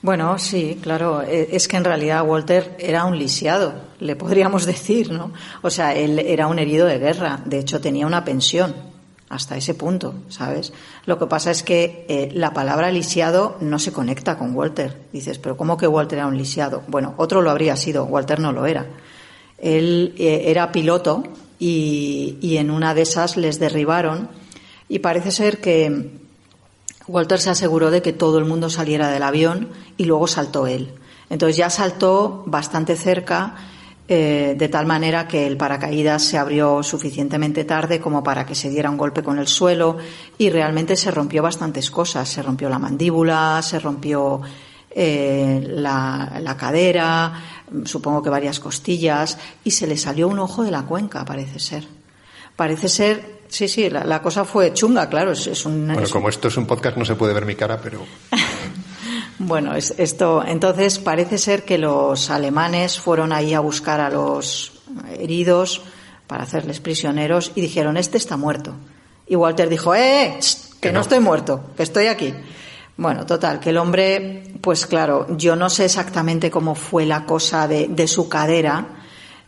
Bueno, 0.01 0.38
sí, 0.39 0.79
claro. 0.82 1.21
Es 1.21 1.67
que 1.67 1.77
en 1.77 1.84
realidad 1.84 2.25
Walter 2.25 2.75
era 2.79 3.05
un 3.05 3.17
lisiado, 3.17 3.73
le 3.99 4.15
podríamos 4.15 4.65
decir, 4.73 5.12
¿no? 5.12 5.34
O 5.62 5.69
sea, 5.69 5.93
él 5.93 6.19
era 6.19 6.47
un 6.47 6.60
herido 6.60 6.88
de 6.88 6.99
guerra. 6.99 7.41
De 7.45 7.60
hecho, 7.60 7.82
tenía 7.82 8.08
una 8.08 8.23
pensión 8.23 8.73
hasta 9.29 9.58
ese 9.58 9.75
punto, 9.75 10.15
¿sabes? 10.29 10.73
Lo 11.05 11.19
que 11.19 11.27
pasa 11.27 11.51
es 11.51 11.62
que 11.63 12.05
eh, 12.10 12.29
la 12.34 12.51
palabra 12.51 12.91
lisiado 12.91 13.58
no 13.62 13.77
se 13.77 13.91
conecta 13.91 14.38
con 14.38 14.55
Walter. 14.55 14.97
Dices, 15.13 15.38
pero 15.38 15.55
¿cómo 15.55 15.77
que 15.77 15.88
Walter 15.88 16.19
era 16.19 16.27
un 16.27 16.38
lisiado? 16.38 16.84
Bueno, 16.88 17.13
otro 17.17 17.41
lo 17.41 17.51
habría 17.51 17.75
sido, 17.75 18.05
Walter 18.05 18.39
no 18.39 18.51
lo 18.51 18.65
era. 18.65 18.88
Él 19.60 20.15
eh, 20.17 20.43
era 20.45 20.71
piloto 20.71 21.23
y, 21.60 22.58
en 22.58 22.72
una 22.72 22.93
de 22.93 23.02
esas 23.02 23.36
les 23.36 23.60
derribaron 23.60 24.30
y 24.88 25.00
parece 25.00 25.32
ser 25.32 25.60
que 25.60 26.10
Walter 27.08 27.39
se 27.39 27.50
aseguró 27.50 27.91
de 27.91 28.02
que 28.02 28.13
todo 28.13 28.39
el 28.39 28.45
mundo 28.45 28.69
saliera 28.69 29.10
del 29.10 29.24
avión 29.24 29.69
y 29.98 30.06
luego 30.06 30.26
saltó 30.26 30.67
él. 30.67 30.93
Entonces 31.30 31.58
ya 31.58 31.69
saltó 31.69 32.43
bastante 32.48 32.95
cerca, 32.95 33.56
eh, 34.08 34.56
de 34.58 34.69
tal 34.69 34.88
manera 34.88 35.28
que 35.28 35.45
el 35.45 35.58
paracaídas 35.58 36.24
se 36.24 36.38
abrió 36.38 36.82
suficientemente 36.82 37.65
tarde 37.65 38.00
como 38.00 38.24
para 38.24 38.45
que 38.45 38.56
se 38.56 38.69
diera 38.69 38.89
un 38.89 38.98
golpe 38.98 39.22
con 39.22 39.38
el 39.38 39.48
suelo 39.48 39.98
y 40.38 40.50
realmente 40.50 40.95
se 40.95 41.12
rompió 41.12 41.43
bastantes 41.43 41.91
cosas. 41.91 42.28
Se 42.30 42.41
rompió 42.41 42.69
la 42.69 42.80
mandíbula, 42.80 43.62
se 43.62 43.80
rompió 43.80 44.41
eh, 44.89 45.62
la 45.67 46.56
cadera, 46.58 47.59
supongo 47.86 48.21
que 48.21 48.29
varias 48.29 48.60
costillas 48.60 49.38
y 49.63 49.71
se 49.71 49.88
le 49.88 49.97
salió 49.97 50.27
un 50.27 50.39
ojo 50.39 50.63
de 50.63 50.71
la 50.71 50.84
cuenca, 50.84 51.25
parece 51.25 51.60
ser. 51.60 51.88
Parece 52.55 52.89
ser 52.89 53.39
Sí, 53.49 53.67
sí, 53.67 53.89
la, 53.89 54.03
la, 54.03 54.21
cosa 54.21 54.45
fue 54.45 54.73
chunga, 54.73 55.10
claro. 55.10 55.32
Es, 55.32 55.47
es 55.47 55.65
un, 55.65 55.88
bueno, 55.88 56.03
es 56.03 56.12
como 56.12 56.29
esto 56.29 56.47
es 56.47 56.58
un 56.58 56.67
podcast, 56.67 56.95
no 56.97 57.03
se 57.03 57.15
puede 57.15 57.34
ver 57.34 57.45
mi 57.45 57.55
cara, 57.55 57.79
pero. 57.82 58.05
bueno, 59.39 59.75
es, 59.75 59.95
esto. 59.97 60.43
Entonces, 60.45 60.99
parece 60.99 61.39
ser 61.39 61.65
que 61.65 61.79
los 61.79 62.29
alemanes 62.29 62.99
fueron 62.99 63.34
ahí 63.34 63.55
a 63.55 63.60
buscar 63.60 63.99
a 64.01 64.12
los 64.12 64.71
heridos 65.17 65.82
para 66.27 66.43
hacerles 66.43 66.79
prisioneros 66.79 67.51
y 67.55 67.62
dijeron: 67.62 67.97
Este 67.97 68.17
está 68.19 68.38
muerto. 68.38 68.75
Y 69.25 69.36
Walter 69.36 69.67
dijo: 69.67 69.95
¡Eh! 69.95 70.38
que, 70.39 70.79
que 70.79 70.88
no. 70.89 70.99
no 70.99 71.01
estoy 71.01 71.19
muerto, 71.19 71.71
que 71.75 71.84
estoy 71.84 72.05
aquí. 72.05 72.34
Bueno, 72.99 73.25
total, 73.25 73.59
que 73.59 73.69
el 73.69 73.77
hombre, 73.77 74.43
pues 74.62 74.85
claro, 74.85 75.25
yo 75.38 75.55
no 75.55 75.69
sé 75.69 75.85
exactamente 75.85 76.51
cómo 76.51 76.75
fue 76.75 77.05
la 77.05 77.25
cosa 77.25 77.67
de, 77.67 77.88
de 77.88 78.07
su 78.07 78.27
cadera 78.27 78.99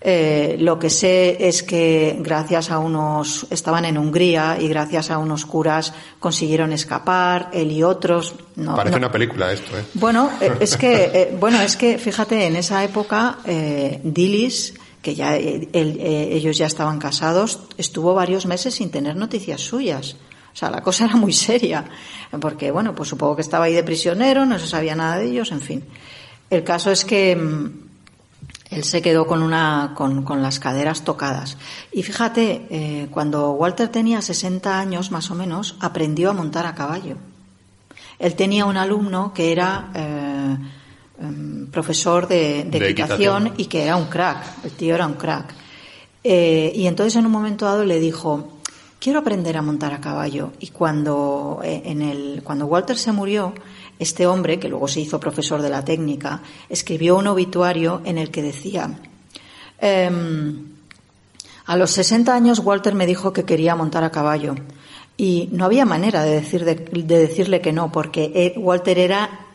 eh, 0.03 0.55
lo 0.59 0.79
que 0.79 0.89
sé 0.89 1.47
es 1.47 1.61
que 1.61 2.17
gracias 2.19 2.71
a 2.71 2.79
unos, 2.79 3.45
estaban 3.51 3.85
en 3.85 3.99
Hungría 3.99 4.57
y 4.59 4.67
gracias 4.67 5.11
a 5.11 5.19
unos 5.19 5.45
curas 5.45 5.93
consiguieron 6.19 6.73
escapar, 6.73 7.51
él 7.53 7.71
y 7.71 7.83
otros. 7.83 8.33
No, 8.55 8.75
Parece 8.75 8.93
no. 8.93 9.05
una 9.05 9.11
película 9.11 9.51
esto, 9.53 9.77
¿eh? 9.77 9.83
Bueno, 9.93 10.31
es 10.59 10.75
que, 10.75 11.11
eh, 11.13 11.37
bueno, 11.39 11.61
es 11.61 11.77
que, 11.77 11.99
fíjate, 11.99 12.47
en 12.47 12.55
esa 12.55 12.83
época, 12.83 13.37
eh, 13.45 14.01
Dillis, 14.03 14.73
que 15.03 15.13
ya, 15.13 15.35
él, 15.35 15.69
ellos 15.71 16.57
ya 16.57 16.65
estaban 16.65 16.97
casados, 16.97 17.59
estuvo 17.77 18.15
varios 18.15 18.47
meses 18.47 18.73
sin 18.73 18.89
tener 18.89 19.15
noticias 19.15 19.61
suyas. 19.61 20.15
O 20.53 20.55
sea, 20.55 20.69
la 20.69 20.81
cosa 20.81 21.05
era 21.05 21.15
muy 21.15 21.33
seria, 21.33 21.85
porque, 22.39 22.71
bueno, 22.71 22.93
pues 22.93 23.09
supongo 23.09 23.35
que 23.35 23.41
estaba 23.41 23.65
ahí 23.65 23.73
de 23.73 23.83
prisionero, 23.83 24.45
no 24.45 24.59
se 24.59 24.67
sabía 24.67 24.95
nada 24.95 25.17
de 25.17 25.25
ellos, 25.25 25.51
en 25.51 25.61
fin. 25.61 25.83
El 26.49 26.63
caso 26.63 26.91
es 26.91 27.05
que, 27.05 27.37
él 28.71 28.85
se 28.85 29.01
quedó 29.01 29.27
con 29.27 29.43
una 29.43 29.91
con, 29.95 30.23
con 30.23 30.41
las 30.41 30.59
caderas 30.59 31.03
tocadas. 31.03 31.57
Y 31.91 32.03
fíjate 32.03 32.67
eh, 32.69 33.07
cuando 33.11 33.51
Walter 33.51 33.89
tenía 33.89 34.21
60 34.21 34.79
años 34.79 35.11
más 35.11 35.29
o 35.29 35.35
menos 35.35 35.75
aprendió 35.81 36.29
a 36.29 36.33
montar 36.33 36.65
a 36.65 36.73
caballo. 36.73 37.17
Él 38.17 38.35
tenía 38.35 38.65
un 38.65 38.77
alumno 38.77 39.33
que 39.33 39.51
era 39.51 39.91
eh, 39.93 40.57
um, 41.19 41.65
profesor 41.67 42.27
de, 42.27 42.63
de, 42.63 42.79
de 42.79 42.89
equitación, 42.89 43.47
equitación, 43.47 43.53
y 43.57 43.65
que 43.65 43.83
era 43.83 43.97
un 43.97 44.05
crack 44.05 44.63
el 44.63 44.71
tío 44.71 44.95
era 44.95 45.05
un 45.05 45.15
crack. 45.15 45.53
Eh, 46.23 46.71
y 46.73 46.87
entonces 46.87 47.15
en 47.17 47.25
un 47.25 47.31
momento 47.31 47.65
dado 47.65 47.83
le 47.83 47.99
dijo 47.99 48.60
quiero 49.01 49.19
aprender 49.19 49.57
a 49.57 49.61
montar 49.61 49.93
a 49.93 49.99
caballo. 49.99 50.53
Y 50.59 50.67
cuando 50.67 51.59
eh, 51.63 51.81
en 51.85 52.01
el 52.03 52.41
cuando 52.43 52.67
Walter 52.67 52.97
se 52.97 53.11
murió 53.11 53.53
este 53.99 54.27
hombre, 54.27 54.59
que 54.59 54.69
luego 54.69 54.87
se 54.87 55.01
hizo 55.01 55.19
profesor 55.19 55.61
de 55.61 55.69
la 55.69 55.83
técnica, 55.83 56.41
escribió 56.69 57.17
un 57.17 57.27
obituario 57.27 58.01
en 58.05 58.17
el 58.17 58.31
que 58.31 58.43
decía, 58.43 58.89
ehm, 59.79 60.71
a 61.65 61.75
los 61.75 61.91
60 61.91 62.33
años 62.33 62.59
Walter 62.59 62.95
me 62.95 63.05
dijo 63.05 63.33
que 63.33 63.43
quería 63.43 63.75
montar 63.75 64.03
a 64.03 64.11
caballo 64.11 64.55
y 65.17 65.49
no 65.51 65.65
había 65.65 65.85
manera 65.85 66.23
de, 66.23 66.31
decir 66.31 66.65
de, 66.65 66.75
de 66.75 67.17
decirle 67.17 67.61
que 67.61 67.73
no, 67.73 67.91
porque 67.91 68.53
Walter 68.57 68.97
era 68.97 69.50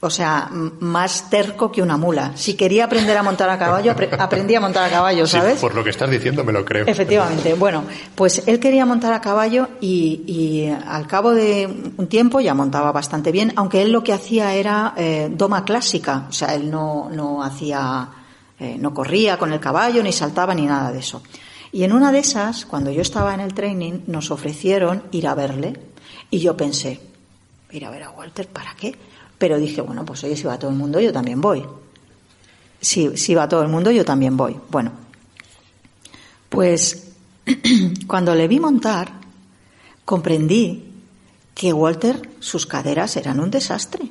o 0.00 0.10
sea, 0.10 0.48
más 0.50 1.28
terco 1.28 1.72
que 1.72 1.82
una 1.82 1.96
mula. 1.96 2.32
Si 2.36 2.54
quería 2.54 2.84
aprender 2.84 3.16
a 3.16 3.22
montar 3.22 3.50
a 3.50 3.58
caballo, 3.58 3.92
aprendía 4.18 4.58
a 4.58 4.60
montar 4.60 4.84
a 4.84 4.90
caballo, 4.90 5.26
¿sabes? 5.26 5.54
Sí, 5.54 5.60
por 5.60 5.74
lo 5.74 5.82
que 5.82 5.90
estás 5.90 6.08
diciendo 6.08 6.44
me 6.44 6.52
lo 6.52 6.64
creo. 6.64 6.86
Efectivamente. 6.86 7.54
Bueno, 7.54 7.82
pues 8.14 8.44
él 8.46 8.60
quería 8.60 8.86
montar 8.86 9.12
a 9.12 9.20
caballo 9.20 9.68
y, 9.80 10.22
y 10.26 10.68
al 10.68 11.08
cabo 11.08 11.32
de 11.32 11.92
un 11.96 12.06
tiempo 12.06 12.40
ya 12.40 12.54
montaba 12.54 12.92
bastante 12.92 13.32
bien, 13.32 13.52
aunque 13.56 13.82
él 13.82 13.90
lo 13.90 14.04
que 14.04 14.12
hacía 14.12 14.54
era 14.54 14.94
eh, 14.96 15.28
doma 15.32 15.64
clásica. 15.64 16.26
O 16.28 16.32
sea, 16.32 16.54
él 16.54 16.70
no, 16.70 17.10
no 17.10 17.42
hacía, 17.42 18.08
eh, 18.60 18.76
no 18.78 18.94
corría 18.94 19.36
con 19.36 19.52
el 19.52 19.58
caballo, 19.58 20.00
ni 20.04 20.12
saltaba, 20.12 20.54
ni 20.54 20.66
nada 20.66 20.92
de 20.92 21.00
eso. 21.00 21.22
Y 21.72 21.82
en 21.82 21.92
una 21.92 22.12
de 22.12 22.20
esas, 22.20 22.66
cuando 22.66 22.92
yo 22.92 23.02
estaba 23.02 23.34
en 23.34 23.40
el 23.40 23.52
training, 23.52 24.00
nos 24.06 24.30
ofrecieron 24.30 25.02
ir 25.10 25.26
a 25.26 25.34
verle. 25.34 25.74
Y 26.30 26.38
yo 26.38 26.56
pensé, 26.56 27.00
ir 27.72 27.84
a 27.84 27.90
ver 27.90 28.04
a 28.04 28.10
Walter, 28.10 28.46
¿para 28.46 28.74
qué? 28.74 28.94
Pero 29.38 29.58
dije, 29.58 29.80
bueno, 29.80 30.04
pues 30.04 30.24
oye, 30.24 30.36
si 30.36 30.44
va 30.44 30.58
todo 30.58 30.70
el 30.70 30.76
mundo, 30.76 31.00
yo 31.00 31.12
también 31.12 31.40
voy. 31.40 31.64
Si, 32.80 33.16
si 33.16 33.34
va 33.34 33.48
todo 33.48 33.62
el 33.62 33.68
mundo, 33.68 33.90
yo 33.90 34.04
también 34.04 34.36
voy. 34.36 34.56
Bueno, 34.70 34.92
pues 36.48 37.12
cuando 38.06 38.34
le 38.34 38.48
vi 38.48 38.60
montar, 38.60 39.12
comprendí 40.04 40.84
que 41.54 41.72
Walter, 41.72 42.28
sus 42.40 42.66
caderas 42.66 43.16
eran 43.16 43.40
un 43.40 43.50
desastre. 43.50 44.08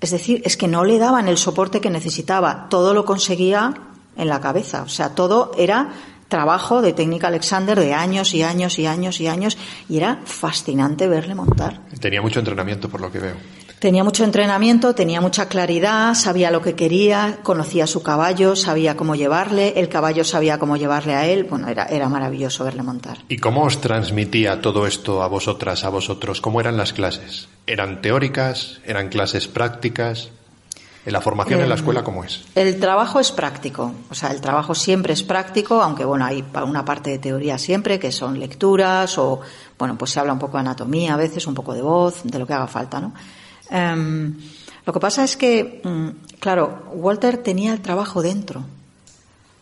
Es 0.00 0.10
decir, 0.10 0.42
es 0.44 0.56
que 0.56 0.68
no 0.68 0.84
le 0.84 0.98
daban 0.98 1.28
el 1.28 1.38
soporte 1.38 1.80
que 1.80 1.90
necesitaba, 1.90 2.68
todo 2.68 2.92
lo 2.92 3.04
conseguía 3.04 3.74
en 4.16 4.28
la 4.28 4.40
cabeza, 4.40 4.82
o 4.82 4.88
sea, 4.88 5.14
todo 5.14 5.52
era 5.56 5.92
trabajo 6.28 6.80
de 6.80 6.94
técnica 6.94 7.28
Alexander 7.28 7.78
de 7.78 7.92
años 7.92 8.32
y 8.32 8.42
años 8.42 8.78
y 8.78 8.86
años 8.86 9.20
y 9.20 9.26
años 9.28 9.58
y 9.88 9.98
era 9.98 10.22
fascinante 10.24 11.06
verle 11.06 11.34
montar. 11.34 11.82
Tenía 12.00 12.22
mucho 12.22 12.38
entrenamiento 12.38 12.88
por 12.88 13.02
lo 13.02 13.12
que 13.12 13.18
veo. 13.18 13.36
Tenía 13.82 14.04
mucho 14.04 14.22
entrenamiento, 14.22 14.94
tenía 14.94 15.20
mucha 15.20 15.48
claridad, 15.48 16.14
sabía 16.14 16.52
lo 16.52 16.62
que 16.62 16.76
quería, 16.76 17.40
conocía 17.42 17.88
su 17.88 18.00
caballo, 18.00 18.54
sabía 18.54 18.96
cómo 18.96 19.16
llevarle, 19.16 19.72
el 19.80 19.88
caballo 19.88 20.22
sabía 20.22 20.60
cómo 20.60 20.76
llevarle 20.76 21.16
a 21.16 21.26
él. 21.26 21.42
Bueno, 21.42 21.66
era, 21.66 21.86
era 21.86 22.08
maravilloso 22.08 22.62
verle 22.62 22.84
montar. 22.84 23.18
¿Y 23.28 23.38
cómo 23.38 23.64
os 23.64 23.80
transmitía 23.80 24.60
todo 24.60 24.86
esto 24.86 25.20
a 25.24 25.26
vosotras, 25.26 25.82
a 25.82 25.88
vosotros? 25.88 26.40
¿Cómo 26.40 26.60
eran 26.60 26.76
las 26.76 26.92
clases? 26.92 27.48
¿Eran 27.66 28.00
teóricas? 28.02 28.78
¿Eran 28.86 29.08
clases 29.08 29.48
prácticas? 29.48 30.28
¿En 31.04 31.12
la 31.12 31.20
formación 31.20 31.58
en 31.60 31.68
la 31.68 31.74
Eh, 31.74 31.78
escuela 31.78 32.04
cómo 32.04 32.22
es? 32.22 32.44
El 32.54 32.78
trabajo 32.78 33.18
es 33.18 33.32
práctico, 33.32 33.92
o 34.08 34.14
sea, 34.14 34.30
el 34.30 34.40
trabajo 34.40 34.76
siempre 34.76 35.12
es 35.12 35.24
práctico, 35.24 35.82
aunque 35.82 36.04
bueno, 36.04 36.24
hay 36.24 36.44
una 36.64 36.84
parte 36.84 37.10
de 37.10 37.18
teoría 37.18 37.58
siempre, 37.58 37.98
que 37.98 38.12
son 38.12 38.38
lecturas 38.38 39.18
o, 39.18 39.40
bueno, 39.76 39.98
pues 39.98 40.12
se 40.12 40.20
habla 40.20 40.32
un 40.34 40.38
poco 40.38 40.58
de 40.58 40.60
anatomía 40.60 41.14
a 41.14 41.16
veces, 41.16 41.48
un 41.48 41.54
poco 41.54 41.74
de 41.74 41.82
voz, 41.82 42.22
de 42.22 42.38
lo 42.38 42.46
que 42.46 42.52
haga 42.52 42.68
falta, 42.68 43.00
¿no? 43.00 43.12
Em, 43.72 44.36
lo 44.84 44.92
que 44.92 45.00
pasa 45.00 45.24
es 45.24 45.36
que, 45.36 45.80
mm, 45.82 46.38
claro, 46.38 46.84
Walter 46.92 47.38
tenía 47.38 47.72
el 47.72 47.80
trabajo 47.80 48.20
dentro. 48.20 48.64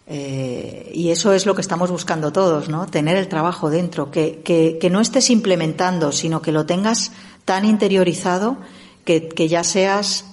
Eh, 0.08 0.90
y 0.92 1.10
eso 1.10 1.32
es 1.32 1.46
lo 1.46 1.54
que 1.54 1.60
estamos 1.60 1.90
buscando 1.90 2.32
todos, 2.32 2.68
¿no? 2.68 2.86
Tener 2.86 3.16
el 3.16 3.28
trabajo 3.28 3.70
dentro, 3.70 4.10
que, 4.10 4.40
que, 4.42 4.78
que 4.80 4.90
no 4.90 5.00
estés 5.00 5.30
implementando, 5.30 6.10
sino 6.10 6.42
que 6.42 6.50
lo 6.50 6.66
tengas 6.66 7.12
tan 7.44 7.64
interiorizado 7.64 8.56
que, 9.04 9.28
que 9.28 9.46
ya 9.46 9.62
seas 9.62 10.24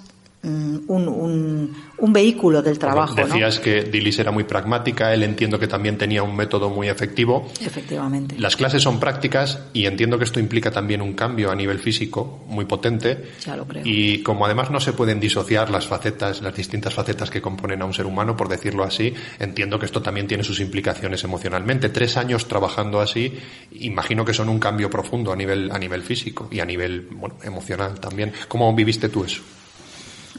un, 0.87 1.07
un, 1.07 1.75
un 1.97 2.13
vehículo 2.13 2.61
del 2.61 2.79
trabajo. 2.79 3.15
Decías 3.15 3.59
que 3.59 3.83
Dilis 3.83 4.19
era 4.19 4.31
muy 4.31 4.43
pragmática, 4.43 5.13
él 5.13 5.23
entiendo 5.23 5.59
que 5.59 5.67
también 5.67 5.97
tenía 5.97 6.23
un 6.23 6.35
método 6.35 6.69
muy 6.69 6.89
efectivo. 6.89 7.49
Efectivamente. 7.61 8.35
Las 8.37 8.55
clases 8.55 8.83
son 8.83 8.99
prácticas 8.99 9.59
y 9.73 9.85
entiendo 9.85 10.17
que 10.17 10.25
esto 10.25 10.39
implica 10.39 10.71
también 10.71 11.01
un 11.01 11.13
cambio 11.13 11.51
a 11.51 11.55
nivel 11.55 11.79
físico 11.79 12.43
muy 12.47 12.65
potente. 12.65 13.31
Ya 13.45 13.55
lo 13.55 13.65
creo. 13.65 13.83
Y 13.85 14.21
como 14.23 14.45
además 14.45 14.71
no 14.71 14.79
se 14.79 14.93
pueden 14.93 15.19
disociar 15.19 15.69
las 15.69 15.87
facetas, 15.87 16.41
las 16.41 16.55
distintas 16.55 16.93
facetas 16.93 17.29
que 17.29 17.41
componen 17.41 17.81
a 17.81 17.85
un 17.85 17.93
ser 17.93 18.05
humano, 18.05 18.35
por 18.35 18.49
decirlo 18.49 18.83
así, 18.83 19.13
entiendo 19.39 19.79
que 19.79 19.85
esto 19.85 20.01
también 20.01 20.27
tiene 20.27 20.43
sus 20.43 20.59
implicaciones 20.59 21.23
emocionalmente. 21.23 21.89
Tres 21.89 22.17
años 22.17 22.47
trabajando 22.47 23.01
así, 23.01 23.33
imagino 23.71 24.25
que 24.25 24.33
son 24.33 24.49
un 24.49 24.59
cambio 24.59 24.89
profundo 24.89 25.31
a 25.31 25.35
nivel, 25.35 25.71
a 25.71 25.79
nivel 25.79 26.01
físico 26.03 26.47
y 26.51 26.59
a 26.59 26.65
nivel 26.65 27.07
bueno, 27.11 27.37
emocional 27.43 27.99
también. 27.99 28.33
¿Cómo 28.47 28.73
viviste 28.75 29.09
tú 29.09 29.23
eso? 29.23 29.41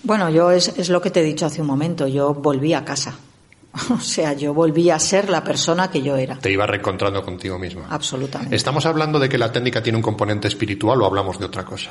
Bueno, 0.02 0.30
yo 0.30 0.50
es, 0.50 0.68
es 0.76 0.88
lo 0.88 1.00
que 1.00 1.10
te 1.10 1.20
he 1.20 1.24
dicho 1.24 1.46
hace 1.46 1.60
un 1.60 1.66
momento, 1.66 2.06
yo 2.06 2.34
volví 2.34 2.74
a 2.74 2.84
casa. 2.84 3.14
O 3.94 4.00
sea, 4.00 4.32
yo 4.32 4.54
volví 4.54 4.90
a 4.90 4.98
ser 4.98 5.28
la 5.28 5.44
persona 5.44 5.90
que 5.90 6.02
yo 6.02 6.16
era. 6.16 6.36
Te 6.38 6.50
ibas 6.50 6.68
reencontrando 6.68 7.22
contigo 7.22 7.58
misma. 7.58 7.86
Absolutamente. 7.90 8.56
¿Estamos 8.56 8.86
hablando 8.86 9.18
de 9.18 9.28
que 9.28 9.38
la 9.38 9.52
técnica 9.52 9.82
tiene 9.82 9.96
un 9.96 10.02
componente 10.02 10.48
espiritual 10.48 11.00
o 11.02 11.06
hablamos 11.06 11.38
de 11.38 11.44
otra 11.44 11.64
cosa? 11.64 11.90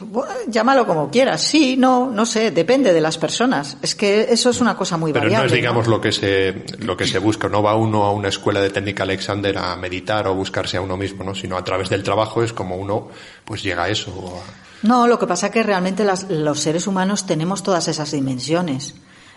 Bueno, 0.00 0.32
llámalo 0.48 0.86
como 0.86 1.10
quieras. 1.10 1.42
Sí, 1.42 1.76
no, 1.76 2.10
no 2.10 2.24
sé, 2.26 2.50
depende 2.50 2.92
de 2.92 3.00
las 3.00 3.18
personas. 3.18 3.76
Es 3.82 3.94
que 3.94 4.26
eso 4.30 4.50
es 4.50 4.60
una 4.60 4.76
cosa 4.76 4.96
muy 4.96 5.12
Pero 5.12 5.24
variable. 5.24 5.48
no 5.48 5.54
es, 5.54 5.60
digamos, 5.60 5.86
lo 5.86 6.00
que 6.00 6.12
se 6.12 6.64
lo 6.80 6.96
que 6.96 7.06
se 7.06 7.18
busca. 7.18 7.48
No 7.48 7.62
va 7.62 7.74
uno 7.74 8.04
a 8.04 8.12
una 8.12 8.28
escuela 8.28 8.60
de 8.60 8.70
técnica 8.70 9.02
Alexander 9.02 9.56
a 9.58 9.76
meditar 9.76 10.26
o 10.28 10.34
buscarse 10.34 10.76
a 10.76 10.80
uno 10.80 10.96
mismo, 10.96 11.24
¿no? 11.24 11.34
Sino 11.34 11.56
a 11.56 11.64
través 11.64 11.88
del 11.88 12.02
trabajo 12.02 12.42
es 12.42 12.52
como 12.52 12.76
uno, 12.76 13.08
pues 13.44 13.62
llega 13.62 13.84
a 13.84 13.88
eso. 13.88 14.12
o 14.14 14.38
a- 14.38 14.63
No, 14.84 15.06
lo 15.08 15.18
que 15.18 15.26
pasa 15.26 15.46
es 15.46 15.52
que 15.52 15.62
realmente 15.62 16.04
las- 16.04 16.30
los 16.30 16.60
seres 16.60 16.86
humanos 16.86 17.26
tenemos 17.26 17.62
todas 17.62 17.88
esas 17.88 18.10
dimensiones. 18.12 18.94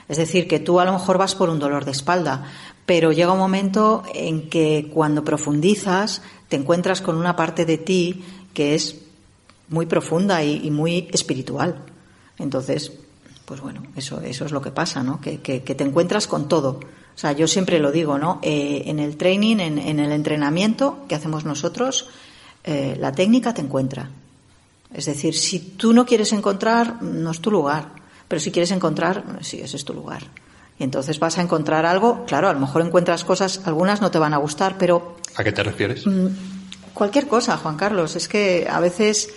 Es 0.10 0.18
decir, 0.18 0.48
que 0.48 0.60
tú 0.60 0.80
a 0.80 0.86
lo 0.86 0.94
mejor 0.94 1.18
vas 1.18 1.36
por 1.36 1.50
un 1.50 1.58
dolor 1.60 1.86
de 1.86 1.92
espalda, 1.92 2.44
pero 2.86 3.12
llega 3.12 3.32
un 3.32 3.40
momento 3.40 4.04
en 4.14 4.50
que 4.50 4.90
cuando 4.94 5.24
profundizas 5.24 6.22
te 6.50 6.58
encuentras 6.58 7.02
con 7.02 7.16
una 7.18 7.36
parte 7.36 7.66
de 7.66 7.78
ti 7.78 8.24
que 8.54 8.76
es 8.76 8.98
muy 9.70 9.86
profunda 9.86 10.44
y, 10.44 10.70
muy 10.72 11.10
espiritual. 11.12 11.80
Entonces, 12.38 12.92
pues 13.46 13.60
bueno, 13.62 13.84
eso, 13.96 14.22
eso 14.22 14.46
es 14.46 14.52
lo 14.52 14.62
que 14.62 14.72
pasa, 14.72 15.02
¿no? 15.04 15.20
Que, 15.22 15.40
que- 15.40 15.64
que 15.64 15.76
te 15.76 15.84
encuentras 15.84 16.28
con 16.28 16.48
todo. 16.48 16.80
O 17.16 17.20
sea, 17.20 17.32
yo 17.32 17.48
siempre 17.48 17.80
lo 17.80 17.92
digo, 17.92 18.18
¿no? 18.18 18.40
Eh, 18.44 18.84
en 18.86 19.00
el 19.00 19.18
training, 19.18 19.58
en, 19.60 19.78
en 19.80 20.00
el 20.00 20.12
entrenamiento 20.12 21.00
que 21.08 21.16
hacemos 21.16 21.46
nosotros, 21.46 22.10
eh, 22.66 22.96
la 23.00 23.12
técnica 23.14 23.54
te 23.54 23.62
encuentra. 23.62 24.10
Es 24.94 25.06
decir, 25.06 25.36
si 25.36 25.60
tú 25.60 25.94
no 25.94 26.06
quieres 26.06 26.32
encontrar, 26.34 27.02
no 27.02 27.32
es 27.32 27.40
tu 27.40 27.52
lugar. 27.52 27.90
Pero 28.28 28.40
si 28.40 28.52
quieres 28.52 28.72
encontrar, 28.72 29.24
sí, 29.42 29.60
ese 29.62 29.78
es 29.78 29.86
tu 29.86 29.94
lugar. 29.94 30.24
Y 30.80 30.84
entonces 30.84 31.20
vas 31.20 31.38
a 31.38 31.42
encontrar 31.42 31.86
algo, 31.86 32.26
claro, 32.26 32.50
a 32.50 32.54
lo 32.54 32.60
mejor 32.60 32.82
encuentras 32.82 33.24
cosas, 33.24 33.62
algunas 33.66 34.02
no 34.02 34.12
te 34.12 34.20
van 34.20 34.34
a 34.34 34.38
gustar, 34.38 34.78
pero 34.78 35.16
¿A 35.36 35.44
qué 35.44 35.52
te 35.52 35.64
refieres? 35.64 36.06
Mm. 36.06 36.28
cualquier 36.94 37.28
cosa, 37.28 37.58
Juan 37.58 37.78
Carlos, 37.78 38.16
es 38.16 38.28
que 38.28 38.68
a 38.70 38.80
veces 38.80 39.30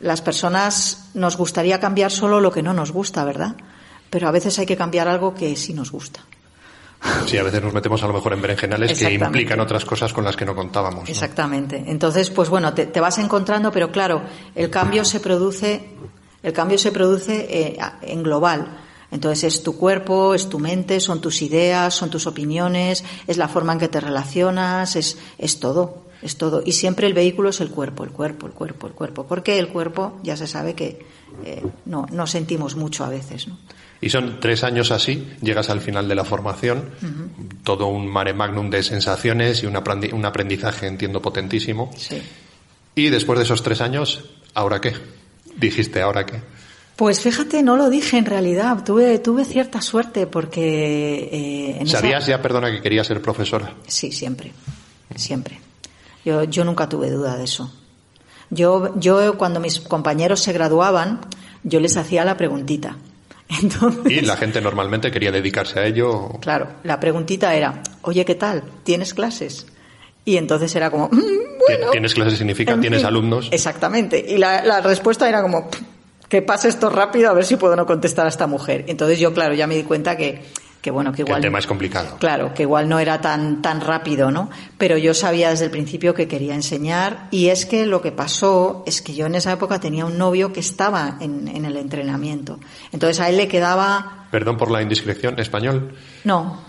las 0.00 0.22
personas 0.22 1.10
nos 1.14 1.36
gustaría 1.36 1.80
cambiar 1.80 2.10
solo 2.10 2.40
lo 2.40 2.50
que 2.50 2.62
no 2.62 2.72
nos 2.72 2.92
gusta, 2.92 3.24
¿verdad? 3.24 3.56
Pero 4.08 4.28
a 4.28 4.30
veces 4.30 4.58
hay 4.58 4.66
que 4.66 4.76
cambiar 4.76 5.08
algo 5.08 5.34
que 5.34 5.56
sí 5.56 5.74
nos 5.74 5.90
gusta. 5.90 6.24
Sí, 7.26 7.38
a 7.38 7.42
veces 7.42 7.62
nos 7.62 7.72
metemos 7.72 8.02
a 8.02 8.06
lo 8.06 8.14
mejor 8.14 8.32
en 8.32 8.42
berenjenales 8.42 8.98
que 8.98 9.12
implican 9.12 9.60
otras 9.60 9.84
cosas 9.84 10.12
con 10.12 10.24
las 10.24 10.36
que 10.36 10.44
no 10.44 10.54
contábamos. 10.54 11.04
¿no? 11.04 11.10
Exactamente. 11.10 11.84
Entonces, 11.86 12.30
pues 12.30 12.48
bueno, 12.48 12.72
te, 12.74 12.86
te 12.86 13.00
vas 13.00 13.18
encontrando, 13.18 13.70
pero 13.70 13.90
claro, 13.90 14.22
el 14.54 14.70
cambio 14.70 15.04
se 15.04 15.20
produce, 15.20 15.90
el 16.42 16.52
cambio 16.52 16.78
se 16.78 16.92
produce 16.92 17.46
eh, 17.48 17.78
en 18.02 18.22
global. 18.22 18.78
Entonces 19.10 19.44
es 19.54 19.62
tu 19.62 19.76
cuerpo, 19.76 20.34
es 20.34 20.48
tu 20.48 20.58
mente, 20.58 21.00
son 21.00 21.20
tus 21.20 21.42
ideas, 21.42 21.94
son 21.94 22.10
tus 22.10 22.26
opiniones, 22.26 23.04
es 23.26 23.36
la 23.36 23.48
forma 23.48 23.72
en 23.72 23.78
que 23.78 23.88
te 23.88 24.00
relacionas, 24.00 24.96
es, 24.96 25.18
es 25.38 25.60
todo, 25.60 26.02
es 26.22 26.36
todo. 26.36 26.62
Y 26.64 26.72
siempre 26.72 27.06
el 27.06 27.14
vehículo 27.14 27.50
es 27.50 27.60
el 27.60 27.70
cuerpo, 27.70 28.04
el 28.04 28.10
cuerpo, 28.10 28.46
el 28.46 28.52
cuerpo, 28.52 28.88
el 28.88 28.94
cuerpo. 28.94 29.26
Porque 29.26 29.58
el 29.58 29.68
cuerpo 29.68 30.18
ya 30.22 30.36
se 30.36 30.46
sabe 30.46 30.74
que 30.74 31.06
eh, 31.44 31.64
no, 31.84 32.06
no 32.10 32.26
sentimos 32.26 32.74
mucho 32.74 33.04
a 33.04 33.08
veces, 33.08 33.46
¿no? 33.46 33.58
Y 34.00 34.10
son 34.10 34.38
tres 34.40 34.62
años 34.62 34.90
así, 34.90 35.26
llegas 35.40 35.70
al 35.70 35.80
final 35.80 36.06
de 36.08 36.14
la 36.14 36.24
formación, 36.24 36.90
todo 37.64 37.86
un 37.86 38.06
mare 38.06 38.34
magnum 38.34 38.68
de 38.70 38.82
sensaciones 38.82 39.62
y 39.62 39.66
un 39.66 39.74
aprendi- 39.74 40.12
un 40.12 40.24
aprendizaje, 40.24 40.86
entiendo, 40.86 41.22
potentísimo. 41.22 41.90
Sí. 41.96 42.20
Y 42.94 43.08
después 43.08 43.38
de 43.38 43.44
esos 43.44 43.62
tres 43.62 43.80
años, 43.80 44.24
¿ahora 44.54 44.80
qué? 44.80 44.94
Dijiste, 45.56 46.02
¿ahora 46.02 46.26
qué? 46.26 46.40
Pues 46.96 47.20
fíjate, 47.20 47.62
no 47.62 47.76
lo 47.76 47.90
dije 47.90 48.16
en 48.16 48.24
realidad. 48.26 48.82
Tuve, 48.84 49.18
tuve 49.18 49.44
cierta 49.44 49.80
suerte 49.82 50.26
porque 50.26 51.28
eh, 51.32 51.76
en 51.80 51.86
esa- 51.86 52.00
¿Sabías 52.00 52.26
ya, 52.26 52.40
perdona, 52.40 52.70
que 52.70 52.80
querías 52.80 53.06
ser 53.06 53.20
profesora? 53.20 53.74
Sí, 53.86 54.12
siempre, 54.12 54.52
siempre. 55.14 55.60
Yo, 56.24 56.44
yo 56.44 56.64
nunca 56.64 56.88
tuve 56.88 57.10
duda 57.10 57.36
de 57.36 57.44
eso. 57.44 57.72
Yo, 58.50 58.98
yo 58.98 59.36
cuando 59.38 59.60
mis 59.60 59.80
compañeros 59.80 60.40
se 60.40 60.52
graduaban, 60.52 61.20
yo 61.64 61.80
les 61.80 61.96
hacía 61.96 62.24
la 62.24 62.36
preguntita. 62.36 62.96
Entonces, 63.62 64.12
Y 64.12 64.20
la 64.22 64.36
gente 64.36 64.60
normalmente 64.60 65.10
quería 65.10 65.30
dedicarse 65.30 65.78
a 65.80 65.86
ello. 65.86 66.30
claro, 66.40 66.68
la 66.82 66.98
preguntita 66.98 67.54
era, 67.54 67.80
oye, 68.02 68.24
¿qué 68.24 68.34
tal? 68.34 68.64
¿Tienes 68.82 69.14
clases? 69.14 69.66
Y 70.24 70.36
entonces 70.36 70.74
era 70.74 70.90
como, 70.90 71.08
"Mm, 71.12 71.20
bueno. 71.66 71.90
¿Tienes 71.92 72.12
clases 72.14 72.38
significa? 72.38 72.72
en 72.72 72.80
¿Tienes 72.80 73.00
fin". 73.00 73.06
alumnos? 73.06 73.48
Exactamente. 73.52 74.24
Y 74.28 74.38
la, 74.38 74.64
la 74.64 74.80
respuesta 74.80 75.28
era 75.28 75.40
como, 75.42 75.68
que 76.28 76.42
pase 76.42 76.68
esto 76.68 76.90
rápido 76.90 77.30
a 77.30 77.32
ver 77.32 77.44
si 77.44 77.54
puedo 77.56 77.76
no 77.76 77.86
contestar 77.86 78.26
a 78.26 78.28
esta 78.28 78.48
mujer. 78.48 78.84
Entonces 78.88 79.20
yo, 79.20 79.32
claro, 79.32 79.54
ya 79.54 79.68
me 79.68 79.76
di 79.76 79.84
cuenta 79.84 80.16
que, 80.16 80.42
que 80.86 80.92
bueno, 80.92 81.10
que 81.10 81.22
igual. 81.22 81.38
el 81.38 81.42
tema 81.42 81.58
es 81.58 81.66
complicado. 81.66 82.16
Claro, 82.20 82.54
que 82.54 82.62
igual 82.62 82.88
no 82.88 83.00
era 83.00 83.20
tan, 83.20 83.60
tan 83.60 83.80
rápido, 83.80 84.30
¿no? 84.30 84.50
Pero 84.78 84.96
yo 84.96 85.14
sabía 85.14 85.50
desde 85.50 85.64
el 85.64 85.72
principio 85.72 86.14
que 86.14 86.28
quería 86.28 86.54
enseñar 86.54 87.26
y 87.32 87.48
es 87.48 87.66
que 87.66 87.86
lo 87.86 88.00
que 88.00 88.12
pasó 88.12 88.84
es 88.86 89.02
que 89.02 89.12
yo 89.12 89.26
en 89.26 89.34
esa 89.34 89.50
época 89.50 89.80
tenía 89.80 90.06
un 90.06 90.16
novio 90.16 90.52
que 90.52 90.60
estaba 90.60 91.16
en, 91.18 91.48
en 91.48 91.64
el 91.64 91.76
entrenamiento. 91.76 92.60
Entonces 92.92 93.18
a 93.18 93.28
él 93.28 93.36
le 93.36 93.48
quedaba... 93.48 94.28
Perdón 94.30 94.56
por 94.56 94.70
la 94.70 94.80
indiscreción, 94.80 95.40
español. 95.40 95.96
No, 96.22 96.60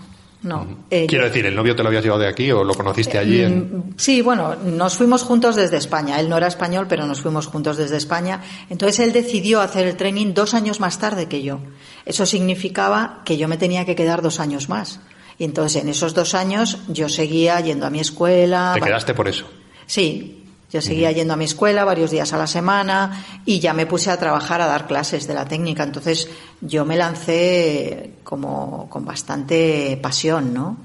no. 0.42 0.84
eh, 0.90 1.06
Quiero 1.08 1.24
decir, 1.24 1.44
¿el 1.46 1.54
novio 1.54 1.74
te 1.74 1.82
lo 1.82 1.88
habías 1.88 2.04
llevado 2.04 2.22
de 2.22 2.28
aquí 2.28 2.50
o 2.52 2.62
lo 2.64 2.74
conociste 2.74 3.18
allí? 3.18 3.40
En... 3.40 3.58
Mm, 3.58 3.94
Sí, 3.96 4.22
bueno, 4.22 4.54
nos 4.56 4.94
fuimos 4.96 5.22
juntos 5.22 5.56
desde 5.56 5.76
España. 5.76 6.20
Él 6.20 6.28
no 6.28 6.36
era 6.36 6.46
español, 6.46 6.86
pero 6.88 7.06
nos 7.06 7.20
fuimos 7.20 7.46
juntos 7.46 7.76
desde 7.76 7.96
España. 7.96 8.40
Entonces 8.70 9.00
él 9.00 9.12
decidió 9.12 9.60
hacer 9.60 9.86
el 9.86 9.96
training 9.96 10.34
dos 10.34 10.54
años 10.54 10.78
más 10.80 10.98
tarde 10.98 11.26
que 11.26 11.42
yo. 11.42 11.60
Eso 12.06 12.24
significaba 12.26 13.22
que 13.24 13.36
yo 13.36 13.48
me 13.48 13.56
tenía 13.58 13.84
que 13.84 13.96
quedar 13.96 14.22
dos 14.22 14.40
años 14.40 14.68
más. 14.68 15.00
Y 15.38 15.44
entonces 15.44 15.82
en 15.82 15.88
esos 15.88 16.14
dos 16.14 16.34
años 16.34 16.78
yo 16.88 17.08
seguía 17.08 17.60
yendo 17.60 17.86
a 17.86 17.90
mi 17.90 18.00
escuela. 18.00 18.72
¿Te 18.74 18.80
quedaste 18.80 19.14
por 19.14 19.28
eso? 19.28 19.46
Sí, 19.86 20.37
Yo 20.70 20.82
seguía 20.82 21.10
yendo 21.12 21.32
a 21.32 21.36
mi 21.36 21.46
escuela 21.46 21.84
varios 21.84 22.10
días 22.10 22.32
a 22.34 22.38
la 22.38 22.46
semana 22.46 23.24
y 23.46 23.58
ya 23.58 23.72
me 23.72 23.86
puse 23.86 24.10
a 24.10 24.18
trabajar 24.18 24.60
a 24.60 24.66
dar 24.66 24.86
clases 24.86 25.26
de 25.26 25.32
la 25.32 25.46
técnica. 25.46 25.82
Entonces 25.82 26.28
yo 26.60 26.84
me 26.84 26.96
lancé 26.96 28.16
como 28.22 28.88
con 28.90 29.06
bastante 29.06 29.98
pasión, 30.02 30.52
¿no? 30.52 30.76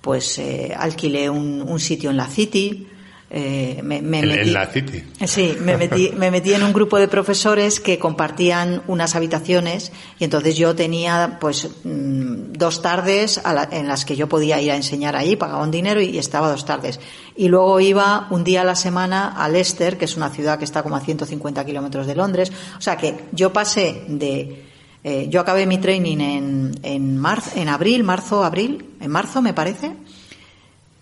Pues 0.00 0.38
eh, 0.38 0.74
alquilé 0.76 1.30
un, 1.30 1.62
un 1.62 1.78
sitio 1.78 2.10
en 2.10 2.16
la 2.16 2.26
City, 2.26 2.88
eh, 3.30 3.80
me, 3.82 4.00
me 4.00 4.20
En, 4.20 4.28
metí, 4.28 4.48
en 4.48 4.54
la 4.54 4.66
City. 4.66 5.04
Sí, 5.26 5.54
me 5.60 5.76
metí, 5.76 6.12
me 6.16 6.30
metí 6.30 6.54
en 6.54 6.62
un 6.62 6.72
grupo 6.72 6.98
de 6.98 7.08
profesores 7.08 7.78
que 7.78 7.98
compartían 7.98 8.82
unas 8.86 9.14
habitaciones 9.14 9.92
y 10.18 10.24
entonces 10.24 10.56
yo 10.56 10.74
tenía 10.74 11.36
pues 11.40 11.68
mm, 11.84 12.52
dos 12.52 12.80
tardes 12.80 13.38
a 13.44 13.52
la- 13.52 13.68
en 13.70 13.86
las 13.86 14.04
que 14.06 14.16
yo 14.16 14.28
podía 14.28 14.60
ir 14.62 14.70
a 14.70 14.76
enseñar 14.76 15.14
ahí, 15.14 15.36
pagaba 15.36 15.62
un 15.62 15.70
dinero 15.70 16.00
y 16.00 16.16
estaba 16.16 16.50
dos 16.50 16.64
tardes. 16.64 17.00
Y 17.36 17.48
luego 17.48 17.78
iba 17.80 18.26
un 18.30 18.44
día 18.44 18.62
a 18.62 18.64
la 18.64 18.74
semana 18.76 19.28
a 19.28 19.48
Leicester, 19.50 19.98
que 19.98 20.06
es 20.06 20.16
una 20.16 20.30
ciudad 20.30 20.58
que 20.58 20.64
está 20.64 20.82
como 20.82 20.96
a 20.96 21.00
150 21.00 21.64
kilómetros 21.66 22.06
de 22.06 22.14
Londres. 22.14 22.50
O 22.78 22.80
sea 22.80 22.96
que 22.96 23.24
yo 23.32 23.52
pasé 23.52 24.04
de... 24.08 24.64
eh, 25.04 25.26
yo 25.28 25.40
acabé 25.40 25.66
mi 25.66 25.76
training 25.78 26.18
en, 26.18 26.70
en, 26.82 27.18
marzo, 27.18 27.50
en 27.56 27.68
abril, 27.68 28.04
marzo, 28.04 28.42
abril, 28.42 28.86
en 29.00 29.10
marzo 29.10 29.42
me 29.42 29.52
parece. 29.52 29.92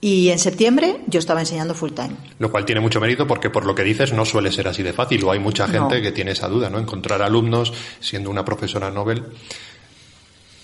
Y 0.00 0.28
en 0.28 0.38
septiembre 0.38 0.98
yo 1.06 1.18
estaba 1.18 1.40
enseñando 1.40 1.74
full 1.74 1.92
time. 1.92 2.10
Lo 2.38 2.50
cual 2.50 2.64
tiene 2.64 2.80
mucho 2.80 3.00
mérito 3.00 3.26
porque 3.26 3.50
por 3.50 3.64
lo 3.64 3.74
que 3.74 3.82
dices 3.82 4.12
no 4.12 4.24
suele 4.24 4.52
ser 4.52 4.68
así 4.68 4.82
de 4.82 4.92
fácil 4.92 5.24
o 5.24 5.32
hay 5.32 5.38
mucha 5.38 5.66
gente 5.66 5.96
No. 5.96 6.02
que 6.02 6.12
tiene 6.12 6.32
esa 6.32 6.48
duda, 6.48 6.68
¿no? 6.70 6.78
Encontrar 6.78 7.22
alumnos 7.22 7.72
siendo 8.00 8.28
una 8.30 8.44
profesora 8.44 8.90
Nobel. 8.90 9.24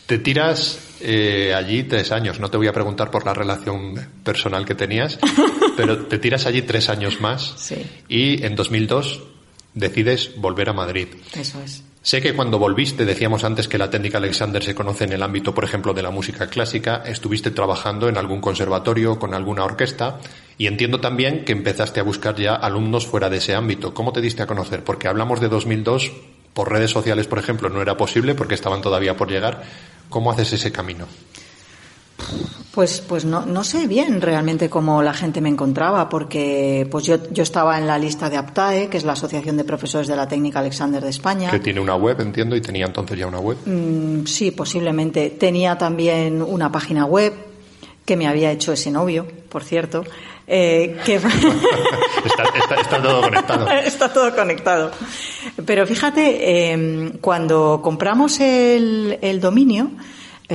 Te 0.06 0.18
tiras 0.18 0.78
eh, 1.00 1.54
allí 1.56 1.84
tres 1.84 2.12
años, 2.12 2.38
no 2.40 2.50
te 2.50 2.56
voy 2.58 2.66
a 2.66 2.72
preguntar 2.72 3.10
por 3.10 3.24
la 3.24 3.32
relación 3.32 3.94
personal 4.22 4.66
que 4.66 4.74
tenías, 4.74 5.18
pero 5.76 6.06
te 6.06 6.18
tiras 6.18 6.44
allí 6.46 6.62
tres 6.62 6.88
años 6.90 7.20
más 7.20 7.54
Sí. 7.56 7.76
y 8.08 8.44
en 8.44 8.54
2002 8.54 9.22
decides 9.74 10.32
volver 10.36 10.68
a 10.68 10.72
Madrid. 10.74 11.08
Eso 11.34 11.60
es. 11.62 11.82
Sé 12.02 12.20
que 12.20 12.34
cuando 12.34 12.58
volviste, 12.58 13.04
decíamos 13.04 13.44
antes 13.44 13.68
que 13.68 13.78
la 13.78 13.88
técnica 13.88 14.18
Alexander 14.18 14.60
se 14.60 14.74
conoce 14.74 15.04
en 15.04 15.12
el 15.12 15.22
ámbito, 15.22 15.54
por 15.54 15.62
ejemplo, 15.62 15.94
de 15.94 16.02
la 16.02 16.10
música 16.10 16.48
clásica, 16.48 17.04
estuviste 17.06 17.52
trabajando 17.52 18.08
en 18.08 18.16
algún 18.16 18.40
conservatorio, 18.40 19.20
con 19.20 19.34
alguna 19.34 19.64
orquesta, 19.64 20.18
y 20.58 20.66
entiendo 20.66 20.98
también 20.98 21.44
que 21.44 21.52
empezaste 21.52 22.00
a 22.00 22.02
buscar 22.02 22.34
ya 22.34 22.56
alumnos 22.56 23.06
fuera 23.06 23.30
de 23.30 23.36
ese 23.36 23.54
ámbito. 23.54 23.94
¿Cómo 23.94 24.12
te 24.12 24.20
diste 24.20 24.42
a 24.42 24.48
conocer? 24.48 24.82
Porque 24.82 25.06
hablamos 25.06 25.40
de 25.40 25.48
2002, 25.48 26.10
por 26.54 26.72
redes 26.72 26.90
sociales, 26.90 27.28
por 27.28 27.38
ejemplo, 27.38 27.68
no 27.68 27.80
era 27.80 27.96
posible 27.96 28.34
porque 28.34 28.54
estaban 28.54 28.82
todavía 28.82 29.16
por 29.16 29.30
llegar. 29.30 29.62
¿Cómo 30.08 30.32
haces 30.32 30.52
ese 30.54 30.72
camino? 30.72 31.06
Pues, 32.72 33.02
pues 33.06 33.26
no, 33.26 33.44
no 33.44 33.64
sé 33.64 33.86
bien 33.86 34.22
realmente 34.22 34.70
cómo 34.70 35.02
la 35.02 35.12
gente 35.12 35.42
me 35.42 35.50
encontraba, 35.50 36.08
porque 36.08 36.88
pues 36.90 37.04
yo, 37.04 37.18
yo 37.30 37.42
estaba 37.42 37.76
en 37.78 37.86
la 37.86 37.98
lista 37.98 38.30
de 38.30 38.38
APTAE, 38.38 38.88
que 38.88 38.96
es 38.96 39.04
la 39.04 39.12
Asociación 39.12 39.58
de 39.58 39.64
Profesores 39.64 40.08
de 40.08 40.16
la 40.16 40.26
Técnica 40.26 40.60
Alexander 40.60 41.02
de 41.02 41.10
España. 41.10 41.50
Que 41.50 41.58
tiene 41.60 41.80
una 41.80 41.96
web, 41.96 42.18
entiendo, 42.22 42.56
y 42.56 42.62
tenía 42.62 42.86
entonces 42.86 43.18
ya 43.18 43.26
una 43.26 43.40
web. 43.40 43.58
Mm, 43.66 44.24
sí, 44.24 44.52
posiblemente. 44.52 45.28
Tenía 45.30 45.76
también 45.76 46.40
una 46.40 46.72
página 46.72 47.04
web 47.04 47.34
que 48.06 48.16
me 48.16 48.26
había 48.26 48.50
hecho 48.50 48.72
ese 48.72 48.90
novio, 48.90 49.26
por 49.50 49.62
cierto. 49.64 50.02
eh, 50.46 50.96
que 51.04 51.16
Está, 52.24 52.42
está- 52.58 52.74
está 52.80 53.02
todo 53.02 53.20
conectado. 53.20 53.68
Está 53.84 54.12
todo 54.12 54.34
conectado. 54.34 54.90
Pero 55.66 55.86
fíjate, 55.86 56.72
eh, 56.72 57.12
cuando 57.20 57.80
compramos 57.82 58.40
el, 58.40 59.18
el 59.20 59.40
dominio, 59.42 59.90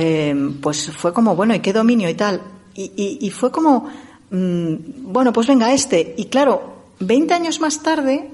eh, 0.00 0.34
pues 0.62 0.90
fue 0.92 1.12
como, 1.12 1.34
bueno, 1.34 1.54
¿y 1.54 1.60
qué 1.60 1.72
dominio 1.72 2.08
y 2.08 2.14
tal? 2.14 2.40
Y, 2.74 2.92
y- 2.96 3.18
y 3.26 3.30
fue 3.30 3.50
como, 3.50 3.88
mm, 4.30 4.74
bueno, 5.12 5.32
pues 5.32 5.46
venga 5.48 5.72
este. 5.72 6.14
Y 6.16 6.26
claro, 6.26 6.76
20 7.00 7.34
años 7.34 7.60
más 7.60 7.82
tarde, 7.82 8.30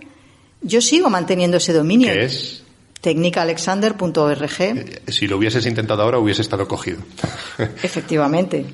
yo 0.60 0.80
sigo 0.82 1.08
manteniendo 1.08 1.56
ese 1.56 1.72
dominio. 1.72 2.12
Que 2.12 2.24
es, 2.24 2.60
Tecnicaalexander.org. 3.00 4.60
eh, 4.60 5.02
si 5.08 5.26
lo 5.26 5.36
hubieses 5.36 5.66
intentado 5.66 6.02
ahora, 6.02 6.18
hubiese 6.18 6.42
estado 6.42 6.66
cogido. 6.68 6.98
Efectivamente. 7.82 8.64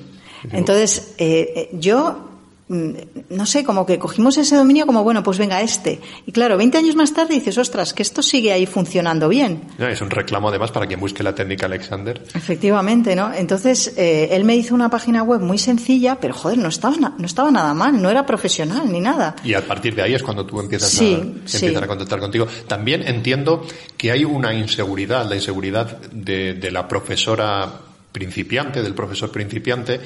Entonces, 0.51 1.13
eh, 1.17 1.53
eh, 1.55 1.69
yo, 1.73 2.30
no 2.71 3.45
sé, 3.45 3.63
como 3.63 3.85
que 3.85 3.99
cogimos 3.99 4.37
ese 4.37 4.55
dominio 4.55 4.85
como, 4.85 5.03
bueno, 5.03 5.21
pues 5.23 5.37
venga, 5.37 5.61
este. 5.61 5.99
Y 6.25 6.31
claro, 6.31 6.57
20 6.57 6.77
años 6.77 6.95
más 6.95 7.13
tarde 7.13 7.33
dices, 7.33 7.57
ostras, 7.57 7.93
que 7.93 8.01
esto 8.01 8.21
sigue 8.21 8.53
ahí 8.53 8.65
funcionando 8.65 9.27
bien. 9.27 9.63
No, 9.77 9.87
Es 9.87 10.01
un 10.01 10.09
reclamo 10.09 10.49
además 10.49 10.71
para 10.71 10.87
quien 10.87 10.99
busque 10.99 11.21
la 11.23 11.35
técnica 11.35 11.65
Alexander. 11.65 12.21
Efectivamente, 12.33 13.15
¿no? 13.15 13.33
Entonces, 13.33 13.93
eh, 13.97 14.29
él 14.31 14.45
me 14.45 14.55
hizo 14.55 14.73
una 14.73 14.89
página 14.89 15.21
web 15.23 15.41
muy 15.41 15.57
sencilla, 15.57 16.17
pero 16.21 16.33
joder, 16.33 16.57
no 16.57 16.69
estaba, 16.69 16.95
no 17.17 17.25
estaba 17.25 17.51
nada 17.51 17.73
mal, 17.73 18.01
no 18.01 18.09
era 18.09 18.25
profesional 18.25 18.91
ni 18.91 19.01
nada. 19.01 19.35
Y 19.43 19.53
a 19.53 19.65
partir 19.67 19.93
de 19.95 20.03
ahí 20.03 20.13
es 20.13 20.23
cuando 20.23 20.45
tú 20.45 20.59
empiezas, 20.59 20.89
Sí, 20.89 21.13
a, 21.13 21.47
sí. 21.47 21.57
empiezan 21.57 21.83
a 21.83 21.87
contactar 21.87 22.19
contigo. 22.19 22.47
También 22.67 23.03
entiendo 23.05 23.65
que 23.97 24.11
hay 24.11 24.23
una 24.23 24.53
inseguridad, 24.53 25.27
la 25.27 25.35
inseguridad 25.35 25.99
de, 26.11 26.53
de 26.53 26.71
la 26.71 26.87
profesora 26.87 27.69
principiante, 28.11 28.81
del 28.81 28.93
profesor 28.93 29.31
principiante. 29.31 29.99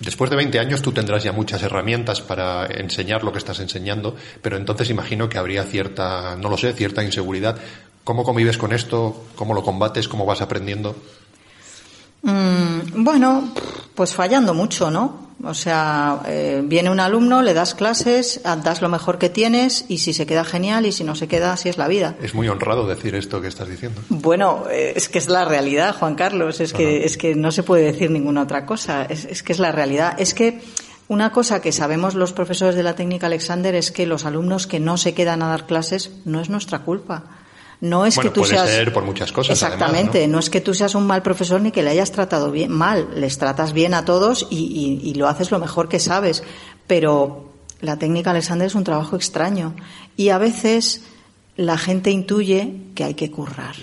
Después 0.00 0.30
de 0.30 0.36
20 0.36 0.58
años 0.60 0.80
tú 0.80 0.92
tendrás 0.92 1.24
ya 1.24 1.32
muchas 1.32 1.62
herramientas 1.62 2.20
para 2.20 2.66
enseñar 2.66 3.24
lo 3.24 3.32
que 3.32 3.38
estás 3.38 3.58
enseñando, 3.58 4.14
pero 4.40 4.56
entonces 4.56 4.90
imagino 4.90 5.28
que 5.28 5.38
habría 5.38 5.64
cierta, 5.64 6.36
no 6.36 6.48
lo 6.48 6.56
sé, 6.56 6.72
cierta 6.72 7.02
inseguridad. 7.02 7.58
¿Cómo 8.04 8.24
convives 8.24 8.58
con 8.58 8.72
esto? 8.72 9.24
¿Cómo 9.34 9.54
lo 9.54 9.62
combates? 9.62 10.08
¿Cómo 10.08 10.24
vas 10.24 10.40
aprendiendo? 10.40 10.96
Mm, 12.22 13.04
bueno, 13.04 13.52
pues 13.94 14.14
fallando 14.14 14.54
mucho, 14.54 14.90
¿no? 14.90 15.27
O 15.44 15.54
sea, 15.54 16.22
eh, 16.26 16.62
viene 16.64 16.90
un 16.90 16.98
alumno, 16.98 17.42
le 17.42 17.54
das 17.54 17.74
clases, 17.74 18.40
das 18.42 18.82
lo 18.82 18.88
mejor 18.88 19.18
que 19.18 19.28
tienes 19.28 19.84
y 19.88 19.98
si 19.98 20.12
se 20.12 20.26
queda 20.26 20.44
genial 20.44 20.84
y 20.84 20.92
si 20.92 21.04
no 21.04 21.14
se 21.14 21.28
queda, 21.28 21.52
así 21.52 21.68
es 21.68 21.78
la 21.78 21.86
vida. 21.86 22.16
Es 22.20 22.34
muy 22.34 22.48
honrado 22.48 22.88
decir 22.88 23.14
esto 23.14 23.40
que 23.40 23.46
estás 23.46 23.68
diciendo. 23.68 24.00
Bueno, 24.08 24.64
eh, 24.70 24.94
es 24.96 25.08
que 25.08 25.18
es 25.18 25.28
la 25.28 25.44
realidad, 25.44 25.94
Juan 25.96 26.16
Carlos. 26.16 26.60
Es 26.60 26.72
que, 26.72 27.04
es 27.04 27.16
que 27.16 27.36
no 27.36 27.52
se 27.52 27.62
puede 27.62 27.84
decir 27.84 28.10
ninguna 28.10 28.42
otra 28.42 28.66
cosa. 28.66 29.04
Es, 29.04 29.24
es 29.26 29.44
que 29.44 29.52
es 29.52 29.60
la 29.60 29.70
realidad. 29.70 30.16
Es 30.18 30.34
que 30.34 30.60
una 31.06 31.30
cosa 31.30 31.62
que 31.62 31.72
sabemos 31.72 32.14
los 32.14 32.32
profesores 32.32 32.74
de 32.74 32.82
la 32.82 32.96
técnica 32.96 33.28
Alexander 33.28 33.74
es 33.76 33.92
que 33.92 34.06
los 34.06 34.24
alumnos 34.24 34.66
que 34.66 34.80
no 34.80 34.96
se 34.96 35.14
quedan 35.14 35.42
a 35.42 35.48
dar 35.48 35.66
clases 35.66 36.10
no 36.24 36.40
es 36.40 36.50
nuestra 36.50 36.80
culpa. 36.80 37.24
No 37.80 38.04
es 38.06 38.16
Bueno, 38.16 38.30
que 38.30 38.34
tú 38.34 38.40
puede 38.40 38.54
seas. 38.54 38.68
ser 38.70 38.92
por 38.92 39.04
muchas 39.04 39.30
cosas, 39.30 39.62
además, 39.62 39.80
Exactamente. 39.82 40.26
¿no? 40.26 40.32
¿no? 40.34 40.38
es 40.40 40.50
que 40.50 40.60
tú 40.60 40.74
seas 40.74 40.94
un 40.96 41.06
mal 41.06 41.22
profesor 41.22 41.60
ni 41.60 41.70
que 41.70 41.82
le 41.84 41.90
hayas 41.90 42.10
tratado 42.10 42.50
bien, 42.50 42.72
mal. 42.72 43.08
Les 43.14 43.38
tratas 43.38 43.72
bien 43.72 43.94
a 43.94 44.04
todos 44.04 44.46
y, 44.50 44.56
y- 45.04 45.08
y 45.08 45.14
lo 45.14 45.28
haces 45.28 45.50
lo 45.52 45.58
mejor 45.60 45.88
que 45.88 46.00
sabes. 46.00 46.42
Pero 46.88 47.52
la 47.80 47.96
técnica 47.96 48.30
Alexander 48.32 48.66
es 48.66 48.74
un 48.74 48.82
trabajo 48.84 49.14
extraño. 49.14 49.74
Y 50.16 50.30
a 50.30 50.38
veces 50.38 51.02
la 51.56 51.78
gente 51.78 52.10
intuye 52.10 52.74
que 52.96 53.04
hay 53.04 53.14
que 53.14 53.30
currar. 53.30 53.76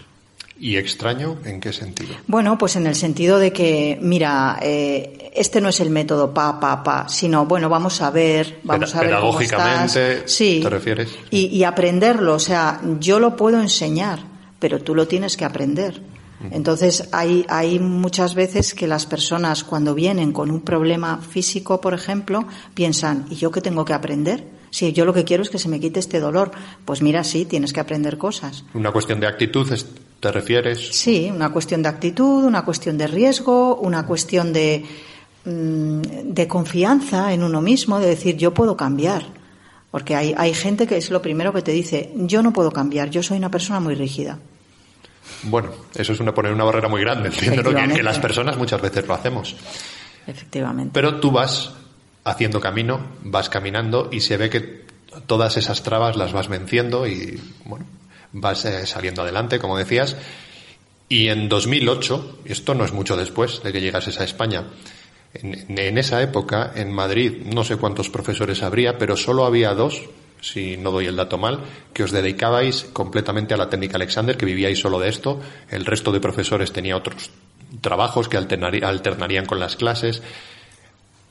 ¿Y 0.57 0.77
extraño 0.77 1.37
en 1.43 1.59
qué 1.59 1.73
sentido? 1.73 2.15
Bueno, 2.27 2.57
pues 2.57 2.75
en 2.77 2.87
el 2.87 2.95
sentido 2.95 3.39
de 3.39 3.51
que, 3.51 3.99
mira, 4.01 4.57
eh, 4.61 5.31
este 5.35 5.59
no 5.59 5.67
es 5.69 5.79
el 5.81 5.89
método 5.89 6.33
pa, 6.33 6.59
pa, 6.59 6.81
pa, 6.81 7.09
sino, 7.09 7.45
bueno, 7.45 7.67
vamos 7.67 8.01
a 8.01 8.09
ver, 8.09 8.59
vamos 8.63 8.91
Peda- 8.91 8.99
a 8.99 9.01
ver 9.03 9.09
cómo 9.19 9.37
pedagógicamente, 9.37 10.13
estás. 10.13 10.31
Sí. 10.31 10.59
¿te 10.63 10.69
refieres? 10.69 11.09
Y, 11.29 11.47
y 11.47 11.63
aprenderlo, 11.65 12.35
o 12.35 12.39
sea, 12.39 12.79
yo 13.01 13.19
lo 13.19 13.35
puedo 13.35 13.59
enseñar, 13.59 14.19
pero 14.59 14.79
tú 14.79 14.95
lo 14.95 15.07
tienes 15.07 15.35
que 15.35 15.43
aprender. 15.45 16.01
Entonces, 16.51 17.09
hay, 17.11 17.43
hay 17.49 17.79
muchas 17.79 18.35
veces 18.35 18.73
que 18.75 18.87
las 18.87 19.05
personas 19.07 19.63
cuando 19.63 19.95
vienen 19.95 20.31
con 20.31 20.51
un 20.51 20.61
problema 20.61 21.17
físico, 21.17 21.81
por 21.81 21.93
ejemplo, 21.95 22.45
piensan, 22.75 23.25
¿y 23.31 23.35
yo 23.35 23.49
qué 23.51 23.61
tengo 23.61 23.83
que 23.83 23.93
aprender? 23.93 24.43
Si 24.69 24.91
yo 24.93 25.05
lo 25.05 25.13
que 25.13 25.23
quiero 25.23 25.41
es 25.43 25.49
que 25.49 25.57
se 25.57 25.69
me 25.69 25.79
quite 25.79 25.99
este 25.99 26.19
dolor, 26.19 26.51
pues 26.83 27.01
mira, 27.01 27.23
sí, 27.23 27.45
tienes 27.45 27.73
que 27.73 27.79
aprender 27.79 28.17
cosas. 28.17 28.63
¿Una 28.73 28.91
cuestión 28.91 29.19
de 29.21 29.27
actitud 29.27 29.71
es- 29.71 29.87
te 30.25 30.31
refieres? 30.31 30.89
Sí, 30.91 31.29
una 31.31 31.51
cuestión 31.51 31.83
de 31.83 31.89
actitud, 31.89 32.43
una 32.43 32.65
cuestión 32.65 32.97
de 32.97 33.05
riesgo, 33.05 33.75
una 33.75 34.07
cuestión 34.07 34.53
de, 34.53 34.83
mm, 35.45 36.01
de 36.33 36.47
confianza 36.47 37.31
en 37.31 37.43
uno 37.43 37.61
mismo, 37.61 37.99
de 37.99 38.07
decir 38.07 38.35
yo 38.35 38.51
puedo 38.51 38.75
cambiar. 38.75 39.23
Porque 39.91 40.15
hay, 40.15 40.33
hay 40.35 40.55
gente 40.55 40.87
que 40.87 40.97
es 40.97 41.11
lo 41.11 41.21
primero 41.21 41.53
que 41.53 41.61
te 41.61 41.71
dice, 41.71 42.11
yo 42.15 42.41
no 42.41 42.51
puedo 42.53 42.71
cambiar, 42.71 43.11
yo 43.11 43.21
soy 43.21 43.37
una 43.37 43.51
persona 43.51 43.79
muy 43.79 43.93
rígida. 43.93 44.39
Bueno, 45.43 45.69
eso 45.93 46.13
es 46.13 46.19
una, 46.19 46.33
poner 46.33 46.51
una 46.53 46.63
barrera 46.63 46.87
muy 46.87 47.01
grande, 47.01 47.29
entiendo 47.29 47.63
que, 47.63 47.93
que 47.93 48.01
las 48.01 48.17
personas 48.17 48.57
muchas 48.57 48.81
veces 48.81 49.07
lo 49.07 49.13
hacemos. 49.13 49.55
Efectivamente. 50.25 50.89
Pero 50.91 51.19
tú 51.19 51.29
vas 51.29 51.71
haciendo 52.23 52.59
camino, 52.59 52.99
vas 53.23 53.47
caminando 53.47 54.09
y 54.11 54.21
se 54.21 54.37
ve 54.37 54.49
que 54.49 54.85
todas 55.27 55.55
esas 55.55 55.83
trabas 55.83 56.15
las 56.15 56.33
vas 56.33 56.47
venciendo 56.47 57.05
y, 57.05 57.39
bueno, 57.65 57.85
vas 58.35 58.67
saliendo 58.85 59.21
adelante, 59.21 59.59
como 59.59 59.77
decías. 59.77 60.15
Y 61.07 61.27
en 61.29 61.49
2008, 61.49 62.39
y 62.45 62.51
esto 62.51 62.73
no 62.73 62.83
es 62.83 62.91
mucho 62.91 63.15
después 63.15 63.61
de 63.63 63.71
que 63.71 63.81
llegases 63.81 64.19
a 64.19 64.23
España, 64.23 64.65
en, 65.33 65.77
en 65.77 65.97
esa 65.97 66.21
época, 66.21 66.71
en 66.75 66.91
Madrid, 66.91 67.43
no 67.45 67.63
sé 67.63 67.77
cuántos 67.77 68.09
profesores 68.09 68.63
habría, 68.63 68.97
pero 68.97 69.15
solo 69.15 69.45
había 69.45 69.73
dos, 69.73 70.01
si 70.41 70.77
no 70.77 70.91
doy 70.91 71.07
el 71.07 71.15
dato 71.15 71.37
mal, 71.37 71.59
que 71.93 72.03
os 72.03 72.11
dedicabais 72.11 72.85
completamente 72.93 73.53
a 73.53 73.57
la 73.57 73.69
técnica 73.69 73.97
Alexander, 73.97 74.37
que 74.37 74.45
vivíais 74.45 74.79
solo 74.79 74.99
de 74.99 75.09
esto. 75.09 75.39
El 75.69 75.85
resto 75.85 76.11
de 76.11 76.19
profesores 76.19 76.71
tenía 76.71 76.97
otros 76.97 77.31
trabajos 77.81 78.29
que 78.29 78.37
alternarían 78.37 79.45
con 79.45 79.59
las 79.59 79.75
clases. 79.75 80.21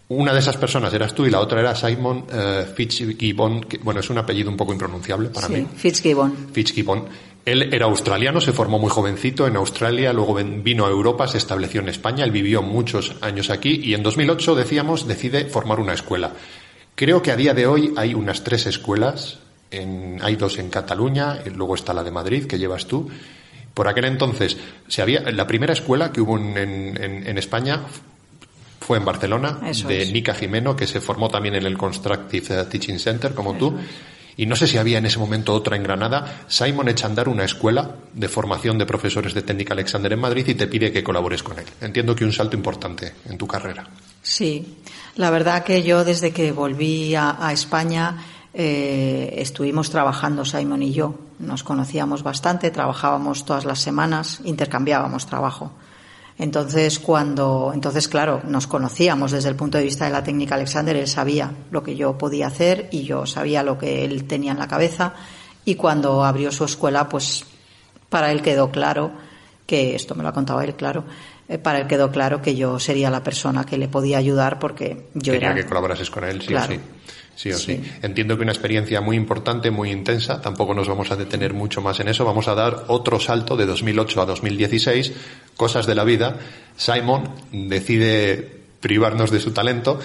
Una 0.08 0.32
de 0.34 0.38
esas 0.38 0.56
personas 0.58 0.92
eras 0.92 1.14
tú 1.14 1.24
y 1.24 1.30
la 1.30 1.40
otra 1.40 1.60
era 1.60 1.74
Simon 1.74 2.26
eh, 2.30 2.66
Fitzgibbon, 2.74 3.62
que, 3.62 3.78
bueno, 3.78 4.00
es 4.00 4.10
un 4.10 4.18
apellido 4.18 4.50
un 4.50 4.56
poco 4.56 4.72
impronunciable 4.72 5.30
para 5.30 5.46
sí, 5.46 5.54
mí. 5.54 5.66
Fitzgibbon. 5.76 6.48
Fitzgibbon. 6.52 7.04
Él 7.46 7.74
era 7.74 7.86
australiano, 7.86 8.40
se 8.40 8.52
formó 8.52 8.78
muy 8.78 8.90
jovencito 8.90 9.46
en 9.46 9.56
Australia, 9.56 10.12
luego 10.12 10.34
vino 10.34 10.86
a 10.86 10.90
Europa, 10.90 11.26
se 11.26 11.38
estableció 11.38 11.80
en 11.80 11.88
España, 11.88 12.24
él 12.24 12.30
vivió 12.30 12.62
muchos 12.62 13.16
años 13.22 13.50
aquí 13.50 13.80
y 13.82 13.94
en 13.94 14.02
2008, 14.02 14.54
decíamos, 14.54 15.06
decide 15.06 15.46
formar 15.46 15.80
una 15.80 15.92
escuela. 15.94 16.32
Creo 16.94 17.20
que 17.22 17.32
a 17.32 17.36
día 17.36 17.52
de 17.54 17.66
hoy 17.66 17.92
hay 17.96 18.14
unas 18.14 18.44
tres 18.44 18.66
escuelas, 18.66 19.38
en- 19.70 20.18
hay 20.22 20.36
dos 20.36 20.58
en 20.58 20.70
Cataluña, 20.70 21.40
y 21.44 21.50
luego 21.50 21.74
está 21.74 21.92
la 21.92 22.02
de 22.04 22.10
Madrid, 22.10 22.46
que 22.46 22.58
llevas 22.58 22.86
tú. 22.86 23.08
Por 23.74 23.88
aquel 23.88 24.04
entonces, 24.04 24.56
se 24.88 25.02
había, 25.02 25.20
la 25.32 25.46
primera 25.46 25.72
escuela 25.72 26.12
que 26.12 26.20
hubo 26.20 26.38
en, 26.38 26.56
en- 26.56 27.26
en 27.26 27.38
España 27.38 27.82
fue 28.84 28.98
en 28.98 29.04
Barcelona, 29.04 29.60
Eso 29.64 29.88
de 29.88 30.02
es. 30.02 30.12
Nica 30.12 30.34
Jimeno, 30.34 30.76
que 30.76 30.86
se 30.86 31.00
formó 31.00 31.28
también 31.30 31.54
en 31.54 31.64
el 31.64 31.78
Constructive 31.78 32.60
eh, 32.60 32.64
Teaching 32.64 32.98
Center, 32.98 33.34
como 33.34 33.54
tú. 33.54 33.74
Y 34.36 34.46
no 34.46 34.56
sé 34.56 34.66
si 34.66 34.78
había 34.78 34.98
en 34.98 35.06
ese 35.06 35.18
momento 35.18 35.54
otra 35.54 35.76
en 35.76 35.84
Granada. 35.84 36.44
Simon 36.48 36.88
echa 36.88 37.06
a 37.06 37.10
andar 37.10 37.28
una 37.28 37.44
escuela 37.44 37.96
de 38.12 38.28
formación 38.28 38.76
de 38.76 38.84
profesores 38.84 39.32
de 39.32 39.42
técnica 39.42 39.74
Alexander 39.74 40.12
en 40.12 40.20
Madrid 40.20 40.46
y 40.48 40.54
te 40.54 40.66
pide 40.66 40.92
que 40.92 41.02
colabores 41.02 41.42
con 41.42 41.58
él. 41.58 41.64
Entiendo 41.80 42.14
que 42.14 42.24
un 42.24 42.32
salto 42.32 42.56
importante 42.56 43.14
en 43.26 43.38
tu 43.38 43.46
carrera. 43.46 43.86
Sí, 44.22 44.76
la 45.16 45.30
verdad 45.30 45.64
que 45.64 45.82
yo 45.82 46.04
desde 46.04 46.32
que 46.32 46.52
volví 46.52 47.14
a, 47.14 47.36
a 47.38 47.52
España 47.52 48.16
eh, 48.52 49.34
estuvimos 49.38 49.90
trabajando 49.90 50.44
Simon 50.44 50.82
y 50.82 50.92
yo. 50.92 51.14
Nos 51.38 51.64
conocíamos 51.64 52.22
bastante, 52.22 52.70
trabajábamos 52.70 53.44
todas 53.44 53.64
las 53.64 53.80
semanas, 53.80 54.40
intercambiábamos 54.44 55.26
trabajo. 55.26 55.72
Entonces, 56.36 56.98
cuando, 56.98 57.70
entonces, 57.72 58.08
claro, 58.08 58.42
nos 58.44 58.66
conocíamos 58.66 59.30
desde 59.30 59.48
el 59.48 59.54
punto 59.54 59.78
de 59.78 59.84
vista 59.84 60.06
de 60.06 60.10
la 60.10 60.24
técnica 60.24 60.56
Alexander, 60.56 60.96
él 60.96 61.06
sabía 61.06 61.52
lo 61.70 61.82
que 61.82 61.94
yo 61.94 62.18
podía 62.18 62.48
hacer 62.48 62.88
y 62.90 63.04
yo 63.04 63.24
sabía 63.24 63.62
lo 63.62 63.78
que 63.78 64.04
él 64.04 64.24
tenía 64.24 64.52
en 64.52 64.58
la 64.58 64.66
cabeza. 64.66 65.14
Y 65.64 65.76
cuando 65.76 66.24
abrió 66.24 66.50
su 66.50 66.64
escuela, 66.64 67.08
pues 67.08 67.44
para 68.08 68.32
él 68.32 68.42
quedó 68.42 68.70
claro 68.70 69.12
que, 69.66 69.94
esto 69.94 70.14
me 70.14 70.22
lo 70.22 70.30
ha 70.30 70.32
contado 70.32 70.60
él, 70.60 70.74
claro, 70.74 71.04
eh, 71.48 71.58
para 71.58 71.78
él 71.80 71.86
quedó 71.86 72.10
claro 72.10 72.42
que 72.42 72.56
yo 72.56 72.78
sería 72.78 73.10
la 73.10 73.22
persona 73.22 73.64
que 73.64 73.78
le 73.78 73.88
podía 73.88 74.18
ayudar 74.18 74.58
porque 74.58 75.06
yo 75.14 75.34
era. 75.34 75.54
que 75.54 75.64
colaborases 75.64 76.10
con 76.10 76.24
él, 76.24 76.40
sí 76.40 76.48
Claro. 76.48 76.72
o 76.72 76.76
sí. 76.76 76.80
Sí 77.36 77.50
o 77.50 77.58
sí. 77.58 77.76
Sí. 77.76 77.92
Entiendo 78.02 78.36
que 78.36 78.42
una 78.42 78.52
experiencia 78.52 79.00
muy 79.00 79.16
importante, 79.16 79.70
muy 79.70 79.90
intensa. 79.90 80.40
Tampoco 80.40 80.74
nos 80.74 80.88
vamos 80.88 81.10
a 81.10 81.16
detener 81.16 81.54
mucho 81.54 81.82
más 81.82 82.00
en 82.00 82.08
eso. 82.08 82.24
Vamos 82.24 82.48
a 82.48 82.54
dar 82.54 82.84
otro 82.88 83.18
salto 83.18 83.56
de 83.56 83.66
2008 83.66 84.22
a 84.22 84.26
2016. 84.26 85.12
Cosas 85.56 85.86
de 85.86 85.94
la 85.94 86.04
vida. 86.04 86.38
Simon 86.76 87.30
decide 87.52 88.62
privarnos 88.80 89.30
de 89.30 89.40
su 89.40 89.52
talento 89.52 89.98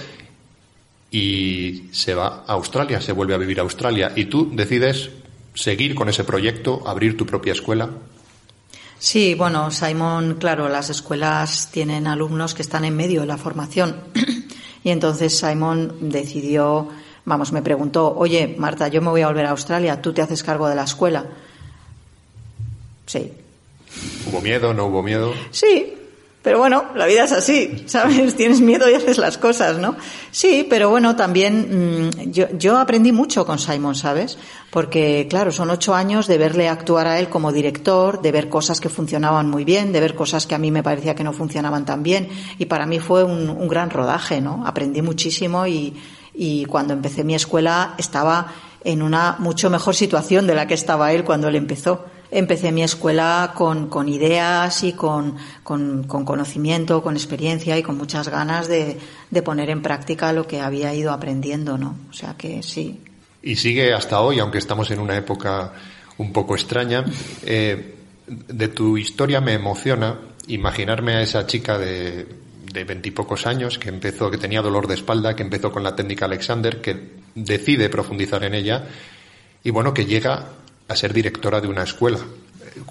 y 1.11 1.89
se 1.91 2.13
va 2.13 2.43
a 2.47 2.53
Australia, 2.53 3.01
se 3.01 3.11
vuelve 3.11 3.33
a 3.33 3.37
vivir 3.37 3.59
a 3.59 3.63
Australia. 3.63 4.11
Y 4.15 4.25
tú 4.25 4.51
decides 4.53 5.09
seguir 5.53 5.95
con 5.95 6.09
ese 6.09 6.23
proyecto, 6.23 6.83
abrir 6.87 7.17
tu 7.17 7.25
propia 7.25 7.53
escuela. 7.53 7.89
Sí, 8.97 9.33
bueno, 9.33 9.71
Simon, 9.71 10.35
claro, 10.35 10.67
las 10.67 10.89
escuelas 10.89 11.69
tienen 11.71 12.05
alumnos 12.05 12.53
que 12.53 12.61
están 12.61 12.85
en 12.85 12.95
medio 12.95 13.21
de 13.21 13.27
la 13.27 13.37
formación. 13.37 13.95
y 14.83 14.89
entonces 14.89 15.37
Simon 15.37 16.09
decidió, 16.09 16.89
vamos, 17.29 17.51
me 17.51 17.61
preguntó, 17.61 18.13
oye, 18.17 18.55
Marta, 18.57 18.87
yo 18.87 19.01
me 19.01 19.09
voy 19.09 19.21
a 19.21 19.27
volver 19.27 19.45
a 19.45 19.51
Australia, 19.51 20.01
¿tú 20.01 20.11
te 20.11 20.21
haces 20.21 20.43
cargo 20.43 20.67
de 20.67 20.75
la 20.75 20.83
escuela? 20.83 21.25
Sí. 23.05 23.31
¿Hubo 24.27 24.41
miedo? 24.41 24.73
¿No 24.73 24.87
hubo 24.87 25.03
miedo? 25.03 25.31
Sí, 25.51 25.93
pero 26.41 26.57
bueno, 26.57 26.85
la 26.95 27.05
vida 27.05 27.25
es 27.25 27.31
así, 27.31 27.83
¿sabes? 27.85 28.35
Tienes 28.35 28.61
miedo 28.61 28.89
y 28.89 28.95
haces 28.95 29.19
las 29.19 29.37
cosas, 29.37 29.77
¿no? 29.77 29.95
Sí, 30.31 30.65
pero 30.67 30.89
bueno, 30.89 31.15
también 31.15 32.07
mm, 32.07 32.31
yo, 32.31 32.47
yo 32.57 32.77
aprendí 32.77 33.11
mucho 33.11 33.45
con 33.45 33.59
Simon, 33.59 33.93
¿sabes? 33.93 34.39
Porque, 34.71 35.27
claro, 35.29 35.51
son 35.51 35.69
ocho 35.69 35.93
años 35.93 36.25
de 36.25 36.39
verle 36.39 36.67
actuar 36.67 37.05
a 37.05 37.19
él 37.19 37.29
como 37.29 37.51
director, 37.51 38.23
de 38.23 38.31
ver 38.31 38.49
cosas 38.49 38.81
que 38.81 38.89
funcionaban 38.89 39.49
muy 39.49 39.65
bien, 39.65 39.91
de 39.91 39.99
ver 39.99 40.15
cosas 40.15 40.47
que 40.47 40.55
a 40.55 40.59
mí 40.59 40.71
me 40.71 40.81
parecía 40.81 41.13
que 41.13 41.23
no 41.23 41.33
funcionaban 41.33 41.85
tan 41.85 42.01
bien. 42.01 42.29
Y 42.57 42.65
para 42.65 42.87
mí 42.87 42.99
fue 42.99 43.23
un, 43.23 43.49
un 43.49 43.67
gran 43.67 43.91
rodaje, 43.91 44.41
¿no? 44.41 44.63
Aprendí 44.65 45.03
muchísimo 45.03 45.67
y, 45.67 45.93
y 46.41 46.63
cuando 46.63 46.93
empecé 46.93 47.25
mi 47.25 47.35
escuela 47.35 47.95
estaba 47.97 48.53
en 48.85 49.01
una 49.01 49.35
mucho 49.39 49.69
mejor 49.69 49.93
situación 49.93 50.47
de 50.47 50.55
la 50.55 50.67
que 50.67 50.73
estaba 50.73 51.11
él 51.11 51.25
cuando 51.25 51.49
él 51.49 51.57
empezó. 51.57 52.05
Empecé 52.31 52.71
mi 52.71 52.81
escuela 52.81 53.51
con, 53.53 53.89
con 53.89 54.07
ideas 54.07 54.83
y 54.85 54.93
con, 54.93 55.35
con, 55.63 56.05
con 56.05 56.23
conocimiento, 56.23 57.03
con 57.03 57.17
experiencia 57.17 57.77
y 57.77 57.83
con 57.83 57.97
muchas 57.97 58.29
ganas 58.29 58.69
de, 58.69 58.97
de 59.29 59.41
poner 59.41 59.69
en 59.69 59.81
práctica 59.81 60.31
lo 60.31 60.47
que 60.47 60.61
había 60.61 60.95
ido 60.95 61.11
aprendiendo, 61.11 61.77
¿no? 61.77 61.97
O 62.09 62.13
sea 62.13 62.35
que 62.37 62.63
sí. 62.63 63.01
Y 63.43 63.57
sigue 63.57 63.93
hasta 63.93 64.21
hoy, 64.21 64.39
aunque 64.39 64.59
estamos 64.59 64.89
en 64.91 64.99
una 64.99 65.17
época 65.17 65.73
un 66.19 66.31
poco 66.31 66.55
extraña. 66.55 67.03
Eh, 67.43 67.95
de 68.27 68.67
tu 68.69 68.97
historia 68.97 69.41
me 69.41 69.55
emociona 69.55 70.17
imaginarme 70.47 71.15
a 71.15 71.21
esa 71.21 71.45
chica 71.45 71.77
de 71.77 72.27
de 72.71 72.83
veintipocos 72.83 73.45
años 73.45 73.77
que 73.77 73.89
empezó, 73.89 74.29
que 74.29 74.37
tenía 74.37 74.61
dolor 74.61 74.87
de 74.87 74.95
espalda, 74.95 75.35
que 75.35 75.43
empezó 75.43 75.71
con 75.71 75.83
la 75.83 75.95
técnica 75.95 76.25
Alexander, 76.25 76.81
que 76.81 77.19
decide 77.35 77.89
profundizar 77.89 78.43
en 78.43 78.53
ella 78.53 78.85
y 79.63 79.71
bueno, 79.71 79.93
que 79.93 80.05
llega 80.05 80.49
a 80.87 80.95
ser 80.95 81.13
directora 81.13 81.61
de 81.61 81.67
una 81.67 81.83
escuela. 81.83 82.19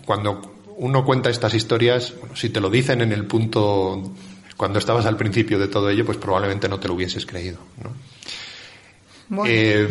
Cuando 0.05 0.57
uno 0.77 1.05
cuenta 1.05 1.31
estas 1.31 1.55
historias, 1.55 2.15
bueno, 2.19 2.37
si 2.37 2.51
te 2.51 2.61
lo 2.61 2.71
dicen 2.71 3.01
en 3.01 3.13
el 3.13 3.25
punto 3.25 4.13
cuando 4.57 4.81
estabas 4.81 5.07
al 5.07 5.17
principio 5.17 5.59
de 5.59 5.69
todo 5.69 5.89
ello, 5.89 6.05
pues 6.05 6.19
probablemente 6.19 6.69
no 6.69 6.81
te 6.81 6.89
lo 6.89 6.95
hubieses 6.95 7.25
creído. 7.25 7.59
¿no? 7.83 7.93
Bueno. 9.29 9.53
Eh, 9.55 9.89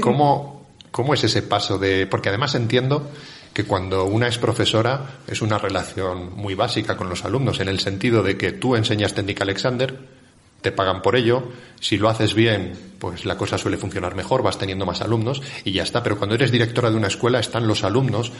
¿cómo, 0.00 0.68
¿Cómo 0.90 1.14
es 1.14 1.24
ese 1.24 1.42
paso 1.42 1.78
de.? 1.78 2.06
Porque 2.06 2.28
además 2.28 2.54
entiendo 2.54 3.10
que 3.58 3.64
cuando 3.64 4.04
una 4.04 4.28
es 4.28 4.38
profesora 4.38 5.18
es 5.26 5.42
una 5.42 5.58
relación 5.58 6.32
muy 6.36 6.54
básica 6.54 6.96
con 6.96 7.08
los 7.08 7.24
alumnos, 7.24 7.58
en 7.58 7.66
el 7.66 7.80
sentido 7.80 8.22
de 8.22 8.38
que 8.38 8.52
tú 8.52 8.76
enseñas 8.76 9.14
técnica 9.14 9.42
Alexander, 9.42 9.98
te 10.60 10.70
pagan 10.70 11.02
por 11.02 11.16
ello, 11.16 11.42
si 11.80 11.96
lo 11.96 12.08
haces 12.08 12.34
bien, 12.34 12.78
pues 13.00 13.24
la 13.24 13.36
cosa 13.36 13.58
suele 13.58 13.76
funcionar 13.76 14.14
mejor, 14.14 14.44
vas 14.44 14.58
teniendo 14.58 14.86
más 14.86 15.02
alumnos 15.02 15.42
y 15.64 15.72
ya 15.72 15.82
está. 15.82 16.04
Pero 16.04 16.18
cuando 16.18 16.36
eres 16.36 16.52
directora 16.52 16.88
de 16.88 16.96
una 16.96 17.08
escuela 17.08 17.40
están 17.40 17.66
los 17.66 17.82
alumnos 17.82 18.30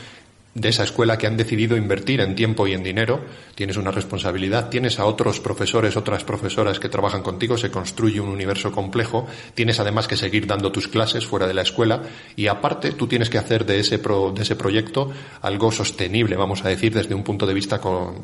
de 0.55 0.69
esa 0.71 0.85
escuela 0.85 1.19
que 1.19 1.27
han 1.27 1.37
decidido 1.37 1.77
invertir 1.77 2.21
en 2.21 2.35
tiempo 2.35 2.67
y 2.67 2.73
en 2.73 2.83
dinero, 2.83 3.21
tienes 3.55 3.77
una 3.77 3.91
responsabilidad, 3.91 4.69
tienes 4.69 4.99
a 4.99 5.05
otros 5.05 5.41
profesores, 5.41 5.97
otras 5.97 6.25
profesoras 6.25 6.81
que 6.81 6.89
trabajan 6.89 7.23
contigo, 7.23 7.57
se 7.57 7.71
construye 7.71 8.21
un 8.21 8.29
universo 8.29 8.73
complejo, 8.73 9.27
tienes 9.55 9.79
además 9.79 10.09
que 10.09 10.17
seguir 10.17 10.47
dando 10.47 10.73
tus 10.73 10.89
clases 10.89 11.27
fuera 11.27 11.47
de 11.47 11.55
la 11.55 11.63
escuela 11.63 12.03
y 12.35 12.49
aparte 12.49 12.93
tú 12.93 13.07
tienes 13.07 13.31
que 13.31 13.39
hacer 13.39 13.65
de 13.67 13.81
ese, 13.81 13.99
pro, 13.99 14.33
de 14.33 14.43
ese 14.43 14.57
proyecto 14.57 15.13
algo 15.43 15.71
sostenible, 15.71 16.37
vamos 16.37 16.65
a 16.65 16.69
decir, 16.69 16.93
desde 16.93 17.15
un 17.15 17.23
punto 17.23 17.47
de 17.47 17.55
vista 17.55 17.81
con, 17.81 18.23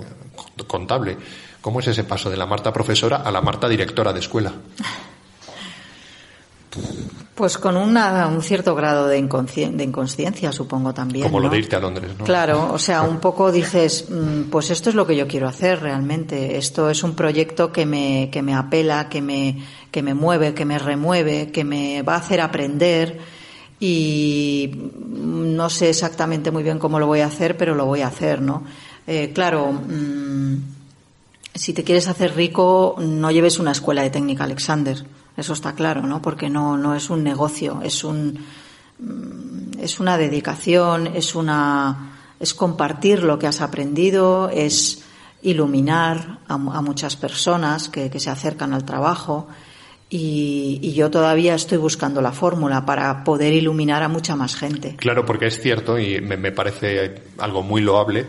contable. 0.66 1.16
¿Cómo 1.60 1.80
es 1.80 1.86
ese 1.86 2.04
paso 2.04 2.28
de 2.30 2.36
la 2.36 2.46
Marta 2.46 2.72
profesora 2.72 3.16
a 3.18 3.30
la 3.30 3.40
Marta 3.40 3.68
directora 3.68 4.12
de 4.12 4.20
escuela? 4.20 4.52
Pues 7.34 7.58
con 7.58 7.76
una, 7.76 8.28
un 8.28 8.42
cierto 8.42 8.74
grado 8.76 9.08
de, 9.08 9.18
inconscien- 9.18 9.74
de 9.76 9.82
inconsciencia, 9.84 10.52
supongo 10.52 10.94
también. 10.94 11.24
Como 11.24 11.40
lo 11.40 11.48
de 11.48 11.58
irte 11.58 11.74
a 11.74 11.80
Londres, 11.80 12.12
¿no? 12.16 12.24
Claro, 12.24 12.72
o 12.72 12.78
sea, 12.78 13.02
un 13.02 13.16
poco 13.20 13.50
dices, 13.50 14.06
mm, 14.08 14.50
pues 14.50 14.70
esto 14.70 14.88
es 14.90 14.94
lo 14.94 15.04
que 15.06 15.16
yo 15.16 15.26
quiero 15.26 15.48
hacer 15.48 15.80
realmente. 15.80 16.56
Esto 16.56 16.88
es 16.90 17.02
un 17.02 17.14
proyecto 17.16 17.72
que 17.72 17.86
me, 17.86 18.28
que 18.30 18.40
me 18.42 18.54
apela, 18.54 19.08
que 19.08 19.20
me, 19.20 19.58
que 19.90 20.02
me 20.02 20.14
mueve, 20.14 20.54
que 20.54 20.64
me 20.64 20.78
remueve, 20.78 21.50
que 21.50 21.64
me 21.64 22.02
va 22.02 22.14
a 22.14 22.18
hacer 22.18 22.40
aprender 22.40 23.18
y 23.80 24.70
no 25.10 25.68
sé 25.70 25.90
exactamente 25.90 26.50
muy 26.52 26.62
bien 26.62 26.78
cómo 26.78 26.98
lo 27.00 27.06
voy 27.06 27.20
a 27.20 27.26
hacer, 27.26 27.56
pero 27.56 27.74
lo 27.74 27.86
voy 27.86 28.02
a 28.02 28.06
hacer, 28.06 28.40
¿no? 28.40 28.62
Eh, 29.06 29.32
claro, 29.34 29.72
mm, 29.72 30.54
si 31.54 31.72
te 31.72 31.82
quieres 31.84 32.06
hacer 32.08 32.34
rico, 32.36 32.94
no 32.98 33.30
lleves 33.32 33.58
una 33.58 33.72
escuela 33.72 34.02
de 34.02 34.10
técnica 34.10 34.44
Alexander. 34.44 35.04
Eso 35.36 35.52
está 35.52 35.74
claro, 35.74 36.02
¿no? 36.02 36.22
Porque 36.22 36.48
no, 36.48 36.76
no 36.76 36.94
es 36.94 37.10
un 37.10 37.22
negocio, 37.24 37.80
es 37.82 38.04
un, 38.04 38.38
mm, 39.00 39.78
es 39.80 39.98
una 40.00 40.16
dedicación, 40.16 41.06
es 41.08 41.34
una, 41.34 42.12
es 42.40 42.54
compartir 42.54 43.22
lo 43.22 43.38
que 43.38 43.46
has 43.46 43.60
aprendido, 43.60 44.48
es 44.48 45.02
iluminar 45.42 46.38
a, 46.48 46.56
mu- 46.56 46.72
a 46.72 46.80
muchas 46.82 47.16
personas 47.16 47.88
que, 47.88 48.10
que 48.10 48.20
se 48.20 48.30
acercan 48.30 48.72
al 48.72 48.84
trabajo. 48.84 49.48
Y, 50.10 50.78
y 50.82 50.92
yo 50.92 51.10
todavía 51.10 51.54
estoy 51.54 51.78
buscando 51.78 52.20
la 52.20 52.30
fórmula 52.30 52.86
para 52.86 53.24
poder 53.24 53.52
iluminar 53.52 54.02
a 54.04 54.08
mucha 54.08 54.36
más 54.36 54.54
gente. 54.54 54.94
Claro, 54.96 55.24
porque 55.26 55.46
es 55.48 55.60
cierto 55.60 55.98
y 55.98 56.20
me, 56.20 56.36
me 56.36 56.52
parece 56.52 57.22
algo 57.38 57.62
muy 57.62 57.80
loable 57.80 58.26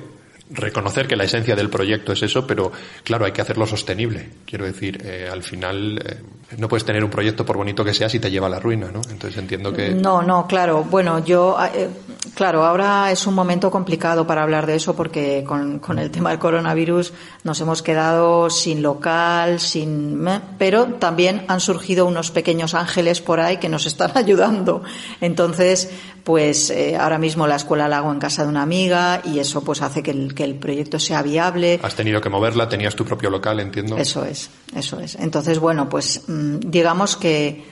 reconocer 0.50 1.08
que 1.08 1.16
la 1.16 1.24
esencia 1.24 1.56
del 1.56 1.70
proyecto 1.70 2.12
es 2.12 2.22
eso, 2.24 2.46
pero 2.46 2.72
claro, 3.04 3.26
hay 3.26 3.32
que 3.32 3.42
hacerlo 3.42 3.66
sostenible. 3.66 4.30
Quiero 4.46 4.66
decir, 4.66 5.02
eh, 5.04 5.28
al 5.32 5.42
final 5.42 5.98
eh, 5.98 6.22
no 6.58 6.68
puedes 6.68 6.86
tener 6.86 7.04
un 7.04 7.10
proyecto 7.10 7.46
por 7.46 7.58
bonito 7.58 7.84
que 7.84 7.94
sea 7.94 8.10
si 8.10 8.20
te 8.20 8.30
lleva 8.30 8.48
a 8.48 8.50
la 8.50 8.60
ruina, 8.60 8.92
¿no? 8.92 9.02
Entonces 9.10 9.38
entiendo 9.38 9.74
que... 9.74 9.90
No, 9.90 10.22
no, 10.22 10.46
claro. 10.46 10.84
Bueno, 10.84 11.24
yo, 11.26 11.58
eh, 11.74 11.90
claro, 12.36 12.64
ahora 12.64 13.12
es 13.12 13.26
un 13.26 13.34
momento 13.34 13.72
complicado 13.72 14.28
para 14.28 14.44
hablar 14.44 14.68
de 14.68 14.76
eso 14.76 14.96
porque 14.96 15.44
con 15.44 16.00
el 16.00 16.12
tema 16.12 16.30
del 16.30 16.40
coronavirus 16.40 17.14
nos 17.44 17.60
hemos 17.62 17.82
quedado 17.82 18.50
sin 18.50 18.84
local, 18.84 19.60
sin... 19.60 20.26
Pero 20.60 20.86
también 20.86 21.44
han 21.48 21.60
surgido 21.60 22.06
unos 22.06 22.30
pequeños 22.30 22.76
ángeles 22.76 23.20
por 23.20 23.40
ahí 23.40 23.58
que 23.58 23.70
nos 23.70 23.86
están 23.88 24.12
ayudando. 24.16 24.84
Entonces, 25.22 25.90
pues 26.26 26.74
ahora 27.00 27.20
mismo 27.20 27.46
la 27.46 27.56
escuela 27.56 27.88
la 27.88 28.00
hago 28.00 28.12
en 28.12 28.18
casa 28.18 28.42
de 28.42 28.50
una 28.50 28.64
amiga 28.64 29.22
y 29.24 29.38
eso 29.38 29.64
pues 29.64 29.84
hace 29.84 30.02
que 30.02 30.10
el, 30.10 30.34
que 30.34 30.44
el 30.44 30.56
proyecto 30.56 31.00
sea 31.00 31.22
viable. 31.22 31.80
Has 31.84 31.96
tenido 31.96 32.20
que 32.20 32.30
moverla, 32.30 32.68
tenías 32.68 32.96
tu 32.96 33.06
propio 33.06 33.30
local, 33.30 33.60
entiendo. 33.60 33.96
Eso 33.96 34.26
es, 34.26 34.50
eso 34.76 35.00
es. 35.00 35.14
Entonces, 35.16 35.60
bueno, 35.60 35.88
pues 35.88 36.24
mm, 36.28 36.62
digamos 36.62 37.16
que 37.16 37.64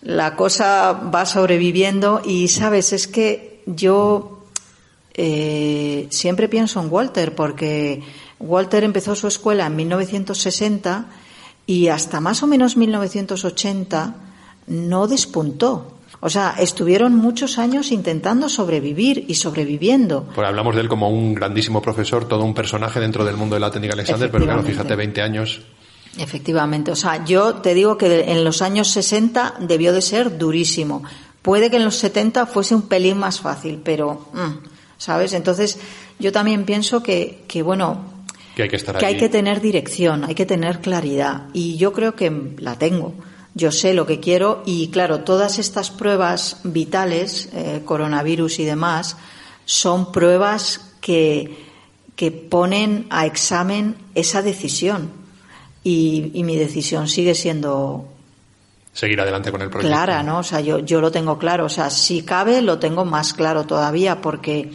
la 0.00 0.34
cosa 0.34 0.92
va 0.92 1.26
sobreviviendo 1.26 2.22
y, 2.24 2.48
sabes, 2.48 2.94
es 2.94 3.06
que 3.06 3.62
yo 3.66 4.46
eh, 5.12 6.06
siempre 6.10 6.48
pienso 6.48 6.80
en 6.80 6.90
Walter 6.90 7.34
porque 7.34 8.02
Walter 8.40 8.82
empezó 8.82 9.14
su 9.14 9.28
escuela 9.28 9.66
en 9.66 9.76
1960 9.76 11.06
y 11.66 11.88
hasta 11.88 12.20
más 12.20 12.42
o 12.42 12.46
menos 12.46 12.76
1980 12.76 14.14
no 14.66 15.06
despuntó. 15.06 15.93
O 16.26 16.30
sea, 16.30 16.54
estuvieron 16.58 17.14
muchos 17.14 17.58
años 17.58 17.92
intentando 17.92 18.48
sobrevivir 18.48 19.26
y 19.28 19.34
sobreviviendo. 19.34 20.26
Pues 20.34 20.48
hablamos 20.48 20.74
de 20.74 20.80
él 20.80 20.88
como 20.88 21.10
un 21.10 21.34
grandísimo 21.34 21.82
profesor, 21.82 22.26
todo 22.26 22.44
un 22.44 22.54
personaje 22.54 22.98
dentro 22.98 23.26
del 23.26 23.36
mundo 23.36 23.56
de 23.56 23.60
la 23.60 23.70
técnica 23.70 23.92
Alexander, 23.92 24.30
pero 24.30 24.46
claro, 24.46 24.62
fíjate, 24.62 24.96
20 24.96 25.20
años. 25.20 25.60
Efectivamente, 26.16 26.90
o 26.90 26.96
sea, 26.96 27.26
yo 27.26 27.56
te 27.56 27.74
digo 27.74 27.98
que 27.98 28.22
en 28.22 28.42
los 28.42 28.62
años 28.62 28.88
60 28.88 29.56
debió 29.60 29.92
de 29.92 30.00
ser 30.00 30.38
durísimo. 30.38 31.02
Puede 31.42 31.68
que 31.68 31.76
en 31.76 31.84
los 31.84 31.96
70 31.96 32.46
fuese 32.46 32.74
un 32.74 32.88
pelín 32.88 33.18
más 33.18 33.40
fácil, 33.40 33.82
pero, 33.84 34.30
mm, 34.32 34.66
¿sabes? 34.96 35.34
Entonces, 35.34 35.78
yo 36.18 36.32
también 36.32 36.64
pienso 36.64 37.02
que, 37.02 37.44
que 37.46 37.62
bueno, 37.62 38.02
que 38.56 38.62
hay 38.62 38.70
que, 38.70 38.76
estar 38.76 38.96
que 38.96 39.04
hay 39.04 39.18
que 39.18 39.28
tener 39.28 39.60
dirección, 39.60 40.24
hay 40.24 40.34
que 40.34 40.46
tener 40.46 40.80
claridad. 40.80 41.48
Y 41.52 41.76
yo 41.76 41.92
creo 41.92 42.16
que 42.16 42.54
la 42.60 42.78
tengo 42.78 43.12
yo 43.54 43.70
sé 43.70 43.94
lo 43.94 44.06
que 44.06 44.20
quiero 44.20 44.62
y 44.66 44.88
claro, 44.88 45.20
todas 45.20 45.58
estas 45.58 45.90
pruebas 45.90 46.58
vitales, 46.64 47.48
eh, 47.52 47.82
coronavirus 47.84 48.58
y 48.58 48.64
demás, 48.64 49.16
son 49.64 50.12
pruebas 50.12 50.92
que, 51.00 51.64
que 52.16 52.30
ponen 52.32 53.06
a 53.10 53.26
examen 53.26 53.96
esa 54.14 54.42
decisión. 54.42 55.10
Y, 55.84 56.30
y, 56.32 56.44
mi 56.44 56.56
decisión 56.56 57.08
sigue 57.08 57.34
siendo 57.34 58.08
seguir 58.94 59.20
adelante 59.20 59.52
con 59.52 59.60
el 59.60 59.68
proyecto. 59.68 59.94
Clara, 59.94 60.22
¿no? 60.22 60.38
O 60.38 60.42
sea, 60.42 60.60
yo, 60.60 60.78
yo 60.78 61.02
lo 61.02 61.12
tengo 61.12 61.36
claro. 61.38 61.66
O 61.66 61.68
sea, 61.68 61.90
si 61.90 62.22
cabe, 62.22 62.62
lo 62.62 62.78
tengo 62.78 63.04
más 63.04 63.34
claro 63.34 63.64
todavía 63.64 64.22
porque 64.22 64.70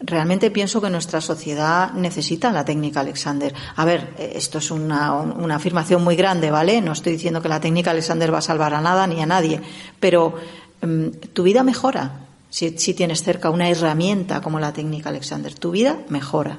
Realmente 0.00 0.50
pienso 0.52 0.80
que 0.80 0.90
nuestra 0.90 1.20
sociedad 1.20 1.92
necesita 1.92 2.52
la 2.52 2.64
técnica 2.64 3.00
Alexander. 3.00 3.52
A 3.74 3.84
ver, 3.84 4.14
esto 4.18 4.58
es 4.58 4.70
una, 4.70 5.12
una, 5.12 5.56
afirmación 5.56 6.04
muy 6.04 6.14
grande, 6.14 6.52
¿vale? 6.52 6.80
No 6.80 6.92
estoy 6.92 7.14
diciendo 7.14 7.42
que 7.42 7.48
la 7.48 7.60
técnica 7.60 7.90
Alexander 7.90 8.32
va 8.32 8.38
a 8.38 8.42
salvar 8.42 8.74
a 8.74 8.80
nada 8.80 9.06
ni 9.08 9.20
a 9.20 9.26
nadie, 9.26 9.60
pero 9.98 10.36
um, 10.82 11.10
tu 11.10 11.42
vida 11.42 11.64
mejora 11.64 12.28
si, 12.50 12.78
si 12.78 12.94
tienes 12.94 13.22
cerca 13.22 13.50
una 13.50 13.68
herramienta 13.68 14.40
como 14.40 14.60
la 14.60 14.72
técnica 14.72 15.08
Alexander. 15.08 15.54
Tu 15.54 15.72
vida 15.72 15.98
mejora. 16.08 16.58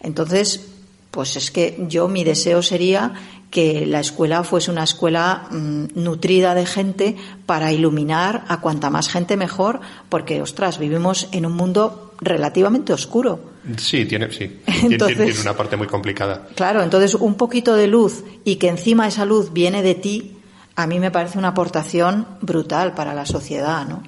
Entonces, 0.00 0.68
pues 1.10 1.36
es 1.36 1.50
que 1.50 1.84
yo 1.88 2.08
mi 2.08 2.24
deseo 2.24 2.62
sería 2.62 3.12
que 3.50 3.86
la 3.86 4.00
escuela 4.00 4.44
fuese 4.44 4.70
una 4.70 4.84
escuela 4.84 5.48
mmm, 5.50 5.86
nutrida 5.94 6.54
de 6.54 6.66
gente 6.66 7.16
para 7.46 7.72
iluminar 7.72 8.44
a 8.48 8.60
cuanta 8.60 8.90
más 8.90 9.08
gente 9.08 9.36
mejor, 9.36 9.80
porque, 10.08 10.42
ostras, 10.42 10.78
vivimos 10.78 11.28
en 11.32 11.46
un 11.46 11.54
mundo 11.54 12.07
relativamente 12.20 12.92
oscuro. 12.92 13.52
Sí, 13.76 14.04
tiene, 14.06 14.30
sí. 14.30 14.60
Entonces, 14.66 15.16
tiene, 15.16 15.32
tiene 15.32 15.40
una 15.40 15.56
parte 15.56 15.76
muy 15.76 15.86
complicada. 15.86 16.48
Claro, 16.54 16.82
entonces 16.82 17.14
un 17.14 17.34
poquito 17.34 17.74
de 17.74 17.86
luz 17.86 18.24
y 18.44 18.56
que 18.56 18.68
encima 18.68 19.06
esa 19.06 19.24
luz 19.24 19.52
viene 19.52 19.82
de 19.82 19.94
ti, 19.94 20.36
a 20.74 20.86
mí 20.86 20.98
me 21.00 21.10
parece 21.10 21.38
una 21.38 21.48
aportación 21.48 22.26
brutal 22.40 22.94
para 22.94 23.14
la 23.14 23.26
sociedad, 23.26 23.86
¿no? 23.86 24.02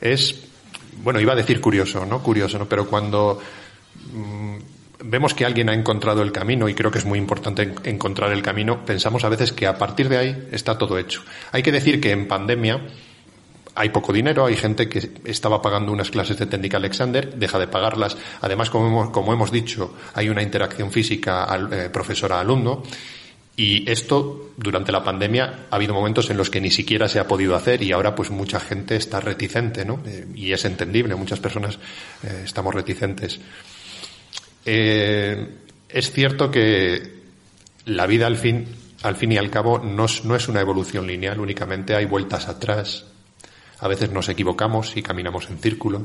Es, 0.00 0.34
bueno, 1.02 1.20
iba 1.20 1.32
a 1.32 1.36
decir 1.36 1.60
curioso, 1.60 2.04
¿no? 2.06 2.22
Curioso, 2.22 2.58
¿no? 2.58 2.66
Pero 2.66 2.86
cuando 2.86 3.38
mmm, 4.12 4.56
vemos 5.04 5.34
que 5.34 5.44
alguien 5.44 5.68
ha 5.68 5.74
encontrado 5.74 6.22
el 6.22 6.32
camino, 6.32 6.68
y 6.68 6.74
creo 6.74 6.90
que 6.90 6.98
es 6.98 7.04
muy 7.04 7.18
importante 7.18 7.74
encontrar 7.84 8.32
el 8.32 8.42
camino, 8.42 8.84
pensamos 8.84 9.24
a 9.24 9.28
veces 9.28 9.52
que 9.52 9.66
a 9.66 9.76
partir 9.76 10.08
de 10.08 10.16
ahí 10.16 10.48
está 10.52 10.76
todo 10.78 10.98
hecho. 10.98 11.22
Hay 11.52 11.62
que 11.62 11.72
decir 11.72 12.00
que 12.00 12.12
en 12.12 12.26
pandemia 12.26 12.80
hay 13.76 13.90
poco 13.90 14.12
dinero, 14.12 14.46
hay 14.46 14.56
gente 14.56 14.88
que 14.88 15.10
estaba 15.24 15.60
pagando 15.60 15.92
unas 15.92 16.10
clases 16.10 16.38
de 16.38 16.46
técnica 16.46 16.78
Alexander, 16.78 17.34
deja 17.34 17.58
de 17.58 17.68
pagarlas. 17.68 18.16
Además, 18.40 18.70
como 18.70 19.32
hemos, 19.32 19.52
dicho, 19.52 19.94
hay 20.14 20.30
una 20.30 20.42
interacción 20.42 20.90
física 20.90 21.44
al, 21.44 21.72
eh, 21.72 21.90
profesora-alumno. 21.90 22.82
Y 23.54 23.90
esto, 23.90 24.52
durante 24.56 24.92
la 24.92 25.04
pandemia, 25.04 25.66
ha 25.70 25.76
habido 25.76 25.94
momentos 25.94 26.28
en 26.30 26.38
los 26.38 26.50
que 26.50 26.60
ni 26.60 26.70
siquiera 26.70 27.08
se 27.08 27.18
ha 27.18 27.28
podido 27.28 27.54
hacer 27.54 27.82
y 27.82 27.92
ahora 27.92 28.14
pues 28.14 28.30
mucha 28.30 28.60
gente 28.60 28.96
está 28.96 29.20
reticente, 29.20 29.84
¿no? 29.84 30.00
Eh, 30.06 30.26
y 30.34 30.52
es 30.52 30.64
entendible, 30.64 31.14
muchas 31.14 31.40
personas 31.40 31.78
eh, 32.22 32.42
estamos 32.44 32.74
reticentes. 32.74 33.40
Es 34.64 36.10
cierto 36.10 36.50
que 36.50 37.22
la 37.84 38.06
vida 38.06 38.26
al 38.26 38.36
fin, 38.36 38.66
al 39.02 39.16
fin 39.16 39.32
y 39.32 39.36
al 39.36 39.48
cabo 39.48 39.78
no 39.78 40.04
es 40.04 40.48
una 40.48 40.60
evolución 40.60 41.06
lineal 41.06 41.38
únicamente, 41.38 41.94
hay 41.94 42.06
vueltas 42.06 42.48
atrás. 42.48 43.06
A 43.80 43.88
veces 43.88 44.10
nos 44.10 44.28
equivocamos 44.28 44.96
y 44.96 45.02
caminamos 45.02 45.50
en 45.50 45.58
círculos. 45.58 46.02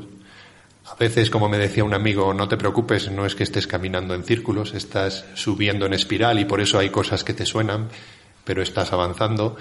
A 0.86 0.96
veces, 0.96 1.30
como 1.30 1.48
me 1.48 1.58
decía 1.58 1.84
un 1.84 1.94
amigo, 1.94 2.34
no 2.34 2.48
te 2.48 2.58
preocupes, 2.58 3.10
no 3.12 3.26
es 3.26 3.36
que 3.36 3.44
estés 3.44 3.68
caminando 3.68 4.14
en 4.14 4.24
círculos, 4.24 4.74
estás 4.74 5.26
subiendo 5.36 5.86
en 5.86 5.94
espiral 5.94 6.40
y 6.40 6.46
por 6.46 6.60
eso 6.60 6.80
hay 6.80 6.90
cosas 6.90 7.24
que 7.24 7.34
te 7.34 7.46
suenan, 7.46 7.90
pero 8.44 8.62
estás 8.62 8.92
avanzando. 8.92 9.56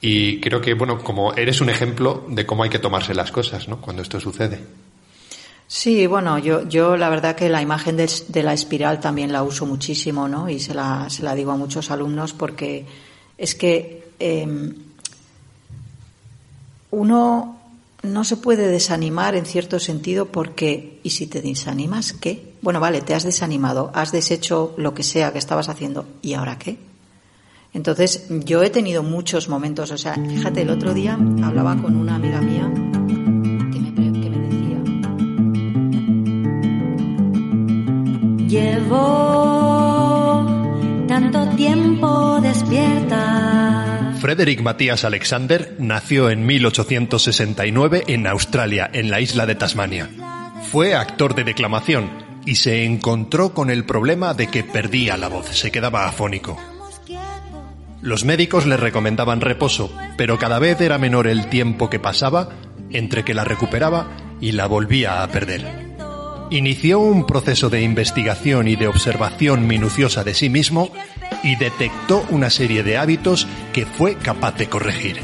Y 0.00 0.40
creo 0.40 0.60
que, 0.60 0.74
bueno, 0.74 0.98
como 0.98 1.34
eres 1.34 1.60
un 1.60 1.68
ejemplo 1.68 2.24
de 2.28 2.46
cómo 2.46 2.62
hay 2.62 2.70
que 2.70 2.78
tomarse 2.78 3.14
las 3.14 3.32
cosas, 3.32 3.68
¿no? 3.68 3.80
Cuando 3.80 4.02
esto 4.02 4.20
sucede. 4.20 4.60
Sí, 5.66 6.06
bueno, 6.06 6.38
yo, 6.38 6.68
yo 6.68 6.96
la 6.96 7.08
verdad 7.08 7.34
que 7.34 7.48
la 7.48 7.60
imagen 7.60 7.96
de, 7.96 8.08
de, 8.28 8.42
la 8.42 8.52
espiral 8.52 9.00
también 9.00 9.32
la 9.32 9.42
uso 9.42 9.66
muchísimo, 9.66 10.28
¿no? 10.28 10.48
Y 10.48 10.60
se 10.60 10.74
la, 10.74 11.10
se 11.10 11.24
la 11.24 11.34
digo 11.34 11.50
a 11.50 11.56
muchos 11.56 11.90
alumnos 11.90 12.32
porque 12.32 12.86
es 13.36 13.54
que 13.56 14.10
eh, 14.20 14.46
uno 16.90 17.58
no 18.02 18.24
se 18.24 18.36
puede 18.36 18.68
desanimar 18.68 19.34
en 19.34 19.46
cierto 19.46 19.80
sentido 19.80 20.26
porque, 20.26 21.00
¿y 21.02 21.10
si 21.10 21.26
te 21.26 21.42
desanimas 21.42 22.12
qué? 22.12 22.54
Bueno, 22.62 22.80
vale, 22.80 23.00
te 23.00 23.14
has 23.14 23.24
desanimado, 23.24 23.90
has 23.94 24.12
deshecho 24.12 24.74
lo 24.76 24.94
que 24.94 25.02
sea 25.02 25.32
que 25.32 25.38
estabas 25.38 25.68
haciendo, 25.68 26.06
¿y 26.22 26.34
ahora 26.34 26.58
qué? 26.58 26.78
Entonces, 27.74 28.26
yo 28.30 28.62
he 28.62 28.70
tenido 28.70 29.02
muchos 29.02 29.48
momentos, 29.48 29.90
o 29.90 29.98
sea, 29.98 30.14
fíjate, 30.14 30.62
el 30.62 30.70
otro 30.70 30.94
día 30.94 31.18
hablaba 31.42 31.76
con 31.76 31.96
una 31.96 32.14
amiga 32.14 32.40
mía 32.40 32.70
Llevo 38.48 40.46
tanto 41.08 41.48
tiempo 41.56 42.40
despierta. 42.40 43.35
Frederick 44.26 44.60
Matías 44.60 45.04
Alexander 45.04 45.76
nació 45.78 46.30
en 46.30 46.44
1869 46.46 48.02
en 48.08 48.26
Australia, 48.26 48.90
en 48.92 49.08
la 49.08 49.20
isla 49.20 49.46
de 49.46 49.54
Tasmania. 49.54 50.10
Fue 50.72 50.96
actor 50.96 51.36
de 51.36 51.44
declamación 51.44 52.10
y 52.44 52.56
se 52.56 52.84
encontró 52.84 53.54
con 53.54 53.70
el 53.70 53.84
problema 53.84 54.34
de 54.34 54.48
que 54.48 54.64
perdía 54.64 55.16
la 55.16 55.28
voz, 55.28 55.46
se 55.50 55.70
quedaba 55.70 56.08
afónico. 56.08 56.60
Los 58.02 58.24
médicos 58.24 58.66
le 58.66 58.76
recomendaban 58.76 59.40
reposo, 59.40 59.92
pero 60.16 60.40
cada 60.40 60.58
vez 60.58 60.80
era 60.80 60.98
menor 60.98 61.28
el 61.28 61.48
tiempo 61.48 61.88
que 61.88 62.00
pasaba 62.00 62.48
entre 62.90 63.24
que 63.24 63.32
la 63.32 63.44
recuperaba 63.44 64.08
y 64.40 64.50
la 64.50 64.66
volvía 64.66 65.22
a 65.22 65.28
perder. 65.28 65.85
Inició 66.50 67.00
un 67.00 67.26
proceso 67.26 67.70
de 67.70 67.82
investigación 67.82 68.68
y 68.68 68.76
de 68.76 68.86
observación 68.86 69.66
minuciosa 69.66 70.22
de 70.22 70.32
sí 70.32 70.48
mismo 70.48 70.92
y 71.42 71.56
detectó 71.56 72.24
una 72.30 72.50
serie 72.50 72.84
de 72.84 72.98
hábitos 72.98 73.48
que 73.72 73.84
fue 73.84 74.14
capaz 74.14 74.52
de 74.56 74.68
corregir. 74.68 75.18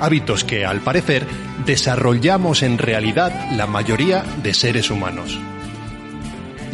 Hábitos 0.00 0.44
que, 0.44 0.64
al 0.64 0.80
parecer, 0.80 1.26
desarrollamos 1.66 2.62
en 2.62 2.78
realidad 2.78 3.50
la 3.52 3.66
mayoría 3.66 4.24
de 4.42 4.54
seres 4.54 4.90
humanos. 4.90 5.38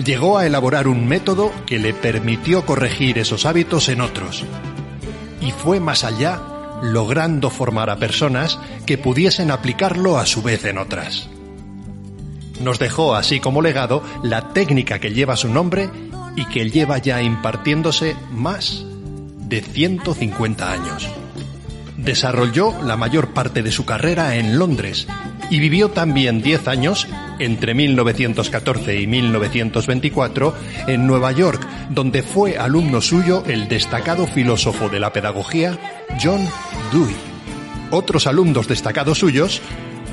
Llegó 0.04 0.38
a 0.38 0.46
elaborar 0.46 0.86
un 0.86 1.08
método 1.08 1.50
que 1.66 1.80
le 1.80 1.92
permitió 1.92 2.64
corregir 2.64 3.18
esos 3.18 3.46
hábitos 3.46 3.88
en 3.88 4.00
otros. 4.00 4.44
Y 5.40 5.50
fue 5.50 5.80
más 5.80 6.04
allá, 6.04 6.40
logrando 6.82 7.50
formar 7.50 7.90
a 7.90 7.96
personas 7.96 8.60
que 8.86 8.96
pudiesen 8.96 9.50
aplicarlo 9.50 10.18
a 10.18 10.26
su 10.26 10.40
vez 10.40 10.64
en 10.66 10.78
otras. 10.78 11.28
Nos 12.60 12.78
dejó 12.78 13.14
así 13.14 13.40
como 13.40 13.62
legado 13.62 14.02
la 14.22 14.50
técnica 14.50 14.98
que 14.98 15.12
lleva 15.12 15.36
su 15.36 15.48
nombre 15.48 15.90
y 16.36 16.44
que 16.46 16.70
lleva 16.70 16.98
ya 16.98 17.22
impartiéndose 17.22 18.16
más 18.30 18.84
de 19.38 19.60
150 19.60 20.72
años. 20.72 21.08
Desarrolló 21.96 22.82
la 22.82 22.96
mayor 22.96 23.28
parte 23.28 23.62
de 23.62 23.70
su 23.70 23.84
carrera 23.84 24.36
en 24.36 24.58
Londres 24.58 25.06
y 25.50 25.60
vivió 25.60 25.90
también 25.90 26.40
10 26.40 26.66
años, 26.68 27.06
entre 27.38 27.74
1914 27.74 29.00
y 29.00 29.06
1924, 29.06 30.54
en 30.86 31.06
Nueva 31.06 31.30
York, 31.32 31.60
donde 31.90 32.22
fue 32.22 32.56
alumno 32.56 33.02
suyo 33.02 33.44
el 33.46 33.68
destacado 33.68 34.26
filósofo 34.26 34.88
de 34.88 34.98
la 34.98 35.12
pedagogía 35.12 35.78
John 36.20 36.48
Dewey. 36.90 37.14
Otros 37.90 38.26
alumnos 38.26 38.66
destacados 38.66 39.18
suyos 39.18 39.60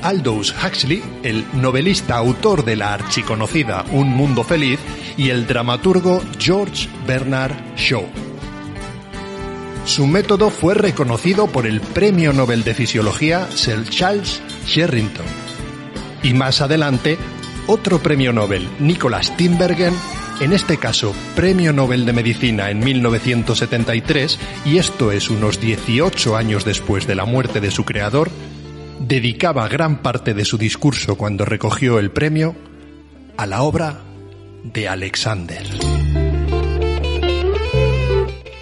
Aldous 0.02 0.54
Huxley, 0.64 1.02
el 1.22 1.44
novelista 1.54 2.16
autor 2.16 2.64
de 2.64 2.76
la 2.76 2.94
archiconocida 2.94 3.84
Un 3.92 4.08
Mundo 4.08 4.44
Feliz, 4.44 4.78
y 5.16 5.30
el 5.30 5.46
dramaturgo 5.46 6.22
George 6.38 6.88
Bernard 7.06 7.54
Shaw. 7.76 8.06
Su 9.84 10.06
método 10.06 10.50
fue 10.50 10.74
reconocido 10.74 11.46
por 11.46 11.66
el 11.66 11.80
Premio 11.80 12.32
Nobel 12.32 12.64
de 12.64 12.74
Fisiología 12.74 13.48
Sir 13.54 13.88
Charles 13.88 14.40
Sherrington. 14.66 15.26
Y 16.22 16.34
más 16.34 16.60
adelante, 16.60 17.18
otro 17.66 17.98
premio 17.98 18.32
Nobel, 18.32 18.68
Nicholas 18.78 19.36
Tinbergen, 19.36 19.94
en 20.40 20.52
este 20.52 20.78
caso 20.78 21.14
Premio 21.34 21.72
Nobel 21.72 22.06
de 22.06 22.12
Medicina 22.12 22.70
en 22.70 22.80
1973, 22.80 24.38
y 24.64 24.78
esto 24.78 25.12
es 25.12 25.28
unos 25.28 25.60
18 25.60 26.36
años 26.36 26.64
después 26.64 27.06
de 27.06 27.14
la 27.14 27.24
muerte 27.24 27.60
de 27.60 27.70
su 27.70 27.84
creador, 27.84 28.30
dedicaba 29.00 29.66
gran 29.66 30.02
parte 30.02 30.34
de 30.34 30.44
su 30.44 30.58
discurso 30.58 31.16
cuando 31.16 31.44
recogió 31.44 31.98
el 31.98 32.10
premio 32.10 32.54
a 33.36 33.46
la 33.46 33.62
obra 33.62 34.02
de 34.62 34.88
Alexander. 34.88 35.64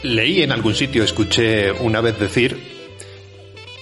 Leí 0.04 0.42
en 0.42 0.52
algún 0.52 0.74
sitio, 0.74 1.02
escuché 1.02 1.72
una 1.72 2.00
vez 2.00 2.18
decir 2.20 2.56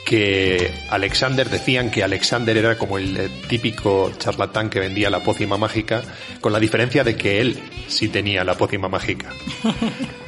que 0.07 0.73
Alexander 0.89 1.51
decían 1.51 1.91
que 1.91 2.03
Alexander 2.03 2.57
era 2.57 2.79
como 2.79 2.97
el 2.97 3.17
eh, 3.17 3.29
típico 3.49 4.13
charlatán 4.17 4.71
que 4.71 4.81
vendía 4.81 5.11
la 5.11 5.21
pócima 5.21 5.59
mágica, 5.59 6.03
con 6.41 6.53
la 6.53 6.61
diferencia 6.61 7.05
de 7.05 7.17
que 7.17 7.41
él 7.41 7.59
sí 7.89 8.09
tenía 8.09 8.45
la 8.45 8.55
pócima 8.55 8.89
mágica. 8.89 9.31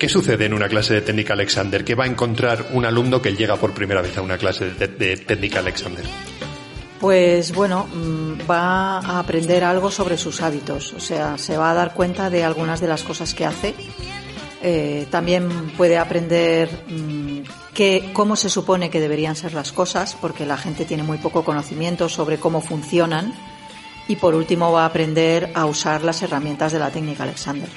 ¿Qué 0.00 0.08
sucede 0.08 0.46
en 0.46 0.54
una 0.54 0.66
clase 0.66 0.94
de 0.94 1.02
técnica 1.02 1.34
Alexander? 1.34 1.84
¿Qué 1.84 1.94
va 1.94 2.04
a 2.04 2.06
encontrar 2.06 2.68
un 2.72 2.86
alumno 2.86 3.20
que 3.20 3.36
llega 3.36 3.56
por 3.56 3.74
primera 3.74 4.00
vez 4.00 4.16
a 4.16 4.22
una 4.22 4.38
clase 4.38 4.70
de, 4.70 5.16
técnica 5.18 5.58
Alexander? 5.58 6.02
Pues 6.98 7.52
bueno, 7.52 7.86
mm, 7.86 8.50
va 8.50 9.00
a 9.00 9.18
aprender 9.18 9.62
algo 9.62 9.90
sobre 9.90 10.16
sus 10.16 10.40
hábitos, 10.40 10.94
o 10.94 11.00
sea, 11.00 11.36
se 11.36 11.58
va 11.58 11.70
a 11.70 11.74
dar 11.74 11.92
cuenta 11.92 12.30
de 12.30 12.44
algunas 12.44 12.80
de 12.80 12.88
las 12.88 13.02
cosas 13.02 13.34
que 13.34 13.44
hace. 13.44 13.74
Eh, 14.62 15.06
también 15.10 15.70
puede 15.76 15.98
aprender 15.98 16.70
mm, 16.88 17.40
que, 17.74 18.08
cómo 18.14 18.36
se 18.36 18.48
supone 18.48 18.88
que 18.88 19.00
deberían 19.00 19.36
ser 19.36 19.52
las 19.52 19.70
cosas, 19.70 20.16
porque 20.18 20.46
la 20.46 20.56
gente 20.56 20.86
tiene 20.86 21.02
muy 21.02 21.18
poco 21.18 21.44
conocimiento 21.44 22.08
sobre 22.08 22.38
cómo 22.38 22.62
funcionan. 22.62 23.34
Y 24.08 24.16
por 24.16 24.34
último 24.34 24.72
va 24.72 24.84
a 24.84 24.86
aprender 24.86 25.50
a 25.52 25.66
usar 25.66 26.02
las 26.04 26.22
herramientas 26.22 26.72
de 26.72 26.78
la 26.78 26.88
técnica 26.88 27.24
Alexander. 27.24 27.68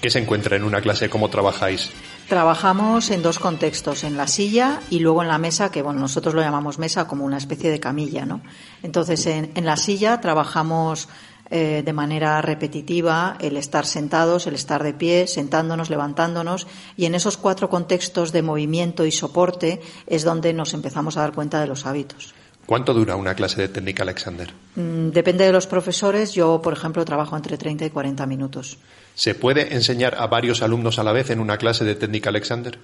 ¿Qué 0.00 0.10
se 0.10 0.20
encuentra 0.20 0.56
en 0.56 0.62
una 0.62 0.80
clase? 0.80 1.10
¿Cómo 1.10 1.28
trabajáis? 1.28 1.90
Trabajamos 2.28 3.10
en 3.10 3.20
dos 3.20 3.40
contextos, 3.40 4.04
en 4.04 4.16
la 4.16 4.28
silla 4.28 4.80
y 4.90 5.00
luego 5.00 5.22
en 5.22 5.28
la 5.28 5.38
mesa, 5.38 5.72
que 5.72 5.82
bueno, 5.82 5.98
nosotros 5.98 6.34
lo 6.34 6.40
llamamos 6.40 6.78
mesa 6.78 7.08
como 7.08 7.24
una 7.24 7.38
especie 7.38 7.70
de 7.70 7.80
camilla, 7.80 8.24
¿no? 8.24 8.40
Entonces, 8.82 9.26
en, 9.26 9.64
la 9.64 9.76
silla 9.76 10.20
trabajamos 10.20 11.08
eh, 11.50 11.82
de 11.84 11.92
manera 11.92 12.40
repetitiva 12.42 13.36
el 13.40 13.56
estar 13.56 13.86
sentados, 13.86 14.46
el 14.46 14.54
estar 14.54 14.84
de 14.84 14.94
pie, 14.94 15.26
sentándonos, 15.26 15.90
levantándonos, 15.90 16.68
y 16.96 17.06
en 17.06 17.16
esos 17.16 17.36
cuatro 17.36 17.68
contextos 17.68 18.30
de 18.30 18.42
movimiento 18.42 19.04
y 19.04 19.10
soporte 19.10 19.80
es 20.06 20.22
donde 20.22 20.52
nos 20.52 20.74
empezamos 20.74 21.16
a 21.16 21.22
dar 21.22 21.32
cuenta 21.32 21.60
de 21.60 21.66
los 21.66 21.86
hábitos. 21.86 22.34
¿Cuánto 22.68 22.92
dura 22.92 23.16
una 23.16 23.34
clase 23.34 23.62
de 23.62 23.68
técnica 23.68 24.02
Alexander? 24.02 24.52
Mm, 24.76 25.08
Depende 25.08 25.46
de 25.46 25.52
los 25.52 25.66
profesores. 25.66 26.34
Yo, 26.34 26.60
por 26.60 26.74
ejemplo, 26.74 27.02
trabajo 27.02 27.34
entre 27.34 27.56
30 27.56 27.86
y 27.86 27.90
40 27.90 28.26
minutos. 28.26 28.76
¿Se 29.14 29.34
puede 29.34 29.74
enseñar 29.74 30.16
a 30.18 30.26
varios 30.26 30.60
alumnos 30.60 30.98
a 30.98 31.02
la 31.02 31.12
vez 31.12 31.30
en 31.30 31.40
una 31.40 31.56
clase 31.56 31.86
de 31.86 31.94
técnica 31.94 32.28
Alexander? 32.28 32.78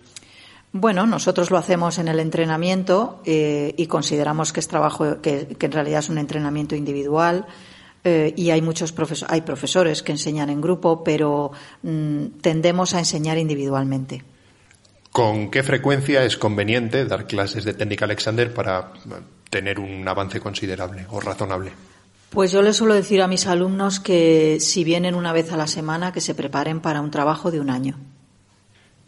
Bueno, 0.73 1.07
nosotros 1.07 1.51
lo 1.51 1.59
hacemos 1.59 1.99
en 1.99 2.09
el 2.09 2.19
entrenamiento 2.19 3.21
eh, 3.27 3.75
y 3.77 3.87
consideramos 3.87 4.55
que 4.55 4.61
es 4.61 4.69
trabajo, 4.69 5.21
que, 5.21 5.49
que 5.49 5.67
en 5.67 5.73
realidad 5.73 5.99
es 5.99 6.09
un 6.09 6.17
entrenamiento 6.17 6.75
individual. 6.75 7.45
eh, 8.05 8.33
y 8.39 8.51
hay 8.53 8.63
muchos 8.63 8.91
profesores, 8.93 9.31
hay 9.35 9.43
profesores 9.43 10.03
que 10.03 10.13
enseñan 10.13 10.49
en 10.49 10.63
grupo, 10.63 11.05
pero 11.05 11.53
mm, 11.83 12.41
tendemos 12.41 12.95
a 12.95 13.01
enseñar 13.01 13.37
individualmente. 13.37 14.25
¿Con 15.13 15.51
qué 15.51 15.63
frecuencia 15.63 16.25
es 16.25 16.39
conveniente 16.39 17.05
dar 17.05 17.27
clases 17.27 17.65
de 17.65 17.75
técnica 17.75 18.07
Alexander 18.07 18.53
para 18.53 18.95
tener 19.55 19.79
un 19.79 20.09
avance 20.09 20.41
considerable 20.41 21.07
o 21.11 21.21
razonable? 21.21 21.71
Pues 22.31 22.51
yo 22.51 22.61
les 22.61 22.75
suelo 22.75 22.93
decir 22.93 23.23
a 23.23 23.29
mis 23.29 23.47
alumnos 23.47 24.01
que 24.01 24.59
si 24.59 24.83
vienen 24.83 25.15
una 25.15 25.33
vez 25.33 25.53
a 25.53 25.57
la 25.57 25.69
semana, 25.69 26.13
que 26.13 26.21
se 26.21 26.35
preparen 26.35 26.81
para 26.81 27.01
un 27.01 27.13
trabajo 27.13 27.53
de 27.53 27.61
un 27.61 27.71
año. 27.71 27.97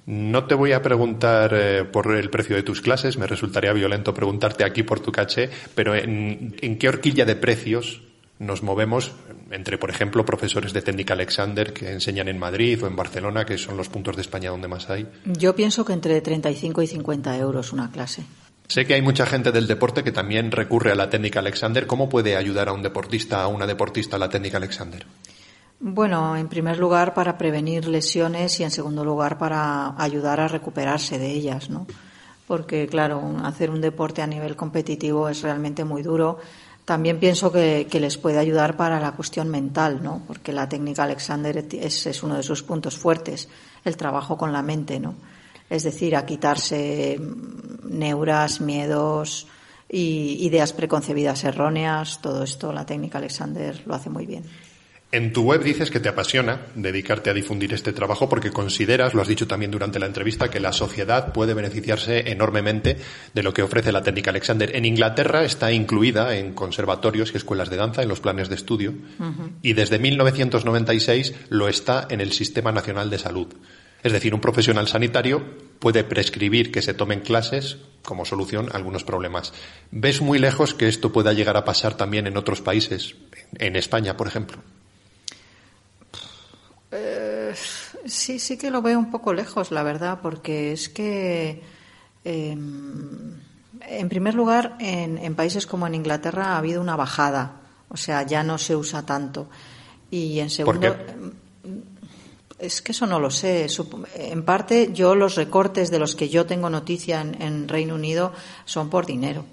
No 0.06 0.44
te 0.44 0.54
voy 0.54 0.70
a 0.70 0.82
preguntar 0.82 1.50
eh, 1.52 1.82
por 1.82 2.14
el 2.14 2.30
precio 2.30 2.54
de 2.54 2.62
tus 2.62 2.80
clases, 2.80 3.18
me 3.18 3.26
resultaría 3.26 3.72
violento 3.72 4.14
preguntarte 4.14 4.62
aquí 4.62 4.84
por 4.84 5.00
tu 5.00 5.10
caché, 5.10 5.50
pero 5.74 5.96
¿en, 5.96 6.54
en 6.60 6.78
qué 6.78 6.88
horquilla 6.88 7.24
de 7.24 7.34
precios 7.34 8.02
nos 8.38 8.62
movemos 8.62 9.10
entre, 9.50 9.78
por 9.78 9.90
ejemplo, 9.90 10.24
profesores 10.24 10.72
de 10.72 10.82
técnica 10.82 11.14
Alexander 11.14 11.72
que 11.72 11.90
enseñan 11.90 12.28
en 12.28 12.38
Madrid 12.38 12.80
o 12.84 12.86
en 12.86 12.94
Barcelona, 12.94 13.44
que 13.44 13.58
son 13.58 13.76
los 13.76 13.88
puntos 13.88 14.14
de 14.14 14.22
España 14.22 14.50
donde 14.50 14.68
más 14.68 14.88
hay? 14.90 15.08
Yo 15.24 15.56
pienso 15.56 15.84
que 15.84 15.94
entre 15.94 16.20
35 16.20 16.82
y 16.82 16.86
50 16.86 17.36
euros 17.38 17.72
una 17.72 17.90
clase. 17.90 18.22
Sé 18.68 18.84
que 18.84 18.94
hay 18.94 19.02
mucha 19.02 19.26
gente 19.26 19.52
del 19.52 19.66
deporte 19.66 20.02
que 20.02 20.12
también 20.12 20.50
recurre 20.50 20.92
a 20.92 20.96
la 20.96 21.08
técnica 21.08 21.38
Alexander. 21.38 21.86
¿Cómo 21.86 22.08
puede 22.08 22.36
ayudar 22.36 22.68
a 22.68 22.72
un 22.72 22.82
deportista, 22.82 23.42
a 23.42 23.48
una 23.48 23.66
deportista 23.66 24.18
la 24.18 24.28
técnica 24.28 24.56
Alexander? 24.56 25.06
Bueno, 25.78 26.36
en 26.36 26.48
primer 26.48 26.78
lugar 26.78 27.14
para 27.14 27.38
prevenir 27.38 27.86
lesiones 27.86 28.58
y 28.58 28.64
en 28.64 28.70
segundo 28.70 29.04
lugar 29.04 29.38
para 29.38 29.94
ayudar 30.02 30.40
a 30.40 30.48
recuperarse 30.48 31.18
de 31.18 31.30
ellas, 31.30 31.70
¿no? 31.70 31.86
Porque 32.46 32.86
claro, 32.86 33.36
hacer 33.44 33.70
un 33.70 33.80
deporte 33.80 34.22
a 34.22 34.26
nivel 34.26 34.56
competitivo 34.56 35.28
es 35.28 35.42
realmente 35.42 35.84
muy 35.84 36.02
duro. 36.02 36.38
También 36.84 37.18
pienso 37.18 37.52
que, 37.52 37.86
les 37.92 38.16
puede 38.16 38.38
ayudar 38.38 38.76
para 38.76 39.00
la 39.00 39.12
cuestión 39.12 39.48
mental, 39.48 40.02
¿no? 40.02 40.22
Porque 40.26 40.52
la 40.52 40.68
técnica 40.68 41.04
Alexander 41.04 41.66
es 41.72 42.22
uno 42.22 42.36
de 42.36 42.42
sus 42.42 42.62
puntos 42.62 42.96
fuertes, 42.96 43.48
el 43.84 43.96
trabajo 43.96 44.38
con 44.38 44.52
la 44.52 44.62
mente, 44.62 44.98
¿no? 44.98 45.14
Es 45.68 45.82
decir, 45.82 46.16
a 46.16 46.26
quitarse 46.26 47.18
neuras, 47.84 48.60
miedos 48.60 49.46
y 49.88 50.38
ideas 50.46 50.72
preconcebidas 50.72 51.44
erróneas. 51.44 52.20
Todo 52.20 52.44
esto 52.44 52.72
la 52.72 52.86
técnica 52.86 53.18
Alexander 53.18 53.82
lo 53.86 53.94
hace 53.94 54.10
muy 54.10 54.26
bien. 54.26 54.44
En 55.12 55.32
tu 55.32 55.44
web 55.44 55.62
dices 55.62 55.90
que 55.90 56.00
te 56.00 56.08
apasiona 56.08 56.62
dedicarte 56.74 57.30
a 57.30 57.32
difundir 57.32 57.72
este 57.72 57.92
trabajo 57.92 58.28
porque 58.28 58.50
consideras, 58.50 59.14
lo 59.14 59.22
has 59.22 59.28
dicho 59.28 59.46
también 59.46 59.70
durante 59.70 60.00
la 60.00 60.06
entrevista, 60.06 60.50
que 60.50 60.58
la 60.58 60.72
sociedad 60.72 61.32
puede 61.32 61.54
beneficiarse 61.54 62.30
enormemente 62.32 62.96
de 63.32 63.42
lo 63.44 63.54
que 63.54 63.62
ofrece 63.62 63.92
la 63.92 64.02
técnica 64.02 64.30
Alexander. 64.30 64.74
En 64.74 64.84
Inglaterra 64.84 65.44
está 65.44 65.70
incluida 65.70 66.36
en 66.36 66.54
conservatorios 66.54 67.30
y 67.32 67.36
escuelas 67.36 67.70
de 67.70 67.76
danza, 67.76 68.02
en 68.02 68.08
los 68.08 68.20
planes 68.20 68.48
de 68.48 68.56
estudio, 68.56 68.94
y 69.62 69.74
desde 69.74 70.00
1996 70.00 71.34
lo 71.50 71.68
está 71.68 72.08
en 72.10 72.20
el 72.20 72.32
Sistema 72.32 72.72
Nacional 72.72 73.08
de 73.08 73.18
Salud. 73.18 73.54
Es 74.06 74.12
decir, 74.12 74.34
un 74.34 74.40
profesional 74.40 74.86
sanitario 74.86 75.42
puede 75.80 76.04
prescribir 76.04 76.70
que 76.70 76.80
se 76.80 76.94
tomen 76.94 77.22
clases 77.22 77.78
como 78.04 78.24
solución 78.24 78.68
a 78.70 78.76
algunos 78.76 79.02
problemas. 79.02 79.52
¿Ves 79.90 80.20
muy 80.22 80.38
lejos 80.38 80.74
que 80.74 80.86
esto 80.86 81.12
pueda 81.12 81.32
llegar 81.32 81.56
a 81.56 81.64
pasar 81.64 81.96
también 81.96 82.28
en 82.28 82.36
otros 82.36 82.60
países, 82.60 83.16
en 83.58 83.74
España, 83.74 84.16
por 84.16 84.28
ejemplo? 84.28 84.58
Sí, 88.04 88.38
sí 88.38 88.56
que 88.56 88.70
lo 88.70 88.80
veo 88.80 88.96
un 88.96 89.10
poco 89.10 89.34
lejos, 89.34 89.72
la 89.72 89.82
verdad, 89.82 90.20
porque 90.22 90.70
es 90.70 90.88
que, 90.88 91.64
eh, 92.24 92.52
en 92.52 94.08
primer 94.08 94.34
lugar, 94.36 94.76
en, 94.78 95.18
en 95.18 95.34
países 95.34 95.66
como 95.66 95.88
en 95.88 95.96
Inglaterra 95.96 96.52
ha 96.52 96.58
habido 96.58 96.80
una 96.80 96.94
bajada, 96.94 97.56
o 97.88 97.96
sea, 97.96 98.22
ya 98.22 98.44
no 98.44 98.56
se 98.56 98.76
usa 98.76 99.04
tanto. 99.04 99.48
Y 100.12 100.38
en 100.38 100.50
segundo, 100.50 100.80
qué? 100.80 101.45
Es 102.58 102.82
que 102.82 102.92
eso 102.92 103.06
no 103.06 103.20
lo 103.20 103.30
sé. 103.30 103.66
En 104.16 104.44
parte, 104.44 104.90
yo 104.92 105.14
los 105.14 105.34
recortes 105.34 105.90
de 105.90 105.98
los 105.98 106.16
que 106.16 106.28
yo 106.28 106.46
tengo 106.46 106.70
noticia 106.70 107.20
en, 107.20 107.68
Reino 107.68 107.94
Unido 107.94 108.32
son 108.64 108.90
por 108.90 109.06
dinero. 109.06 109.44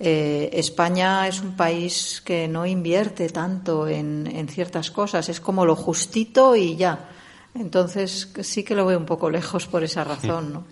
Eh, 0.00 0.50
España 0.52 1.26
es 1.26 1.40
un 1.40 1.56
país 1.56 2.22
que 2.24 2.46
no 2.46 2.64
invierte 2.66 3.28
tanto 3.30 3.88
en, 3.88 4.28
en 4.32 4.48
ciertas 4.48 4.92
cosas, 4.92 5.28
es 5.28 5.40
como 5.40 5.66
lo 5.66 5.74
justito 5.74 6.54
y 6.54 6.76
ya. 6.76 7.08
Entonces 7.54 8.30
sí 8.42 8.62
que 8.62 8.76
lo 8.76 8.86
veo 8.86 8.98
un 8.98 9.06
poco 9.06 9.28
lejos 9.38 9.66
por 9.66 9.82
esa 9.82 10.04
razón, 10.04 10.52
¿no? 10.52 10.64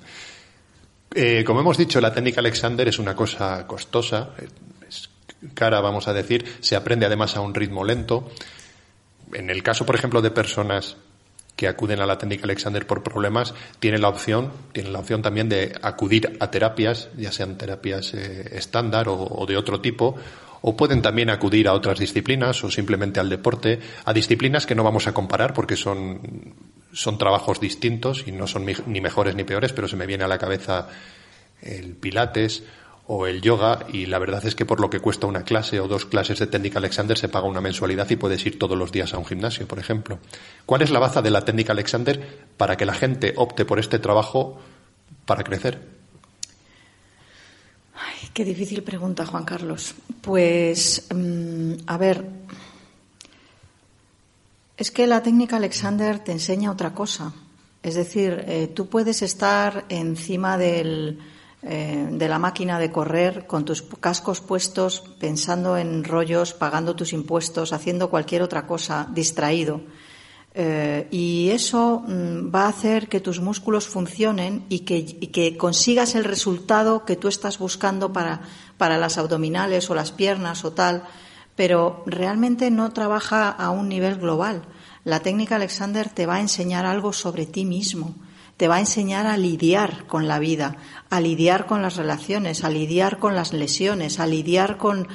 Eh, 1.14 1.44
como 1.44 1.60
hemos 1.60 1.78
dicho, 1.78 2.00
la 2.00 2.12
técnica 2.12 2.40
Alexander 2.40 2.86
es 2.86 2.98
una 2.98 3.16
cosa 3.16 3.66
costosa. 3.66 4.30
es- 4.86 5.08
cara, 5.54 5.80
vamos 5.80 6.08
a 6.08 6.12
decir, 6.12 6.44
se 6.60 6.76
aprende 6.76 7.06
además 7.06 7.36
a 7.36 7.40
un 7.40 7.54
ritmo 7.54 7.84
lento. 7.84 8.30
En 9.32 9.50
el 9.50 9.62
caso, 9.62 9.84
por 9.84 9.96
ejemplo, 9.96 10.22
de 10.22 10.30
personas 10.30 10.96
que 11.56 11.68
acuden 11.68 12.00
a 12.00 12.06
la 12.06 12.18
técnica 12.18 12.44
Alexander 12.44 12.86
por 12.86 13.02
problemas, 13.02 13.54
tienen 13.80 14.02
la 14.02 14.08
opción, 14.08 14.52
tienen 14.72 14.92
la 14.92 15.00
opción 15.00 15.22
también 15.22 15.48
de 15.48 15.74
acudir 15.82 16.36
a 16.38 16.50
terapias, 16.50 17.08
ya 17.16 17.32
sean 17.32 17.56
terapias 17.56 18.12
eh, 18.14 18.50
estándar 18.52 19.06
o, 19.08 19.44
de 19.46 19.56
otro 19.56 19.80
tipo, 19.80 20.16
o 20.60 20.76
pueden 20.76 21.00
también 21.00 21.30
acudir 21.30 21.66
a 21.66 21.72
otras 21.72 21.98
disciplinas 21.98 22.62
o 22.62 22.70
simplemente 22.70 23.20
al 23.20 23.30
deporte, 23.30 23.80
a 24.04 24.12
disciplinas 24.12 24.66
que 24.66 24.74
no 24.74 24.84
vamos 24.84 25.06
a 25.06 25.14
comparar 25.14 25.54
porque 25.54 25.76
son, 25.76 26.54
son 26.92 27.18
trabajos 27.18 27.58
distintos 27.58 28.24
y 28.26 28.32
no 28.32 28.46
son 28.46 28.66
ni 28.86 29.00
mejores 29.00 29.34
ni 29.34 29.44
peores, 29.44 29.72
pero 29.72 29.88
se 29.88 29.96
me 29.96 30.06
viene 30.06 30.24
a 30.24 30.28
la 30.28 30.38
cabeza 30.38 30.88
el 31.62 31.94
pilates 31.94 32.64
o 33.08 33.26
el 33.26 33.40
yoga 33.40 33.86
y 33.92 34.06
la 34.06 34.18
verdad 34.18 34.44
es 34.44 34.54
que 34.54 34.66
por 34.66 34.80
lo 34.80 34.90
que 34.90 35.00
cuesta 35.00 35.26
una 35.26 35.44
clase 35.44 35.78
o 35.80 35.86
dos 35.86 36.06
clases 36.06 36.38
de 36.38 36.46
técnica 36.48 36.78
Alexander 36.78 37.16
se 37.16 37.28
paga 37.28 37.46
una 37.46 37.60
mensualidad 37.60 38.10
y 38.10 38.16
puedes 38.16 38.44
ir 38.46 38.58
todos 38.58 38.76
los 38.76 38.90
días 38.90 39.14
a 39.14 39.18
un 39.18 39.24
gimnasio, 39.24 39.66
por 39.68 39.78
ejemplo. 39.78 40.18
¿Cuál 40.64 40.82
es 40.82 40.90
la 40.90 40.98
baza 40.98 41.22
de 41.22 41.30
la 41.30 41.44
técnica 41.44 41.72
Alexander 41.72 42.46
para 42.56 42.76
que 42.76 42.86
la 42.86 42.94
gente 42.94 43.34
opte 43.36 43.64
por 43.64 43.78
este 43.78 43.98
trabajo 43.98 44.58
para 45.24 45.44
crecer? 45.44 45.96
Ay, 47.94 48.28
qué 48.32 48.44
difícil 48.44 48.82
pregunta, 48.82 49.24
Juan 49.24 49.44
Carlos. 49.44 49.94
Pues, 50.20 51.06
mm, 51.14 51.72
a 51.86 51.96
ver, 51.96 52.24
es 54.76 54.90
que 54.90 55.06
la 55.06 55.22
técnica 55.22 55.56
Alexander 55.56 56.18
te 56.18 56.32
enseña 56.32 56.72
otra 56.72 56.92
cosa. 56.92 57.32
Es 57.82 57.94
decir, 57.94 58.44
eh, 58.48 58.66
tú 58.66 58.88
puedes 58.88 59.22
estar 59.22 59.84
encima 59.88 60.58
del, 60.58 61.20
eh, 61.62 62.08
de 62.10 62.28
la 62.28 62.38
máquina 62.38 62.78
de 62.78 62.92
correr 62.92 63.46
con 63.46 63.64
tus 63.64 63.82
cascos 63.82 64.40
puestos, 64.40 65.02
pensando 65.18 65.76
en 65.76 66.04
rollos, 66.04 66.52
pagando 66.52 66.94
tus 66.94 67.12
impuestos, 67.12 67.72
haciendo 67.72 68.10
cualquier 68.10 68.42
otra 68.42 68.66
cosa, 68.66 69.08
distraído. 69.10 69.80
Eh, 70.54 71.08
y 71.10 71.50
eso 71.50 72.04
mm, 72.06 72.54
va 72.54 72.64
a 72.64 72.68
hacer 72.68 73.08
que 73.08 73.20
tus 73.20 73.40
músculos 73.40 73.88
funcionen 73.88 74.64
y 74.68 74.80
que, 74.80 75.56
consigas 75.56 76.14
el 76.14 76.24
resultado 76.24 77.04
que 77.04 77.16
tú 77.16 77.28
estás 77.28 77.58
buscando 77.58 78.12
para, 78.12 78.42
para 78.76 78.96
las 78.98 79.18
abdominales 79.18 79.90
o 79.90 79.94
las 79.94 80.12
piernas 80.12 80.64
o 80.64 80.72
tal, 80.72 81.04
pero 81.56 82.02
realmente 82.06 82.70
no 82.70 82.92
trabaja 82.92 83.50
a 83.50 83.70
un 83.70 83.88
nivel 83.88 84.16
global. 84.16 84.62
La 85.04 85.20
técnica 85.20 85.56
Alexander 85.56 86.10
te 86.10 86.26
va 86.26 86.36
a 86.36 86.40
enseñar 86.40 86.86
algo 86.86 87.12
sobre 87.12 87.46
ti 87.46 87.64
mismo 87.64 88.14
te 88.56 88.68
va 88.68 88.76
a 88.76 88.80
enseñar 88.80 89.26
a 89.26 89.36
lidiar 89.36 90.06
con 90.06 90.28
la 90.28 90.38
vida, 90.38 90.76
a 91.10 91.20
lidiar 91.20 91.66
con 91.66 91.82
las 91.82 91.96
relaciones, 91.96 92.64
a 92.64 92.70
lidiar 92.70 93.18
con 93.18 93.34
las 93.34 93.52
lesiones, 93.52 94.18
a 94.18 94.26
lidiar 94.26 94.76
con 94.78 95.08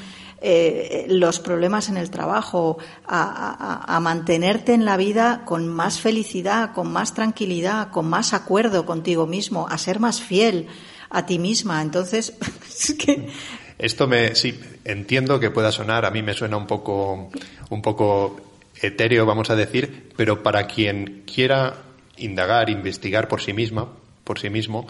eh, 0.44 1.06
los 1.08 1.40
problemas 1.40 1.90
en 1.90 1.98
el 1.98 2.10
trabajo, 2.10 2.78
a, 3.06 4.00
mantenerte 4.02 4.74
en 4.74 4.86
la 4.86 4.98
vida 4.98 5.44
con 5.46 5.68
más 5.68 6.00
felicidad, 6.00 6.74
con 6.74 6.92
más 6.92 7.14
tranquilidad, 7.14 7.92
con 7.92 8.08
más 8.08 8.34
acuerdo 8.34 8.86
contigo 8.86 9.28
mismo, 9.28 9.68
a 9.68 9.78
ser 9.78 10.00
más 10.00 10.22
fiel 10.22 10.68
a 11.10 11.26
ti 11.26 11.38
misma. 11.38 11.82
Entonces, 11.82 12.34
es 12.68 12.96
que 12.96 13.30
esto 13.78 14.08
me 14.08 14.36
sí 14.36 14.60
entiendo 14.84 15.40
que 15.40 15.52
pueda 15.52 15.72
sonar, 15.72 16.06
a 16.06 16.12
mí 16.12 16.22
me 16.22 16.34
suena 16.34 16.58
un 16.58 16.68
poco 16.68 17.30
un 17.70 17.82
poco 17.82 18.40
etéreo, 18.80 19.26
vamos 19.26 19.50
a 19.50 19.56
decir, 19.56 20.12
pero 20.16 20.42
para 20.42 20.66
quien 20.66 21.24
quiera 21.32 21.91
indagar, 22.24 22.70
investigar 22.70 23.28
por 23.28 23.42
sí 23.42 23.54
misma, 23.54 23.90
por 24.24 24.40
sí 24.40 24.50
mismo, 24.50 24.88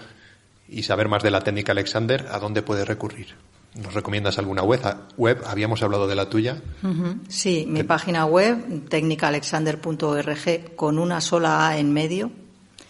y 0.67 0.83
saber 0.83 1.07
más 1.07 1.23
de 1.23 1.31
la 1.31 1.41
técnica 1.41 1.71
Alexander, 1.73 2.27
¿a 2.31 2.39
dónde 2.39 2.61
puede 2.61 2.85
recurrir? 2.85 3.35
¿Nos 3.75 3.93
recomiendas 3.93 4.37
alguna 4.37 4.63
web? 4.63 4.81
web? 5.17 5.41
Habíamos 5.45 5.81
hablado 5.81 6.07
de 6.07 6.15
la 6.15 6.29
tuya. 6.29 6.61
Sí, 7.29 7.65
mi 7.67 7.83
página 7.83 8.25
web, 8.25 8.89
técnicaalexander.org, 8.89 10.75
con 10.75 10.99
una 10.99 11.21
sola 11.21 11.69
A 11.69 11.77
en 11.77 11.93
medio. 11.93 12.31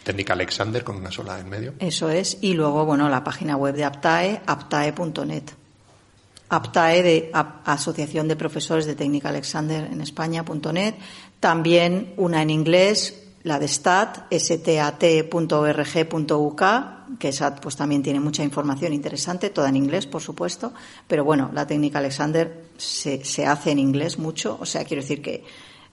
Técnica 0.04 0.34
Alexander 0.34 0.84
con 0.84 0.96
una 0.96 1.12
sola 1.12 1.36
A 1.36 1.39
en 1.39 1.50
medio. 1.50 1.74
Eso 1.80 2.10
es. 2.10 2.39
Y 2.42 2.54
luego, 2.54 2.86
bueno, 2.86 3.10
la 3.10 3.24
página 3.24 3.56
web 3.58 3.76
de 3.76 3.84
Aptae, 3.84 4.42
aptae.net. 4.46 5.44
Aptae 6.50 7.04
de 7.04 7.32
Asociación 7.34 8.28
de 8.28 8.36
Profesores 8.36 8.88
de 8.88 8.96
Técnica 8.96 9.30
Alexander 9.30 9.88
en 9.92 10.02
España.net. 10.02 10.96
También 11.39 12.14
una 12.18 12.42
en 12.42 12.50
inglés, 12.50 13.21
la 13.44 13.60
de 13.60 13.68
STAT, 13.68 14.32
stat.org.uk, 14.32 15.02
que 17.20 17.28
esa 17.30 17.56
pues 17.56 17.76
también 17.76 18.04
tiene 18.04 18.20
mucha 18.20 18.44
información 18.44 18.94
interesante, 18.94 19.50
toda 19.50 19.70
en 19.70 19.78
inglés, 19.78 20.06
por 20.06 20.22
supuesto, 20.22 20.74
pero 21.08 21.24
bueno, 21.24 21.50
la 21.54 21.66
técnica 21.66 22.00
Alexander 22.00 22.66
se, 22.78 23.26
se 23.26 23.46
hace 23.46 23.72
en 23.72 23.80
inglés 23.80 24.20
mucho, 24.20 24.58
o 24.60 24.66
sea, 24.66 24.84
quiero 24.86 25.02
decir 25.02 25.22
que 25.22 25.44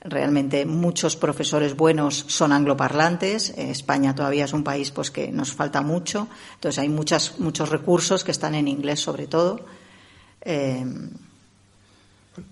realmente 0.01 0.65
muchos 0.65 1.17
profesores 1.17 1.77
buenos 1.77 2.25
son 2.29 2.53
angloparlantes, 2.53 3.51
España 3.57 4.15
todavía 4.15 4.45
es 4.45 4.53
un 4.53 4.63
país 4.63 4.91
pues 4.91 5.11
que 5.11 5.33
nos 5.33 5.53
falta 5.53 5.81
mucho, 5.81 6.29
entonces 6.55 6.79
hay 6.79 6.89
muchas, 6.89 7.41
muchos 7.41 7.69
recursos 7.71 8.25
que 8.25 8.31
están 8.31 8.55
en 8.55 8.69
inglés 8.69 9.01
sobre 9.01 9.27
todo. 9.27 9.65
Eh, 10.43 10.85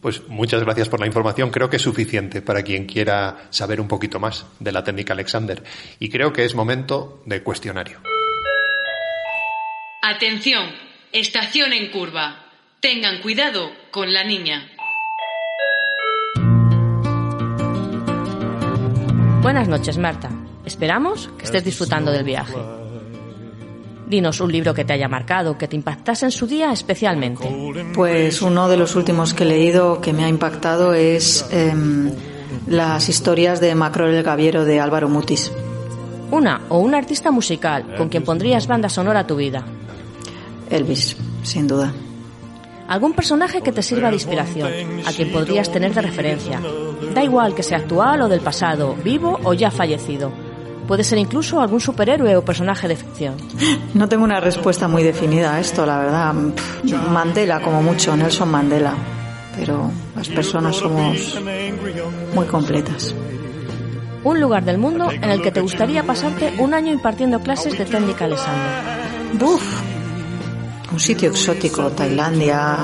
pues 0.01 0.27
muchas 0.29 0.63
gracias 0.63 0.89
por 0.89 1.01
la 1.01 1.07
información. 1.07 1.51
Creo 1.51 1.71
que 1.71 1.77
es 1.77 1.83
suficiente 1.83 2.43
para 2.43 2.63
quien 2.63 2.87
quiera 2.87 3.49
saber 3.51 3.81
un 3.81 3.89
poquito 3.89 4.21
más 4.21 4.47
de 4.61 4.73
la 4.73 4.85
técnica 4.85 5.13
Alexander. 5.13 5.63
Y 5.99 6.09
creo 6.09 6.33
que 6.33 6.45
es 6.45 6.55
momento 6.55 7.23
de 7.27 7.43
cuestionario. 7.43 8.01
Atención, 10.03 10.71
estación 11.13 11.73
en 11.73 11.91
curva. 11.91 12.47
Tengan 12.81 13.21
cuidado 13.21 13.71
con 13.91 14.13
la 14.13 14.25
niña. 14.25 14.69
Buenas 19.43 19.69
noches, 19.69 19.97
Marta. 19.99 20.31
Esperamos 20.65 21.31
que 21.39 21.45
estés 21.45 21.65
disfrutando 21.65 22.11
del 22.11 22.25
viaje. 22.25 22.76
Dinos 24.07 24.41
un 24.41 24.53
libro 24.53 24.73
que 24.73 24.85
te 24.85 24.93
haya 24.93 25.09
marcado, 25.09 25.59
que 25.59 25.67
te 25.67 25.75
impactase 25.75 26.27
en 26.27 26.31
su 26.31 26.47
día 26.47 26.71
especialmente. 26.71 27.49
Pues 27.93 28.41
uno 28.41 28.69
de 28.69 28.77
los 28.77 28.95
últimos 28.95 29.35
que 29.35 29.43
he 29.43 29.47
leído 29.47 30.01
que 30.01 30.13
me 30.13 30.25
ha 30.25 30.29
impactado 30.29 30.95
es 30.95 31.45
em, 31.51 32.13
las 32.69 33.09
historias 33.09 33.61
de 33.61 33.75
Macro 33.75 34.07
el 34.07 34.23
Gaviero 34.23 34.65
de 34.65 34.79
Álvaro 34.79 35.09
Mutis. 35.09 35.51
Una 36.31 36.63
o 36.69 36.79
un 36.79 36.95
artista 36.95 37.33
musical 37.33 37.97
con 37.97 38.09
quien 38.09 38.23
pondrías 38.23 38.69
banda 38.69 38.89
sonora 38.89 39.21
a 39.21 39.27
tu 39.27 39.35
vida. 39.35 39.65
Elvis, 40.71 41.17
sin 41.43 41.67
duda. 41.67 41.93
Algún 42.87 43.13
personaje 43.13 43.61
que 43.61 43.73
te 43.73 43.83
sirva 43.83 44.11
de 44.11 44.15
inspiración, 44.15 44.71
a 45.05 45.13
quien 45.13 45.33
podrías 45.33 45.73
tener 45.73 45.93
de 45.93 46.03
referencia. 46.03 46.61
Da 47.13 47.25
igual 47.25 47.57
que 47.57 47.65
sea 47.65 47.79
actual 47.79 48.23
o 48.23 48.29
del 48.29 48.41
pasado, 48.41 48.95
vivo 49.03 49.41
o 49.43 49.53
ya 49.53 49.73
fallecido 49.73 50.46
Puede 50.87 51.03
ser 51.05 51.19
incluso 51.19 51.61
algún 51.61 51.81
superhéroe 51.81 52.37
o 52.37 52.45
personaje 52.45 52.87
de 52.89 52.97
ficción. 52.97 53.35
No 53.95 54.09
tengo 54.09 54.25
una 54.25 54.41
respuesta 54.41 54.89
muy 54.89 55.03
definida 55.03 55.55
a 55.55 55.61
esto, 55.61 55.85
la 55.85 55.99
verdad. 55.99 56.35
Mandela, 57.11 57.61
como 57.61 57.83
mucho, 57.83 58.17
Nelson 58.17 58.51
Mandela. 58.51 58.95
Pero 59.57 59.91
las 60.15 60.29
personas 60.29 60.77
somos 60.77 61.41
muy 62.35 62.47
completas. 62.47 63.15
Un 64.23 64.41
lugar 64.41 64.65
del 64.65 64.79
mundo 64.79 65.11
en 65.11 65.31
el 65.31 65.41
que 65.41 65.51
te 65.51 65.61
gustaría 65.61 66.03
pasarte 66.03 66.55
un 66.59 66.75
año 66.75 66.93
impartiendo 66.93 67.41
clases 67.41 67.79
de 67.79 67.85
técnica 67.85 68.27
Alexander. 68.27 68.85
¡Buf! 69.39 69.83
Un 70.93 71.01
sitio 71.01 71.31
exótico, 71.31 71.91
Tailandia, 71.91 72.77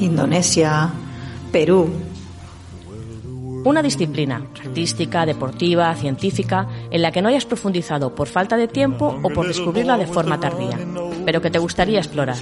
Indonesia, 0.00 0.90
Perú. 1.50 1.90
Una 3.64 3.82
disciplina, 3.82 4.42
artística, 4.64 5.26
deportiva, 5.26 5.94
científica, 5.94 6.66
en 6.90 7.02
la 7.02 7.12
que 7.12 7.22
no 7.22 7.28
hayas 7.28 7.44
profundizado 7.44 8.14
por 8.14 8.28
falta 8.28 8.56
de 8.56 8.68
tiempo 8.68 9.18
o 9.22 9.30
por 9.30 9.46
descubrirla 9.46 9.98
de 9.98 10.06
forma 10.06 10.40
tardía, 10.40 10.78
pero 11.24 11.40
que 11.40 11.50
te 11.50 11.58
gustaría 11.58 11.98
explorar. 11.98 12.36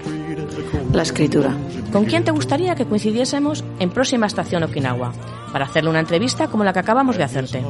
La 0.92 1.02
escritura. 1.02 1.54
¿Con 1.92 2.04
quién 2.04 2.24
te 2.24 2.30
gustaría 2.30 2.74
que 2.74 2.86
coincidiésemos 2.86 3.64
en 3.78 3.90
próxima 3.90 4.26
estación 4.26 4.62
Okinawa? 4.62 5.12
Para 5.52 5.66
hacerle 5.66 5.90
una 5.90 6.00
entrevista 6.00 6.48
como 6.48 6.64
la 6.64 6.72
que 6.72 6.80
acabamos 6.80 7.16
de 7.16 7.24
hacerte. 7.24 7.64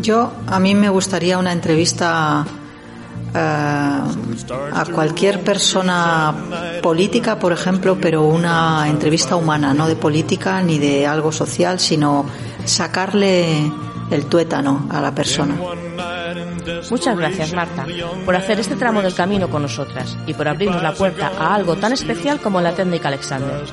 Yo, 0.00 0.32
a 0.46 0.58
mí 0.58 0.74
me 0.74 0.88
gustaría 0.88 1.38
una 1.38 1.52
entrevista 1.52 2.44
eh, 3.34 3.38
a 3.38 4.84
cualquier 4.92 5.40
persona 5.40 6.32
política, 6.82 7.38
por 7.38 7.52
ejemplo, 7.52 7.98
pero 8.00 8.24
una 8.24 8.88
entrevista 8.88 9.36
humana, 9.36 9.74
no 9.74 9.88
de 9.88 9.96
política 9.96 10.62
ni 10.62 10.78
de 10.78 11.06
algo 11.06 11.32
social, 11.32 11.80
sino 11.80 12.26
sacarle 12.64 13.70
el 14.10 14.26
tuétano 14.26 14.88
a 14.90 15.00
la 15.00 15.14
persona. 15.14 15.56
Muchas 16.90 17.16
gracias, 17.16 17.52
Marta, 17.52 17.86
por 18.24 18.36
hacer 18.36 18.60
este 18.60 18.76
tramo 18.76 19.02
del 19.02 19.14
camino 19.14 19.48
con 19.48 19.62
nosotras 19.62 20.16
y 20.26 20.34
por 20.34 20.48
abrirnos 20.48 20.82
la 20.82 20.94
puerta 20.94 21.28
a 21.28 21.54
algo 21.54 21.76
tan 21.76 21.92
especial 21.92 22.40
como 22.40 22.60
la 22.60 22.74
técnica 22.74 23.08
Alexander. 23.08 23.64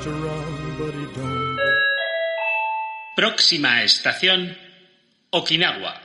Próxima 3.15 3.83
estación, 3.83 4.57
Okinawa. 5.29 6.01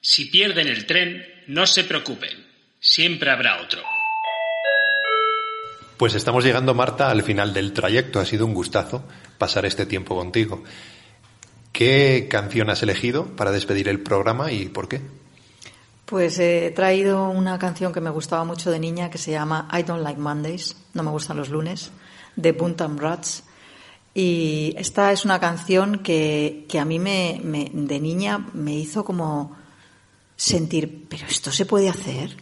Si 0.00 0.26
pierden 0.26 0.68
el 0.68 0.86
tren, 0.86 1.24
no 1.46 1.66
se 1.66 1.84
preocupen. 1.84 2.46
Siempre 2.80 3.30
habrá 3.30 3.60
otro. 3.60 3.82
Pues 5.96 6.14
estamos 6.14 6.44
llegando, 6.44 6.74
Marta, 6.74 7.10
al 7.10 7.22
final 7.22 7.54
del 7.54 7.72
trayecto. 7.72 8.20
Ha 8.20 8.26
sido 8.26 8.46
un 8.46 8.54
gustazo 8.54 9.04
pasar 9.38 9.64
este 9.64 9.86
tiempo 9.86 10.14
contigo. 10.14 10.62
¿Qué 11.76 12.26
canción 12.30 12.70
has 12.70 12.82
elegido 12.82 13.26
para 13.36 13.50
despedir 13.50 13.88
el 13.88 14.00
programa 14.00 14.50
y 14.50 14.66
por 14.70 14.88
qué? 14.88 15.02
Pues 16.06 16.38
he 16.38 16.70
traído 16.74 17.28
una 17.28 17.58
canción 17.58 17.92
que 17.92 18.00
me 18.00 18.08
gustaba 18.08 18.44
mucho 18.44 18.70
de 18.70 18.78
niña 18.78 19.10
que 19.10 19.18
se 19.18 19.32
llama 19.32 19.68
I 19.78 19.82
Don't 19.82 20.02
Like 20.02 20.18
Mondays, 20.18 20.74
no 20.94 21.02
me 21.02 21.10
gustan 21.10 21.36
los 21.36 21.50
lunes, 21.50 21.90
de 22.34 22.52
Buntam 22.52 22.96
Rats. 22.96 23.42
Y 24.14 24.72
esta 24.78 25.12
es 25.12 25.26
una 25.26 25.38
canción 25.38 25.98
que, 25.98 26.64
que 26.66 26.78
a 26.78 26.86
mí 26.86 26.98
me- 26.98 27.42
de 27.74 28.00
niña 28.00 28.46
me 28.54 28.72
hizo 28.74 29.04
como 29.04 29.54
sentir, 30.34 31.04
pero 31.10 31.26
esto 31.26 31.52
se 31.52 31.66
puede 31.66 31.90
hacer, 31.90 32.38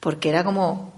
porque 0.00 0.28
era 0.30 0.42
como 0.42 0.92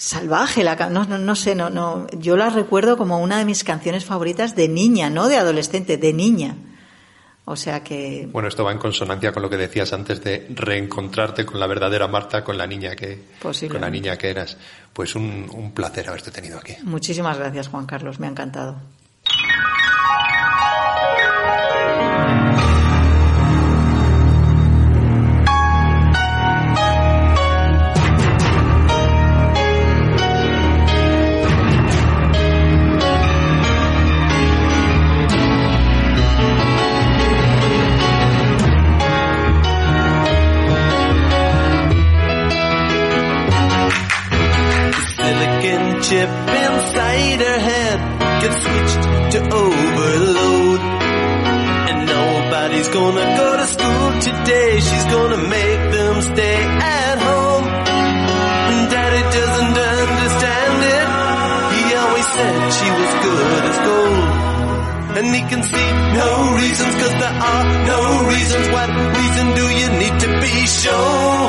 salvaje 0.00 0.64
la 0.64 0.76
no, 0.88 1.04
no, 1.04 1.18
no 1.18 1.36
sé, 1.36 1.54
no, 1.54 1.68
no, 1.68 2.06
yo 2.18 2.34
la 2.34 2.48
recuerdo 2.48 2.96
como 2.96 3.18
una 3.18 3.38
de 3.38 3.44
mis 3.44 3.64
canciones 3.64 4.06
favoritas 4.06 4.56
de 4.56 4.66
niña, 4.66 5.10
no 5.10 5.28
de 5.28 5.36
adolescente, 5.36 5.98
de 5.98 6.12
niña. 6.14 6.56
O 7.44 7.54
sea 7.54 7.84
que 7.84 8.26
Bueno, 8.32 8.48
esto 8.48 8.64
va 8.64 8.72
en 8.72 8.78
consonancia 8.78 9.32
con 9.32 9.42
lo 9.42 9.50
que 9.50 9.58
decías 9.58 9.92
antes 9.92 10.22
de 10.24 10.46
reencontrarte 10.54 11.44
con 11.44 11.60
la 11.60 11.66
verdadera 11.66 12.08
Marta, 12.08 12.42
con 12.42 12.56
la 12.56 12.66
niña 12.66 12.96
que, 12.96 13.24
con 13.42 13.80
la 13.80 13.90
niña 13.90 14.16
que 14.16 14.30
eras. 14.30 14.56
Pues 14.92 15.14
un, 15.14 15.50
un 15.52 15.72
placer 15.72 16.08
haberte 16.08 16.30
tenido 16.30 16.58
aquí. 16.58 16.76
muchísimas 16.84 17.36
gracias 17.36 17.68
Juan 17.68 17.84
Carlos, 17.84 18.18
me 18.20 18.26
ha 18.26 18.30
encantado. 18.30 18.76
Chip 46.02 46.28
inside 46.30 47.40
her 47.40 47.58
head 47.70 47.98
gets 48.40 48.58
switched 48.64 49.02
to 49.34 49.38
overload. 49.62 50.80
And 51.90 51.98
nobody's 52.06 52.88
gonna 52.88 53.26
go 53.40 53.48
to 53.60 53.66
school 53.66 54.08
today. 54.28 54.80
She's 54.80 55.06
gonna 55.14 55.42
make 55.58 55.82
them 55.96 56.22
stay 56.22 56.60
at 57.00 57.18
home. 57.28 57.66
And 58.70 58.90
daddy 58.90 59.22
doesn't 59.38 59.76
understand 59.94 60.78
it. 60.96 61.06
He 61.74 61.82
always 62.02 62.28
said 62.36 62.56
she 62.78 62.88
was 62.98 63.12
good 63.26 63.62
as 63.70 63.78
gold. 63.88 64.28
And 65.18 65.26
he 65.36 65.42
can 65.52 65.62
see 65.62 65.88
no 66.22 66.30
reasons, 66.62 66.94
cause 67.00 67.14
there 67.22 67.36
are 67.52 67.64
no 67.92 68.00
reasons. 68.32 68.66
What 68.76 68.88
reason 69.18 69.46
do 69.60 69.64
you 69.80 69.88
need 70.02 70.16
to 70.24 70.28
be 70.44 70.54
shown? 70.80 71.40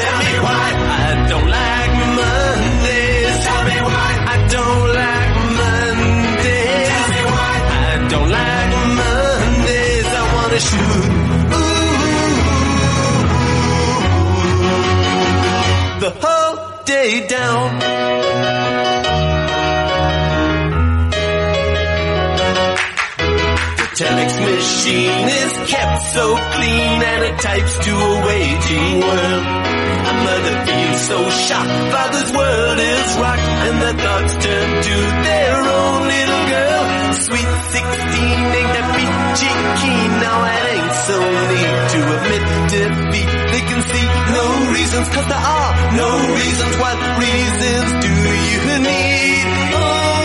Tell 0.00 0.16
me 0.24 0.32
why 0.46 0.66
I 1.04 1.26
don't 1.28 1.48
like 1.58 1.89
Shoot. 10.60 10.80
Ooh. 10.80 11.80
The 16.00 16.10
whole 16.22 16.84
day 16.84 17.26
down. 17.26 17.78
The 23.80 23.86
telex 24.00 24.30
machine 24.48 25.28
is 25.40 25.52
kept 25.70 26.02
so 26.14 26.36
clean 26.36 27.02
and 27.10 27.22
it 27.24 27.38
types 27.40 27.78
to 27.86 27.92
a 27.92 28.26
waiting 28.26 29.00
world. 29.00 29.59
Mother 30.26 30.56
feels 30.66 31.00
so 31.10 31.18
shocked, 31.30 31.76
father's 31.92 32.30
world 32.32 32.78
is 32.78 33.08
rocked 33.18 33.48
and 33.66 33.76
the 33.84 33.92
thoughts 34.02 34.34
turn 34.44 34.68
to 34.88 34.96
their 35.28 35.56
own 35.78 35.98
little 36.14 36.44
girl. 36.54 36.82
Sweet 37.26 37.50
16 37.74 37.80
ain't 38.58 38.72
that 38.76 38.88
peachy 38.96 39.52
keen, 39.80 40.10
now 40.24 40.38
it 40.44 40.64
ain't 40.74 40.94
so 41.08 41.18
neat 41.50 41.74
to 41.94 42.00
admit 42.16 42.44
defeat. 42.70 43.30
They 43.52 43.62
can 43.66 43.80
see 43.90 44.06
no 44.36 44.46
reasons 44.76 45.06
cause 45.14 45.26
there 45.26 45.44
are 45.58 45.72
no 45.96 46.10
reasons. 46.38 46.74
What 46.80 46.96
reasons 47.18 47.88
do 48.04 48.12
you 48.50 48.62
need? 48.84 49.44
Oh, 49.74 50.19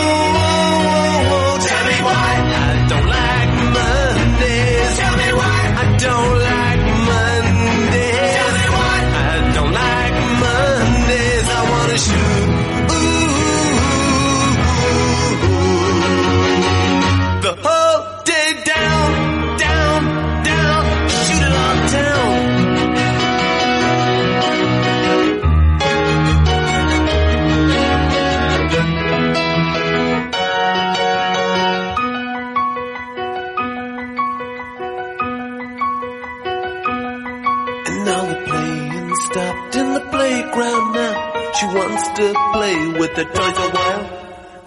with 43.06 43.16
the 43.16 43.24
toys 43.24 43.58
a 43.58 43.68
while. 43.76 44.04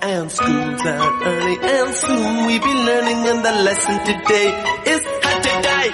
And 0.02 0.32
school's 0.32 0.86
out 0.86 1.28
early 1.28 1.58
and 1.62 1.94
soon 1.94 2.46
we 2.48 2.58
be 2.60 2.74
learning 2.90 3.20
and 3.32 3.40
the 3.44 3.52
lesson 3.68 3.96
today 4.10 4.48
is 4.94 5.04
how 5.24 5.36
to 5.46 5.54
die. 5.70 5.92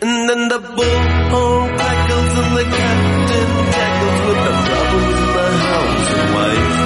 And 0.00 0.28
then 0.28 0.48
the 0.48 0.60
bullhorn 0.60 1.68
crackles 1.76 2.32
and 2.40 2.50
the 2.58 2.64
captain 2.78 3.50
tackles 3.76 4.18
with 4.28 4.40
the 4.46 4.54
problems 4.68 5.18
in 5.20 5.30
the 5.36 5.48
house 5.68 6.08
and 6.18 6.28
wife. 6.38 6.78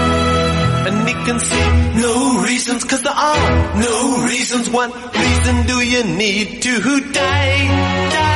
And 0.88 0.96
he 1.08 1.14
can 1.26 1.38
see 1.50 1.68
no 2.02 2.42
reasons, 2.42 2.84
cause 2.84 3.02
there 3.02 3.12
are 3.12 3.76
no 3.78 4.24
reasons. 4.26 4.68
What 4.68 4.90
reason 5.14 5.66
do 5.66 5.76
you 5.80 6.02
need 6.04 6.62
to 6.62 7.12
die? 7.12 7.66
Die. 8.10 8.31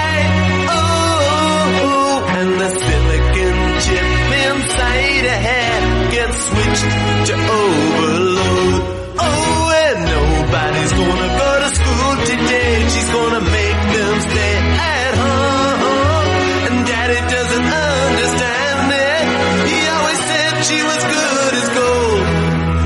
Gets 6.82 7.28
to 7.28 7.34
overload. 7.34 8.82
Oh, 9.18 9.82
and 9.86 9.98
nobody's 10.14 10.92
gonna 11.00 11.30
go 11.42 11.50
to 11.62 11.68
school 11.78 12.12
today. 12.30 12.72
She's 12.92 13.10
gonna 13.16 13.42
make 13.58 13.80
them 13.96 14.14
stay 14.28 14.56
at 15.00 15.12
home. 15.24 16.26
And 16.66 16.76
daddy 16.90 17.20
doesn't 17.34 17.68
understand 17.96 18.86
it. 19.08 19.24
He 19.70 19.78
always 19.94 20.20
said 20.30 20.52
she 20.70 20.78
was 20.90 21.02
good 21.16 21.52
as 21.60 21.68
gold. 21.80 22.24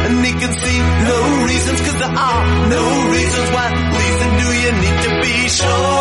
And 0.06 0.14
he 0.26 0.32
can 0.42 0.52
see 0.64 0.78
no 1.10 1.18
reasons, 1.48 1.78
cause 1.80 1.98
there 2.02 2.16
are 2.30 2.46
no 2.76 2.82
reasons. 3.14 3.48
What 3.56 3.70
reason 4.00 4.28
do 4.42 4.48
you 4.62 4.72
need 4.84 4.98
to 5.06 5.10
be 5.24 5.34
shown? 5.48 5.99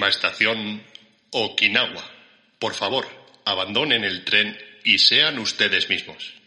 Próxima 0.00 0.30
estación, 0.30 0.82
Okinawa. 1.30 2.02
Por 2.58 2.72
favor, 2.72 3.06
abandonen 3.44 4.02
el 4.02 4.24
tren 4.24 4.56
y 4.82 4.98
sean 4.98 5.38
ustedes 5.38 5.90
mismos. 5.90 6.39